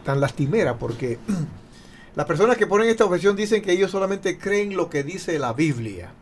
tan 0.05 0.20
lastimera, 0.20 0.78
porque 0.78 1.18
las 2.14 2.24
personas 2.26 2.57
que 2.57 2.68
ponen 2.68 2.88
esta 2.88 3.05
objeción 3.05 3.34
dicen 3.34 3.62
que 3.62 3.72
ellos 3.72 3.90
solamente 3.90 4.38
creen 4.38 4.76
lo 4.76 4.88
que 4.90 5.03
dice 5.03 5.40
la 5.40 5.53
Biblia. 5.53 6.12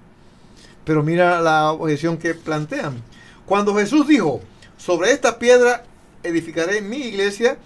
Pero 0.87 1.03
mira 1.03 1.43
la 1.43 1.73
objeción 1.73 2.17
que 2.17 2.35
plantean. 2.35 3.03
Cuando 3.45 3.75
Jesús 3.75 4.09
dijo, 4.09 4.41
sobre 4.79 5.13
esta 5.13 5.39
piedra 5.39 5.85
edificaré 6.23 6.81
mi 6.81 7.03
iglesia, 7.03 7.59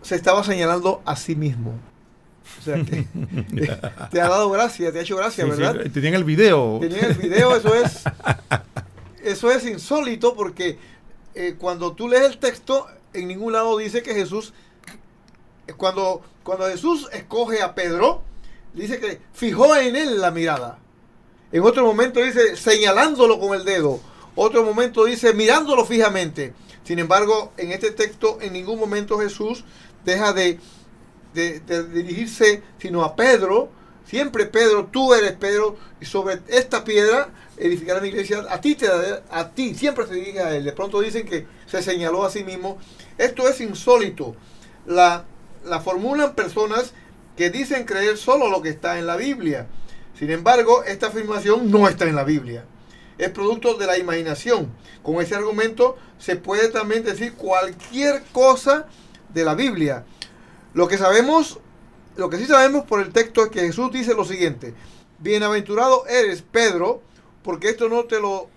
se 0.00 0.14
estaba 0.14 0.44
señalando 0.44 1.02
a 1.04 1.16
sí 1.16 1.34
mismo. 1.34 1.89
O 2.58 2.62
sea 2.62 2.84
que 2.84 3.06
te 4.10 4.20
ha 4.20 4.28
dado 4.28 4.50
gracia, 4.50 4.92
te 4.92 4.98
ha 4.98 5.02
hecho 5.02 5.16
gracia, 5.16 5.44
¿verdad? 5.46 5.80
Sí, 5.84 5.90
tenían 5.90 6.14
el 6.14 6.24
video. 6.24 6.78
Tenían 6.80 7.04
el 7.06 7.14
video, 7.14 7.56
eso 7.56 7.74
es. 7.74 8.02
Eso 9.22 9.50
es 9.50 9.66
insólito 9.66 10.34
porque 10.34 10.78
eh, 11.34 11.54
cuando 11.58 11.92
tú 11.92 12.08
lees 12.08 12.24
el 12.24 12.38
texto, 12.38 12.86
en 13.12 13.28
ningún 13.28 13.52
lado 13.52 13.76
dice 13.78 14.02
que 14.02 14.14
Jesús. 14.14 14.52
Cuando, 15.76 16.22
cuando 16.42 16.66
Jesús 16.66 17.08
escoge 17.12 17.62
a 17.62 17.74
Pedro, 17.74 18.22
dice 18.74 18.98
que 18.98 19.20
fijó 19.32 19.76
en 19.76 19.94
él 19.94 20.20
la 20.20 20.30
mirada. 20.30 20.78
En 21.52 21.62
otro 21.62 21.84
momento 21.84 22.20
dice 22.20 22.56
señalándolo 22.56 23.38
con 23.38 23.54
el 23.54 23.64
dedo. 23.64 24.00
Otro 24.34 24.64
momento 24.64 25.04
dice 25.04 25.32
mirándolo 25.32 25.84
fijamente. 25.84 26.54
Sin 26.84 26.98
embargo, 26.98 27.52
en 27.56 27.72
este 27.72 27.90
texto 27.90 28.38
en 28.40 28.52
ningún 28.52 28.78
momento 28.78 29.18
Jesús 29.18 29.64
deja 30.04 30.32
de, 30.32 30.58
de, 31.34 31.60
dirigirse 31.84 32.62
sino 32.78 33.02
a 33.02 33.16
Pedro. 33.16 33.70
Siempre 34.04 34.46
Pedro, 34.46 34.86
tú 34.86 35.14
eres 35.14 35.32
Pedro, 35.32 35.76
y 36.00 36.04
sobre 36.04 36.40
esta 36.48 36.82
piedra 36.82 37.28
edificará 37.56 38.00
mi 38.00 38.08
iglesia. 38.08 38.44
A 38.50 38.60
ti, 38.60 38.74
te, 38.74 38.88
a 38.88 39.50
ti, 39.50 39.74
siempre 39.74 40.06
se 40.06 40.14
dirige 40.14 40.40
a 40.40 40.56
él. 40.56 40.64
De 40.64 40.72
pronto 40.72 41.00
dicen 41.00 41.26
que 41.26 41.46
se 41.66 41.82
señaló 41.82 42.24
a 42.24 42.30
sí 42.30 42.42
mismo. 42.42 42.78
Esto 43.18 43.48
es 43.48 43.60
insólito. 43.60 44.34
La, 44.86 45.24
la 45.64 45.80
formulan 45.80 46.34
personas 46.34 46.92
que 47.36 47.50
dicen 47.50 47.84
creer 47.84 48.16
solo 48.16 48.48
lo 48.48 48.62
que 48.62 48.70
está 48.70 48.98
en 48.98 49.06
la 49.06 49.16
Biblia. 49.16 49.66
Sin 50.18 50.30
embargo, 50.30 50.84
esta 50.84 51.06
afirmación 51.06 51.70
no 51.70 51.88
está 51.88 52.06
en 52.06 52.14
la 52.14 52.24
Biblia. 52.24 52.64
es 53.16 53.30
producto 53.30 53.74
de 53.74 53.86
la 53.86 53.96
imaginación. 53.96 54.70
Con 55.02 55.22
ese 55.22 55.34
argumento 55.34 55.96
se 56.18 56.36
puede 56.36 56.68
también 56.68 57.04
decir 57.04 57.34
cualquier 57.34 58.22
cosa 58.32 58.86
de 59.32 59.44
la 59.44 59.54
Biblia. 59.54 60.04
Lo 60.74 60.88
que 60.88 60.98
sabemos, 60.98 61.58
lo 62.16 62.30
que 62.30 62.36
sí 62.36 62.46
sabemos 62.46 62.84
por 62.84 63.00
el 63.00 63.12
texto 63.12 63.44
es 63.44 63.50
que 63.50 63.60
Jesús 63.60 63.90
dice 63.92 64.14
lo 64.14 64.24
siguiente: 64.24 64.74
Bienaventurado 65.18 66.06
eres, 66.06 66.42
Pedro, 66.42 67.02
porque 67.42 67.70
esto 67.70 67.88
no 67.88 68.04
te 68.04 68.20
lo 68.20 68.48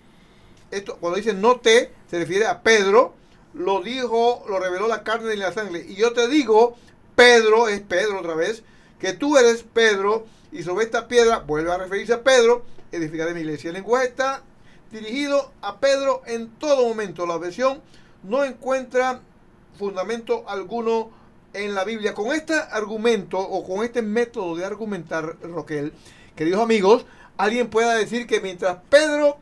esto 0.72 0.98
cuando 0.98 1.18
dice 1.18 1.34
no 1.34 1.60
te 1.60 1.92
se 2.10 2.20
refiere 2.20 2.46
a 2.46 2.62
Pedro, 2.62 3.14
lo 3.54 3.82
dijo, 3.82 4.44
lo 4.48 4.60
reveló 4.60 4.88
la 4.88 5.04
carne 5.04 5.34
y 5.34 5.38
la 5.38 5.54
sangre. 5.54 5.86
Y 5.88 5.96
yo 5.96 6.14
te 6.14 6.28
digo, 6.28 6.76
Pedro 7.16 7.68
es 7.68 7.82
Pedro 7.82 8.20
otra 8.20 8.36
vez, 8.36 8.64
que 9.00 9.14
tú 9.14 9.38
eres 9.38 9.64
Pedro 9.64 10.26
y 10.52 10.64
sobre 10.64 10.86
esta 10.86 11.08
piedra, 11.08 11.40
vuelve 11.40 11.72
a 11.72 11.78
referirse 11.78 12.14
a 12.14 12.24
Pedro, 12.24 12.64
edificaré 12.92 13.34
mi 13.34 13.42
iglesia. 13.42 13.70
El 13.70 13.76
lenguaje 13.76 14.08
está 14.08 14.44
dirigido 14.92 15.52
a 15.62 15.80
Pedro 15.80 16.22
en 16.26 16.50
todo 16.52 16.88
momento. 16.88 17.26
La 17.26 17.38
versión 17.38 17.82
no 18.24 18.44
encuentra 18.44 19.22
fundamento 19.78 20.48
alguno 20.48 21.12
en 21.54 21.76
la 21.76 21.84
Biblia. 21.84 22.14
Con 22.14 22.32
este 22.34 22.54
argumento 22.54 23.40
o 23.40 23.66
con 23.66 23.84
este 23.86 24.02
método 24.02 24.56
de 24.56 24.66
argumentar, 24.66 25.38
Roquel, 25.42 25.94
queridos 26.36 26.62
amigos, 26.62 27.06
alguien 27.38 27.70
pueda 27.70 27.96
decir 27.96 28.28
que 28.28 28.42
mientras 28.42 28.78
Pedro 28.90 29.38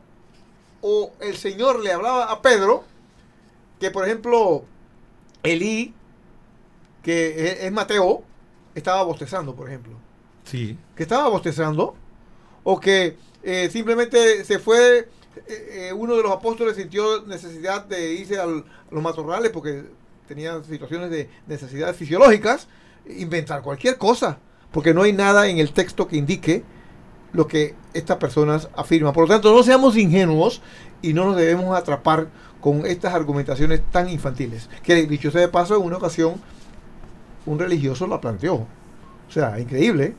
o 0.80 1.12
el 1.20 1.36
Señor 1.36 1.80
le 1.80 1.92
hablaba 1.92 2.30
a 2.30 2.42
Pedro, 2.42 2.84
que 3.80 3.90
por 3.90 4.04
ejemplo 4.04 4.64
Elí, 5.42 5.94
que 7.02 7.46
es, 7.48 7.60
es 7.64 7.72
Mateo, 7.72 8.22
estaba 8.74 9.02
bostezando, 9.02 9.54
por 9.54 9.68
ejemplo. 9.68 9.94
Sí. 10.44 10.76
Que 10.96 11.02
estaba 11.02 11.28
bostezando, 11.28 11.94
o 12.64 12.78
que 12.80 13.16
eh, 13.42 13.68
simplemente 13.70 14.44
se 14.44 14.58
fue, 14.58 14.98
eh, 14.98 15.08
eh, 15.88 15.92
uno 15.92 16.16
de 16.16 16.22
los 16.22 16.32
apóstoles 16.32 16.76
sintió 16.76 17.22
necesidad 17.26 17.84
de 17.86 18.12
irse 18.14 18.38
al- 18.38 18.64
a 18.90 18.94
los 18.94 19.02
matorrales 19.02 19.50
porque 19.50 19.84
tenía 20.26 20.62
situaciones 20.64 21.10
de 21.10 21.28
necesidades 21.46 21.96
fisiológicas, 21.96 22.68
inventar 23.06 23.62
cualquier 23.62 23.98
cosa, 23.98 24.38
porque 24.70 24.94
no 24.94 25.02
hay 25.02 25.12
nada 25.12 25.48
en 25.48 25.58
el 25.58 25.72
texto 25.72 26.08
que 26.08 26.16
indique 26.16 26.64
lo 27.32 27.46
que 27.46 27.74
estas 27.94 28.18
personas 28.18 28.68
afirman. 28.76 29.12
Por 29.12 29.24
lo 29.24 29.34
tanto, 29.34 29.54
no 29.54 29.62
seamos 29.62 29.96
ingenuos 29.96 30.62
y 31.00 31.12
no 31.12 31.24
nos 31.24 31.36
debemos 31.36 31.76
atrapar 31.76 32.28
con 32.60 32.86
estas 32.86 33.14
argumentaciones 33.14 33.82
tan 33.90 34.08
infantiles. 34.08 34.68
Que 34.82 35.06
dicho 35.06 35.30
sea 35.30 35.40
de 35.40 35.48
paso, 35.48 35.76
en 35.76 35.82
una 35.82 35.96
ocasión 35.96 36.34
un 37.46 37.58
religioso 37.58 38.06
la 38.06 38.20
planteó. 38.20 38.54
O 38.54 39.30
sea, 39.30 39.58
increíble. 39.58 40.14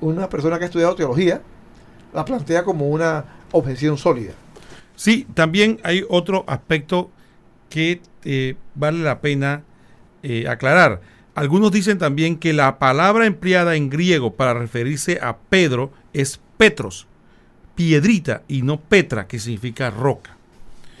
Una 0.00 0.28
persona 0.28 0.58
que 0.58 0.64
ha 0.64 0.66
estudiado 0.66 0.94
teología 0.94 1.42
la 2.12 2.24
plantea 2.24 2.64
como 2.64 2.88
una 2.88 3.24
objeción 3.52 3.98
sólida. 3.98 4.32
Sí, 4.96 5.26
también 5.34 5.80
hay 5.84 6.04
otro 6.08 6.44
aspecto 6.46 7.10
que 7.72 8.02
eh, 8.24 8.56
vale 8.74 8.98
la 8.98 9.22
pena 9.22 9.62
eh, 10.22 10.46
aclarar. 10.46 11.00
Algunos 11.34 11.72
dicen 11.72 11.96
también 11.96 12.36
que 12.36 12.52
la 12.52 12.78
palabra 12.78 13.24
empleada 13.24 13.76
en 13.76 13.88
griego 13.88 14.34
para 14.34 14.52
referirse 14.52 15.18
a 15.22 15.38
Pedro 15.38 15.90
es 16.12 16.38
Petros, 16.58 17.06
piedrita, 17.74 18.42
y 18.46 18.60
no 18.60 18.78
Petra, 18.78 19.26
que 19.26 19.38
significa 19.38 19.88
roca. 19.88 20.36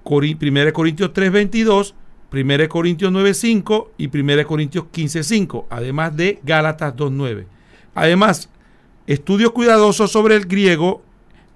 1 0.02 0.72
Corintios 0.72 1.12
3.22, 1.12 1.94
1 2.32 2.68
Corintios 2.68 3.12
9.5 3.12 3.88
y 3.98 4.18
1 4.18 4.46
Corintios 4.46 4.86
15.5, 4.92 5.66
además 5.70 6.16
de 6.16 6.40
Gálatas 6.42 6.96
2.9. 6.96 7.46
Además, 7.94 8.48
estudios 9.06 9.52
cuidadosos 9.52 10.10
sobre 10.12 10.36
el 10.36 10.46
griego 10.46 11.02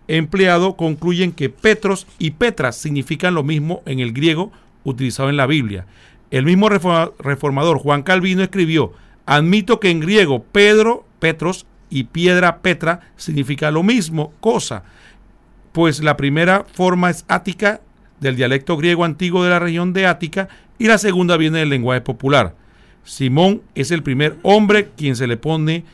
empleado 0.08 0.76
concluyen 0.76 1.32
que 1.32 1.50
Petros 1.50 2.06
y 2.18 2.32
Petras 2.32 2.76
significan 2.76 3.34
lo 3.34 3.42
mismo 3.42 3.82
en 3.86 4.00
el 4.00 4.12
griego 4.12 4.52
utilizado 4.84 5.28
en 5.30 5.36
la 5.36 5.46
Biblia. 5.46 5.86
El 6.30 6.44
mismo 6.44 6.68
reforma- 6.68 7.10
reformador 7.18 7.78
Juan 7.78 8.02
Calvino 8.02 8.42
escribió, 8.42 8.92
admito 9.26 9.80
que 9.80 9.90
en 9.90 10.00
griego 10.00 10.42
Pedro, 10.44 11.04
Petros 11.18 11.66
y 11.90 12.04
piedra 12.04 12.58
Petra 12.58 13.00
significa 13.16 13.70
lo 13.70 13.82
mismo 13.82 14.32
cosa, 14.40 14.84
pues 15.72 16.02
la 16.02 16.16
primera 16.16 16.64
forma 16.72 17.10
es 17.10 17.24
ática 17.28 17.80
del 18.20 18.36
dialecto 18.36 18.76
griego 18.76 19.04
antiguo 19.04 19.44
de 19.44 19.50
la 19.50 19.58
región 19.58 19.92
de 19.92 20.06
Ática 20.06 20.48
y 20.78 20.86
la 20.86 20.98
segunda 20.98 21.36
viene 21.36 21.58
del 21.58 21.68
lenguaje 21.68 22.00
popular. 22.00 22.54
Simón 23.04 23.62
es 23.74 23.90
el 23.90 24.02
primer 24.02 24.36
hombre 24.42 24.88
quien 24.96 25.16
se 25.16 25.26
le 25.26 25.36
pone 25.36 25.84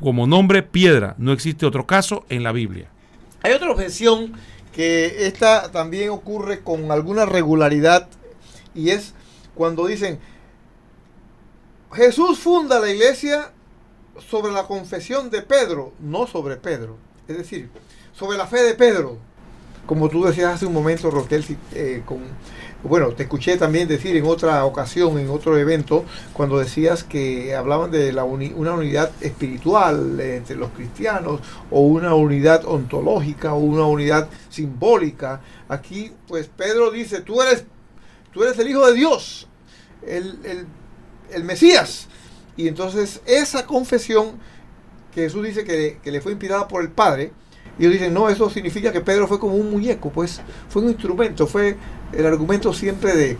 como 0.00 0.26
nombre 0.26 0.62
piedra. 0.62 1.14
No 1.18 1.32
existe 1.32 1.66
otro 1.66 1.86
caso 1.86 2.24
en 2.28 2.42
la 2.42 2.52
Biblia. 2.52 2.88
Hay 3.42 3.52
otra 3.52 3.70
objeción 3.70 4.32
que 4.72 5.26
esta 5.26 5.70
también 5.70 6.10
ocurre 6.10 6.60
con 6.60 6.90
alguna 6.90 7.26
regularidad 7.26 8.08
y 8.74 8.90
es 8.90 9.14
cuando 9.54 9.86
dicen 9.86 10.18
Jesús 11.92 12.40
funda 12.40 12.80
la 12.80 12.90
iglesia 12.90 13.52
sobre 14.28 14.52
la 14.52 14.64
confesión 14.66 15.30
de 15.30 15.42
Pedro, 15.42 15.92
no 16.00 16.26
sobre 16.26 16.56
Pedro. 16.56 16.96
Es 17.28 17.36
decir, 17.36 17.70
sobre 18.12 18.36
la 18.36 18.46
fe 18.46 18.62
de 18.62 18.74
Pedro. 18.74 19.18
Como 19.86 20.08
tú 20.08 20.24
decías 20.24 20.54
hace 20.54 20.66
un 20.66 20.72
momento, 20.72 21.10
Roquel, 21.10 21.44
eh, 21.72 22.02
con, 22.04 22.20
bueno, 22.84 23.08
te 23.12 23.24
escuché 23.24 23.56
también 23.56 23.88
decir 23.88 24.16
en 24.16 24.26
otra 24.26 24.64
ocasión, 24.64 25.18
en 25.18 25.30
otro 25.30 25.56
evento, 25.58 26.04
cuando 26.32 26.58
decías 26.58 27.02
que 27.04 27.54
hablaban 27.54 27.90
de 27.90 28.10
una 28.54 28.72
unidad 28.74 29.10
espiritual 29.20 30.20
eh, 30.20 30.36
entre 30.36 30.56
los 30.56 30.70
cristianos, 30.70 31.40
o 31.70 31.80
una 31.80 32.14
unidad 32.14 32.64
ontológica, 32.66 33.54
o 33.54 33.58
una 33.58 33.84
unidad 33.86 34.28
simbólica. 34.48 35.40
Aquí, 35.68 36.12
pues 36.28 36.48
Pedro 36.48 36.90
dice, 36.90 37.20
tú 37.22 37.40
eres, 37.42 37.64
tú 38.32 38.42
eres 38.44 38.58
el 38.58 38.68
Hijo 38.68 38.86
de 38.86 38.94
Dios, 38.94 39.48
el, 40.06 40.38
el- 40.44 40.66
el 41.32 41.44
Mesías. 41.44 42.08
Y 42.56 42.68
entonces 42.68 43.20
esa 43.26 43.66
confesión 43.66 44.32
que 45.14 45.22
Jesús 45.22 45.44
dice 45.44 45.64
que, 45.64 45.98
le 46.10 46.20
fue 46.20 46.32
inspirada 46.32 46.68
por 46.68 46.82
el 46.82 46.90
Padre, 46.90 47.32
ellos 47.78 47.92
dicen, 47.92 48.14
no, 48.14 48.28
eso 48.28 48.48
significa 48.50 48.92
que 48.92 49.00
Pedro 49.00 49.26
fue 49.26 49.40
como 49.40 49.56
un 49.56 49.70
muñeco, 49.70 50.10
pues 50.10 50.40
fue 50.68 50.82
un 50.82 50.88
instrumento, 50.90 51.46
fue 51.46 51.76
el 52.18 52.26
argumento 52.26 52.72
siempre 52.72 53.14
de, 53.14 53.36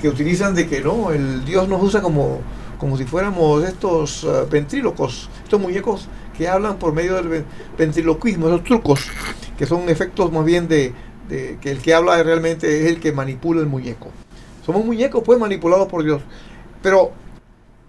que 0.00 0.08
utilizan 0.08 0.54
de 0.54 0.66
que 0.68 0.80
no, 0.80 1.10
el 1.10 1.44
Dios 1.44 1.68
nos 1.68 1.82
usa 1.82 2.02
como, 2.02 2.40
como 2.78 2.96
si 2.96 3.04
fuéramos 3.04 3.64
estos 3.64 4.24
eh, 4.24 4.46
ventrílocos, 4.50 5.28
estos 5.42 5.60
muñecos 5.60 6.08
que 6.36 6.48
hablan 6.48 6.78
por 6.78 6.92
medio 6.92 7.14
del 7.14 7.28
ven- 7.28 7.44
ventriloquismo, 7.78 8.48
esos 8.48 8.64
trucos, 8.64 9.08
que 9.56 9.66
son 9.66 9.88
efectos 9.88 10.30
más 10.32 10.44
bien 10.44 10.68
de, 10.68 10.92
de 11.28 11.58
que 11.60 11.70
el 11.70 11.78
que 11.80 11.94
habla 11.94 12.22
realmente 12.22 12.80
es 12.82 12.86
el 12.86 13.00
que 13.00 13.12
manipula 13.12 13.60
el 13.60 13.66
muñeco. 13.66 14.08
Somos 14.64 14.84
muñecos 14.84 15.22
pues 15.24 15.38
manipulados 15.38 15.88
por 15.88 16.04
Dios. 16.04 16.20
Pero, 16.82 17.12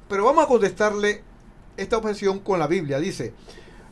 pero 0.08 0.24
vamos 0.26 0.45
a 0.45 0.48
contestarle 0.48 1.24
esta 1.76 1.98
objeción 1.98 2.39
con 2.39 2.58
la 2.60 2.68
Biblia. 2.68 3.00
Dice, 3.00 3.34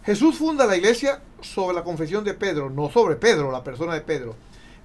Jesús 0.04 0.38
funda 0.38 0.66
la 0.66 0.78
iglesia 0.78 1.22
sobre 1.42 1.76
la 1.76 1.84
confesión 1.84 2.24
de 2.24 2.34
Pedro, 2.34 2.70
no 2.70 2.90
sobre 2.90 3.16
Pedro, 3.16 3.52
la 3.52 3.64
persona 3.64 3.94
de 3.94 4.02
Pedro. 4.02 4.36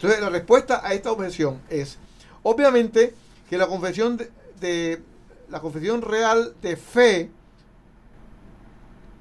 Entonces 0.01 0.23
la 0.23 0.31
respuesta 0.31 0.81
a 0.83 0.95
esta 0.95 1.13
objeción 1.13 1.61
es, 1.69 1.99
obviamente, 2.43 3.13
que 3.51 3.59
la 3.59 3.67
confesión 3.67 4.17
de, 4.59 5.03
la 5.51 5.61
confesión 5.61 6.01
real 6.01 6.55
de 6.63 6.77
fe 6.79 7.31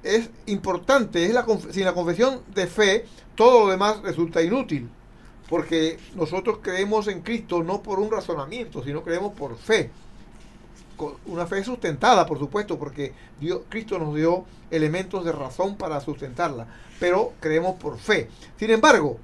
es 0.02 0.30
importante. 0.46 1.26
Es 1.26 1.34
la, 1.34 1.44
sin 1.70 1.84
la 1.84 1.92
confesión 1.92 2.40
de 2.54 2.66
fe, 2.66 3.04
todo 3.34 3.66
lo 3.66 3.70
demás 3.70 4.00
resulta 4.00 4.40
inútil. 4.40 4.88
Porque 5.50 5.98
nosotros 6.14 6.60
creemos 6.62 7.08
en 7.08 7.20
Cristo 7.20 7.62
no 7.62 7.82
por 7.82 8.00
un 8.00 8.10
razonamiento, 8.10 8.82
sino 8.82 9.02
creemos 9.02 9.34
por 9.34 9.58
fe 9.58 9.90
una 11.26 11.46
fe 11.46 11.64
sustentada, 11.64 12.26
por 12.26 12.38
supuesto, 12.38 12.78
porque 12.78 13.14
Cristo 13.68 13.98
nos 13.98 14.14
dio 14.14 14.44
elementos 14.70 15.24
de 15.24 15.32
razón 15.32 15.76
para 15.76 16.00
sustentarla, 16.00 16.66
pero 16.98 17.32
creemos 17.40 17.76
por 17.76 17.98
fe. 17.98 18.28
Sin 18.58 18.70
embargo, 18.70 19.18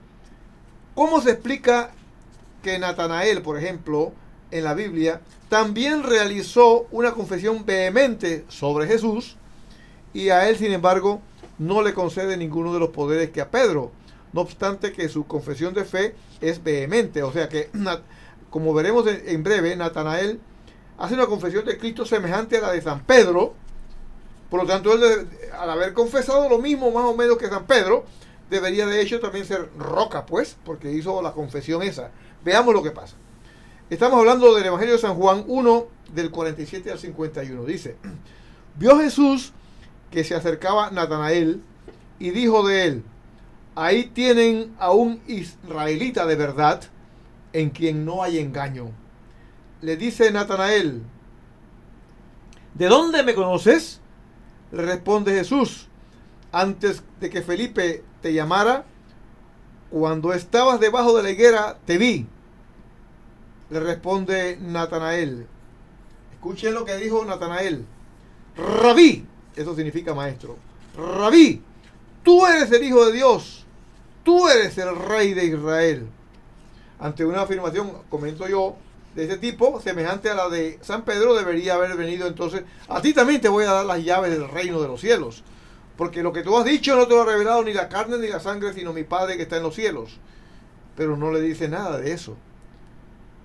¿cómo 0.96 1.20
se 1.20 1.30
explica 1.30 1.92
que 2.64 2.80
Natanael, 2.80 3.42
por 3.42 3.56
ejemplo, 3.56 4.12
en 4.50 4.64
la 4.64 4.74
Biblia, 4.74 5.20
también 5.48 6.02
realizó 6.02 6.88
una 6.90 7.12
confesión 7.12 7.64
vehemente 7.64 8.44
sobre 8.48 8.88
Jesús 8.88 9.36
y 10.12 10.30
a 10.30 10.48
él, 10.48 10.56
sin 10.56 10.72
embargo, 10.72 11.20
no 11.58 11.82
le 11.82 11.94
concede 11.94 12.36
ninguno 12.36 12.72
de 12.74 12.80
los 12.80 12.88
poderes 12.88 13.30
que 13.30 13.40
a 13.40 13.50
Pedro. 13.50 13.92
No 14.32 14.40
obstante 14.40 14.92
que 14.92 15.08
su 15.08 15.26
confesión 15.26 15.72
de 15.74 15.84
fe 15.84 16.14
es 16.40 16.62
vehemente. 16.62 17.22
O 17.22 17.32
sea 17.32 17.48
que, 17.48 17.70
como 18.50 18.74
veremos 18.74 19.06
en, 19.06 19.42
breve, 19.42 19.76
Natanael 19.76 20.40
hace 20.98 21.14
una 21.14 21.26
confesión 21.26 21.64
de 21.64 21.78
Cristo 21.78 22.04
semejante 22.04 22.58
a 22.58 22.62
la 22.62 22.72
de 22.72 22.82
San 22.82 23.00
Pedro. 23.04 23.54
Por 24.50 24.62
lo 24.62 24.66
tanto, 24.66 24.92
él, 24.92 25.00
de- 25.00 25.50
al 25.52 25.70
haber 25.70 25.92
confesado 25.92 26.48
lo 26.48 26.58
mismo 26.58 26.90
más 26.90 27.04
o 27.04 27.14
menos 27.16 27.36
que 27.38 27.48
San 27.48 27.66
Pedro, 27.66 28.04
debería 28.50 28.86
de 28.86 29.00
hecho 29.00 29.20
también 29.20 29.44
ser 29.44 29.68
roca, 29.78 30.26
pues, 30.26 30.56
porque 30.64 30.92
hizo 30.92 31.20
la 31.22 31.32
confesión 31.32 31.82
esa. 31.82 32.10
Veamos 32.44 32.74
lo 32.74 32.82
que 32.82 32.90
pasa. 32.90 33.16
Estamos 33.90 34.18
hablando 34.18 34.54
del 34.54 34.66
Evangelio 34.66 34.94
de 34.94 35.00
San 35.00 35.14
Juan 35.14 35.44
1, 35.46 35.86
del 36.12 36.30
47 36.30 36.90
al 36.90 36.98
51. 36.98 37.64
Dice, 37.64 37.96
vio 38.76 38.98
Jesús 38.98 39.52
que 40.10 40.24
se 40.24 40.34
acercaba 40.34 40.90
Natanael 40.90 41.62
y 42.18 42.30
dijo 42.30 42.66
de 42.66 42.86
él, 42.86 43.04
ahí 43.74 44.06
tienen 44.06 44.74
a 44.78 44.92
un 44.92 45.20
israelita 45.26 46.26
de 46.26 46.36
verdad 46.36 46.82
en 47.52 47.70
quien 47.70 48.04
no 48.04 48.22
hay 48.22 48.38
engaño. 48.38 48.90
Le 49.82 49.96
dice 49.96 50.30
Natanael, 50.32 51.02
¿de 52.74 52.86
dónde 52.86 53.22
me 53.22 53.34
conoces? 53.34 54.00
Le 54.72 54.82
responde 54.82 55.34
Jesús, 55.34 55.88
antes 56.52 57.02
de 57.20 57.30
que 57.30 57.42
Felipe 57.42 58.02
te 58.22 58.32
llamara, 58.32 58.84
cuando 59.90 60.32
estabas 60.32 60.80
debajo 60.80 61.16
de 61.16 61.22
la 61.22 61.30
higuera, 61.30 61.78
te 61.84 61.98
vi. 61.98 62.26
Le 63.70 63.80
responde 63.80 64.58
Natanael. 64.60 65.46
Escuchen 66.32 66.74
lo 66.74 66.84
que 66.84 66.96
dijo 66.96 67.24
Natanael. 67.24 67.84
Rabí, 68.56 69.26
eso 69.54 69.74
significa 69.74 70.14
maestro. 70.14 70.56
Rabí, 70.96 71.62
tú 72.22 72.46
eres 72.46 72.70
el 72.72 72.84
Hijo 72.84 73.06
de 73.06 73.12
Dios. 73.12 73.64
Tú 74.22 74.48
eres 74.48 74.76
el 74.78 74.96
Rey 74.96 75.34
de 75.34 75.44
Israel. 75.44 76.08
Ante 76.98 77.24
una 77.24 77.42
afirmación, 77.42 77.92
comento 78.08 78.48
yo, 78.48 78.76
de 79.14 79.24
ese 79.24 79.38
tipo, 79.38 79.80
semejante 79.80 80.30
a 80.30 80.34
la 80.34 80.48
de 80.48 80.78
San 80.82 81.04
Pedro, 81.04 81.34
debería 81.34 81.74
haber 81.74 81.96
venido 81.96 82.26
entonces, 82.26 82.64
a 82.88 83.00
ti 83.00 83.14
también 83.14 83.40
te 83.40 83.48
voy 83.48 83.64
a 83.64 83.72
dar 83.72 83.86
las 83.86 84.04
llaves 84.04 84.30
del 84.30 84.48
reino 84.48 84.80
de 84.80 84.88
los 84.88 85.00
cielos. 85.00 85.42
Porque 85.96 86.22
lo 86.22 86.32
que 86.32 86.42
tú 86.42 86.56
has 86.56 86.64
dicho 86.64 86.94
no 86.94 87.06
te 87.06 87.14
lo 87.14 87.22
ha 87.22 87.26
revelado 87.26 87.62
ni 87.64 87.72
la 87.72 87.88
carne 87.88 88.18
ni 88.18 88.28
la 88.28 88.40
sangre, 88.40 88.74
sino 88.74 88.92
mi 88.92 89.04
Padre 89.04 89.36
que 89.36 89.44
está 89.44 89.56
en 89.56 89.62
los 89.62 89.74
cielos. 89.74 90.18
Pero 90.94 91.16
no 91.16 91.30
le 91.30 91.40
dice 91.40 91.68
nada 91.68 91.98
de 91.98 92.12
eso. 92.12 92.36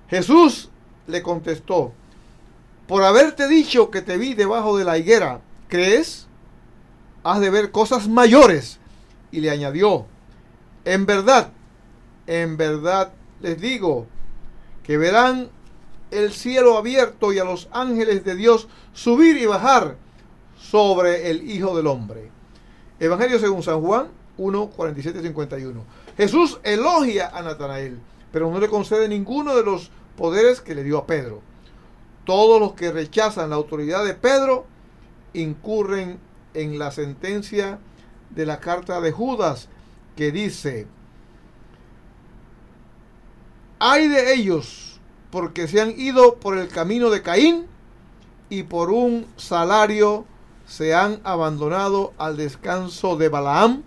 Jesús 0.10 0.70
le 1.08 1.22
contestó, 1.22 1.94
por 2.88 3.04
haberte 3.04 3.48
dicho 3.48 3.90
que 3.90 4.02
te 4.02 4.18
vi 4.18 4.34
debajo 4.34 4.78
de 4.78 4.84
la 4.84 4.98
higuera, 4.98 5.40
¿crees? 5.70 6.28
Has 7.24 7.40
de 7.40 7.50
ver 7.50 7.72
cosas 7.72 8.10
mayores. 8.10 8.80
Y 9.32 9.40
le 9.40 9.50
añadió, 9.50 10.08
en 10.84 11.06
verdad, 11.06 11.52
en 12.28 12.58
verdad 12.58 13.14
les 13.40 13.62
digo, 13.62 14.08
que 14.84 14.98
verán 14.98 15.50
el 16.12 16.34
cielo 16.34 16.78
abierto 16.78 17.32
y 17.32 17.40
a 17.40 17.46
los 17.46 17.70
ángeles 17.72 18.26
de 18.26 18.36
Dios 18.36 18.68
subir 18.94 19.38
y 19.38 19.46
bajar 19.46 19.96
sobre 20.60 21.32
el 21.32 21.50
Hijo 21.50 21.78
del 21.78 21.88
Hombre. 21.88 22.30
Evangelio 23.02 23.40
según 23.40 23.64
San 23.64 23.82
Juan 23.82 24.10
1, 24.38 24.70
47, 24.70 25.24
51. 25.24 25.84
Jesús 26.16 26.60
elogia 26.64 27.30
a 27.34 27.42
Natanael, 27.42 28.00
pero 28.32 28.52
no 28.52 28.60
le 28.60 28.70
concede 28.70 29.10
ninguno 29.10 29.56
de 29.56 29.64
los 29.64 29.90
poderes 30.16 30.62
que 30.62 30.76
le 30.76 30.84
dio 30.84 31.00
a 31.00 31.08
Pedro. 31.08 31.42
Todos 32.26 32.60
los 32.60 32.74
que 32.74 32.92
rechazan 32.92 33.50
la 33.50 33.56
autoridad 33.56 34.06
de 34.06 34.14
Pedro 34.14 34.68
incurren 35.34 36.20
en 36.54 36.78
la 36.78 36.92
sentencia 36.92 37.80
de 38.30 38.46
la 38.46 38.60
carta 38.60 39.02
de 39.02 39.12
Judas 39.12 39.68
que 40.16 40.32
dice, 40.32 40.86
hay 43.80 44.08
de 44.10 44.36
ellos 44.36 45.00
porque 45.32 45.68
se 45.68 45.82
han 45.82 46.00
ido 46.00 46.36
por 46.36 46.56
el 46.56 46.68
camino 46.68 47.10
de 47.10 47.24
Caín 47.24 47.66
y 48.50 48.62
por 48.62 48.92
un 48.92 49.26
salario 49.38 50.26
se 50.72 50.96
han 50.96 51.20
abandonado 51.26 52.14
al 52.18 52.38
descanso 52.38 53.18
de 53.18 53.28
Balaam 53.28 53.84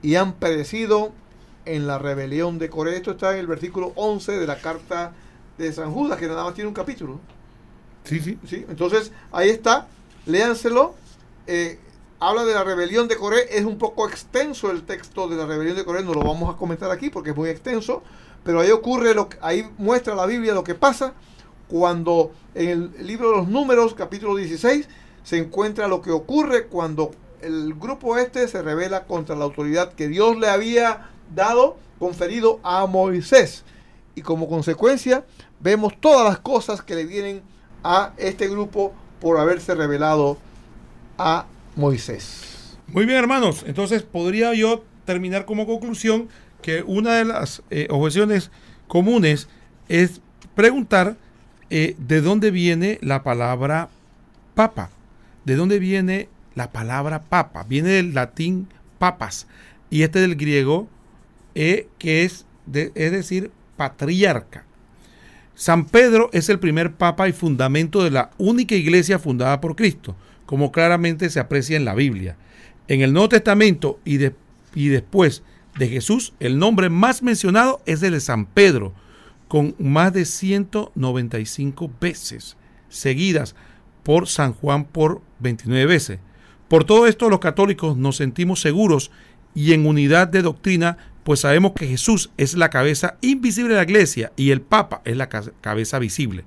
y 0.00 0.14
han 0.14 0.34
perecido 0.34 1.10
en 1.64 1.88
la 1.88 1.98
rebelión 1.98 2.60
de 2.60 2.70
Coré. 2.70 2.96
Esto 2.96 3.10
está 3.10 3.32
en 3.32 3.40
el 3.40 3.48
versículo 3.48 3.90
11 3.96 4.38
de 4.38 4.46
la 4.46 4.60
carta 4.60 5.12
de 5.58 5.72
San 5.72 5.90
Judas, 5.90 6.20
que 6.20 6.28
nada 6.28 6.44
más 6.44 6.54
tiene 6.54 6.68
un 6.68 6.74
capítulo. 6.74 7.18
Sí, 8.04 8.20
sí. 8.20 8.38
¿sí? 8.46 8.64
Entonces, 8.68 9.10
ahí 9.32 9.48
está, 9.48 9.88
léanselo. 10.24 10.94
Eh, 11.48 11.80
habla 12.20 12.44
de 12.44 12.54
la 12.54 12.62
rebelión 12.62 13.08
de 13.08 13.16
Coré, 13.16 13.48
es 13.50 13.64
un 13.64 13.76
poco 13.76 14.08
extenso 14.08 14.70
el 14.70 14.84
texto 14.84 15.26
de 15.26 15.34
la 15.34 15.46
rebelión 15.46 15.74
de 15.74 15.84
Coré, 15.84 16.04
no 16.04 16.14
lo 16.14 16.20
vamos 16.20 16.54
a 16.54 16.56
comentar 16.56 16.92
aquí 16.92 17.10
porque 17.10 17.30
es 17.30 17.36
muy 17.36 17.48
extenso, 17.50 18.04
pero 18.44 18.60
ahí 18.60 18.70
ocurre, 18.70 19.14
lo 19.14 19.28
que, 19.28 19.36
ahí 19.42 19.68
muestra 19.78 20.14
la 20.14 20.26
Biblia 20.26 20.54
lo 20.54 20.62
que 20.62 20.76
pasa 20.76 21.12
cuando 21.66 22.32
en 22.54 22.68
el 22.68 23.06
libro 23.06 23.30
de 23.30 23.36
los 23.38 23.48
números, 23.48 23.94
capítulo 23.94 24.36
16, 24.36 24.88
se 25.22 25.38
encuentra 25.38 25.88
lo 25.88 26.02
que 26.02 26.10
ocurre 26.10 26.66
cuando 26.66 27.12
el 27.42 27.74
grupo 27.74 28.16
este 28.18 28.48
se 28.48 28.62
revela 28.62 29.04
contra 29.04 29.36
la 29.36 29.44
autoridad 29.44 29.92
que 29.92 30.08
Dios 30.08 30.38
le 30.38 30.48
había 30.48 31.10
dado, 31.34 31.76
conferido 31.98 32.60
a 32.62 32.86
Moisés. 32.86 33.64
Y 34.14 34.22
como 34.22 34.48
consecuencia, 34.48 35.24
vemos 35.60 35.94
todas 36.00 36.28
las 36.28 36.38
cosas 36.38 36.82
que 36.82 36.94
le 36.94 37.04
vienen 37.04 37.42
a 37.84 38.12
este 38.16 38.48
grupo 38.48 38.92
por 39.20 39.38
haberse 39.38 39.74
revelado 39.74 40.38
a 41.18 41.46
Moisés. 41.76 42.76
Muy 42.88 43.06
bien, 43.06 43.18
hermanos. 43.18 43.64
Entonces, 43.66 44.02
podría 44.02 44.52
yo 44.54 44.82
terminar 45.04 45.44
como 45.44 45.66
conclusión 45.66 46.28
que 46.62 46.82
una 46.82 47.14
de 47.14 47.24
las 47.24 47.62
eh, 47.70 47.86
objeciones 47.90 48.50
comunes 48.88 49.48
es 49.88 50.20
preguntar 50.54 51.16
eh, 51.70 51.94
de 51.98 52.20
dónde 52.20 52.50
viene 52.50 52.98
la 53.00 53.22
palabra 53.22 53.88
papa. 54.54 54.90
¿De 55.44 55.56
dónde 55.56 55.78
viene 55.78 56.28
la 56.54 56.70
palabra 56.72 57.22
papa? 57.22 57.64
Viene 57.68 57.90
del 57.90 58.14
latín 58.14 58.68
papas 58.98 59.46
y 59.90 60.02
este 60.02 60.20
del 60.20 60.36
griego 60.36 60.88
eh, 61.54 61.88
que 61.98 62.24
es, 62.24 62.46
de- 62.66 62.92
es 62.94 63.12
decir, 63.12 63.50
patriarca. 63.76 64.64
San 65.54 65.84
Pedro 65.86 66.30
es 66.32 66.48
el 66.48 66.58
primer 66.58 66.92
papa 66.92 67.28
y 67.28 67.32
fundamento 67.32 68.02
de 68.02 68.10
la 68.10 68.30
única 68.38 68.74
iglesia 68.74 69.18
fundada 69.18 69.60
por 69.60 69.76
Cristo, 69.76 70.16
como 70.46 70.72
claramente 70.72 71.28
se 71.30 71.40
aprecia 71.40 71.76
en 71.76 71.84
la 71.84 71.94
Biblia. 71.94 72.36
En 72.88 73.02
el 73.02 73.12
Nuevo 73.12 73.28
Testamento 73.30 73.98
y, 74.04 74.16
de- 74.18 74.34
y 74.74 74.88
después 74.88 75.42
de 75.78 75.88
Jesús, 75.88 76.32
el 76.40 76.58
nombre 76.58 76.88
más 76.90 77.22
mencionado 77.22 77.80
es 77.86 78.02
el 78.02 78.12
de 78.12 78.20
San 78.20 78.46
Pedro, 78.46 78.92
con 79.48 79.74
más 79.78 80.12
de 80.12 80.24
195 80.24 81.90
veces, 82.00 82.56
seguidas 82.88 83.54
por 84.02 84.28
San 84.28 84.52
Juan 84.52 84.84
por 84.84 85.22
29 85.40 85.86
veces. 85.86 86.18
Por 86.68 86.84
todo 86.84 87.06
esto 87.06 87.28
los 87.30 87.40
católicos 87.40 87.96
nos 87.96 88.16
sentimos 88.16 88.60
seguros 88.60 89.10
y 89.54 89.72
en 89.72 89.86
unidad 89.86 90.28
de 90.28 90.42
doctrina, 90.42 90.96
pues 91.24 91.40
sabemos 91.40 91.72
que 91.74 91.86
Jesús 91.86 92.30
es 92.36 92.54
la 92.54 92.70
cabeza 92.70 93.16
invisible 93.20 93.70
de 93.70 93.76
la 93.76 93.82
iglesia 93.84 94.32
y 94.36 94.50
el 94.50 94.60
Papa 94.60 95.02
es 95.04 95.16
la 95.16 95.28
ca- 95.28 95.42
cabeza 95.60 95.98
visible. 95.98 96.44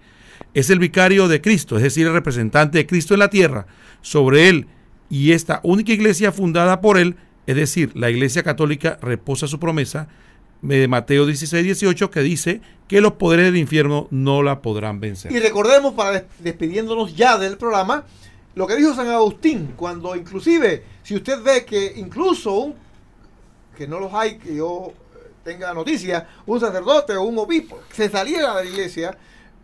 Es 0.53 0.69
el 0.69 0.79
vicario 0.79 1.27
de 1.27 1.41
Cristo, 1.41 1.77
es 1.77 1.83
decir, 1.83 2.07
el 2.07 2.13
representante 2.13 2.77
de 2.77 2.85
Cristo 2.87 3.13
en 3.13 3.19
la 3.19 3.29
tierra. 3.29 3.67
Sobre 4.01 4.49
él 4.49 4.67
y 5.09 5.31
esta 5.31 5.59
única 5.63 5.91
iglesia 5.93 6.31
fundada 6.31 6.79
por 6.81 6.97
él, 6.97 7.15
es 7.45 7.55
decir, 7.55 7.91
la 7.95 8.09
iglesia 8.09 8.43
católica 8.43 8.97
reposa 9.01 9.47
su 9.47 9.59
promesa 9.59 10.07
de 10.63 10.87
Mateo 10.87 11.25
16, 11.27 11.63
18, 11.63 12.09
que 12.09 12.21
dice 12.21 12.61
que 12.87 13.01
los 13.01 13.13
poderes 13.13 13.45
del 13.45 13.57
infierno 13.57 14.07
no 14.11 14.41
la 14.43 14.61
podrán 14.61 14.99
vencer. 14.99 15.31
Y 15.31 15.39
recordemos, 15.39 15.93
para 15.93 16.11
des- 16.11 16.23
despidiéndonos 16.39 17.15
ya 17.15 17.37
del 17.37 17.57
programa, 17.57 18.05
lo 18.55 18.65
que 18.67 18.75
dijo 18.75 18.93
San 18.95 19.07
Agustín, 19.09 19.73
cuando 19.75 20.15
inclusive, 20.15 20.83
si 21.03 21.15
usted 21.15 21.41
ve 21.43 21.65
que 21.65 21.93
incluso 21.97 22.73
que 23.77 23.87
no 23.87 23.99
los 23.99 24.13
hay, 24.13 24.37
que 24.37 24.55
yo 24.55 24.93
eh, 25.15 25.31
tenga 25.43 25.73
noticia, 25.73 26.27
un 26.45 26.59
sacerdote 26.59 27.13
o 27.17 27.23
un 27.23 27.37
obispo 27.39 27.79
se 27.91 28.09
saliera 28.09 28.55
de 28.55 28.63
la 28.65 28.69
iglesia, 28.69 29.17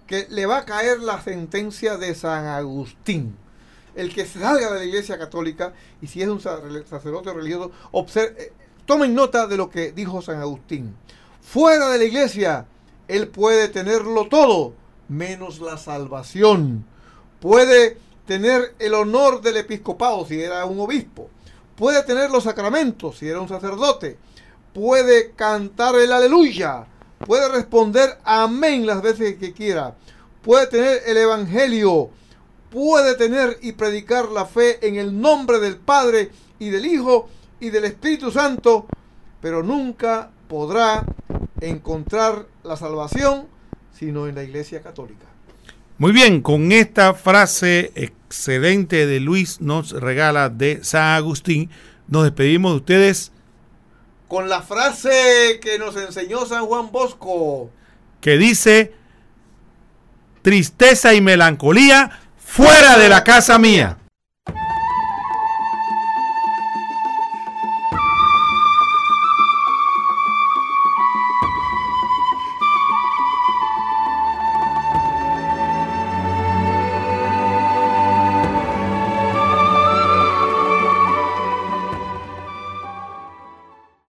que 0.07 0.25
le 0.29 0.45
va 0.47 0.57
a 0.59 0.65
caer 0.65 0.99
la 1.01 1.21
sentencia 1.21 1.97
de 1.97 2.15
San 2.15 2.45
Agustín. 2.45 3.35
El 3.95 4.13
que 4.13 4.25
salga 4.25 4.71
de 4.73 4.79
la 4.79 4.85
iglesia 4.85 5.17
católica, 5.19 5.73
y 6.01 6.07
si 6.07 6.21
es 6.21 6.27
un 6.27 6.39
sa- 6.41 6.59
sacerdote 6.89 7.31
religioso, 7.31 7.71
obser- 7.91 8.33
eh, 8.37 8.51
tomen 8.89 9.13
nota 9.13 9.45
de 9.45 9.55
lo 9.55 9.69
que 9.69 9.91
dijo 9.91 10.19
San 10.19 10.41
Agustín. 10.41 10.95
Fuera 11.41 11.89
de 11.89 11.99
la 11.99 12.05
iglesia, 12.05 12.65
él 13.07 13.27
puede 13.27 13.67
tenerlo 13.67 14.27
todo, 14.27 14.73
menos 15.07 15.59
la 15.59 15.77
salvación. 15.77 16.87
Puede 17.39 17.99
tener 18.25 18.73
el 18.79 18.95
honor 18.95 19.43
del 19.43 19.57
episcopado 19.57 20.25
si 20.25 20.41
era 20.41 20.65
un 20.65 20.79
obispo. 20.79 21.29
Puede 21.75 22.01
tener 22.01 22.31
los 22.31 22.45
sacramentos 22.45 23.19
si 23.19 23.27
era 23.27 23.39
un 23.39 23.47
sacerdote. 23.47 24.17
Puede 24.73 25.33
cantar 25.33 25.93
el 25.93 26.11
aleluya. 26.11 26.87
Puede 27.23 27.47
responder 27.47 28.17
amén 28.23 28.87
las 28.87 29.03
veces 29.03 29.37
que 29.37 29.53
quiera. 29.53 29.93
Puede 30.41 30.65
tener 30.65 31.03
el 31.05 31.17
evangelio. 31.17 32.09
Puede 32.71 33.13
tener 33.13 33.59
y 33.61 33.73
predicar 33.73 34.29
la 34.29 34.47
fe 34.47 34.79
en 34.87 34.95
el 34.95 35.21
nombre 35.21 35.59
del 35.59 35.77
Padre 35.77 36.31
y 36.57 36.69
del 36.69 36.87
Hijo 36.87 37.29
y 37.60 37.70
del 37.70 37.86
Espíritu 37.86 38.32
Santo, 38.32 38.88
pero 39.41 39.64
nunca 39.64 40.30
podrá 40.47 41.05
encontrar 41.62 42.45
la 42.64 42.78
salvación 42.78 43.47
sino 43.99 44.28
en 44.28 44.36
la 44.36 44.43
Iglesia 44.43 44.82
Católica. 44.82 45.26
Muy 45.97 46.14
bien, 46.14 46.41
con 46.41 46.72
esta 46.72 47.14
frase 47.14 47.91
excelente 47.95 49.05
de 49.05 49.20
Luis 49.20 49.60
nos 49.60 49.91
regala 49.91 50.47
de 50.49 50.82
San 50.84 51.16
Agustín, 51.16 51.70
nos 52.07 52.24
despedimos 52.24 52.72
de 52.72 52.78
ustedes 52.78 53.32
Con 54.30 54.47
la 54.47 54.62
frase 54.62 55.60
que 55.62 55.78
nos 55.78 55.97
enseñó 55.97 56.45
San 56.45 56.66
Juan 56.66 56.91
Bosco. 56.91 57.72
que 58.22 58.38
dice, 58.38 58.93
tristeza 60.41 61.14
y 61.14 61.20
melancolía 61.20 62.20
fuera 62.38 62.97
de 62.97 63.10
la 63.10 63.24
casa 63.24 63.60
mía. 63.60 63.97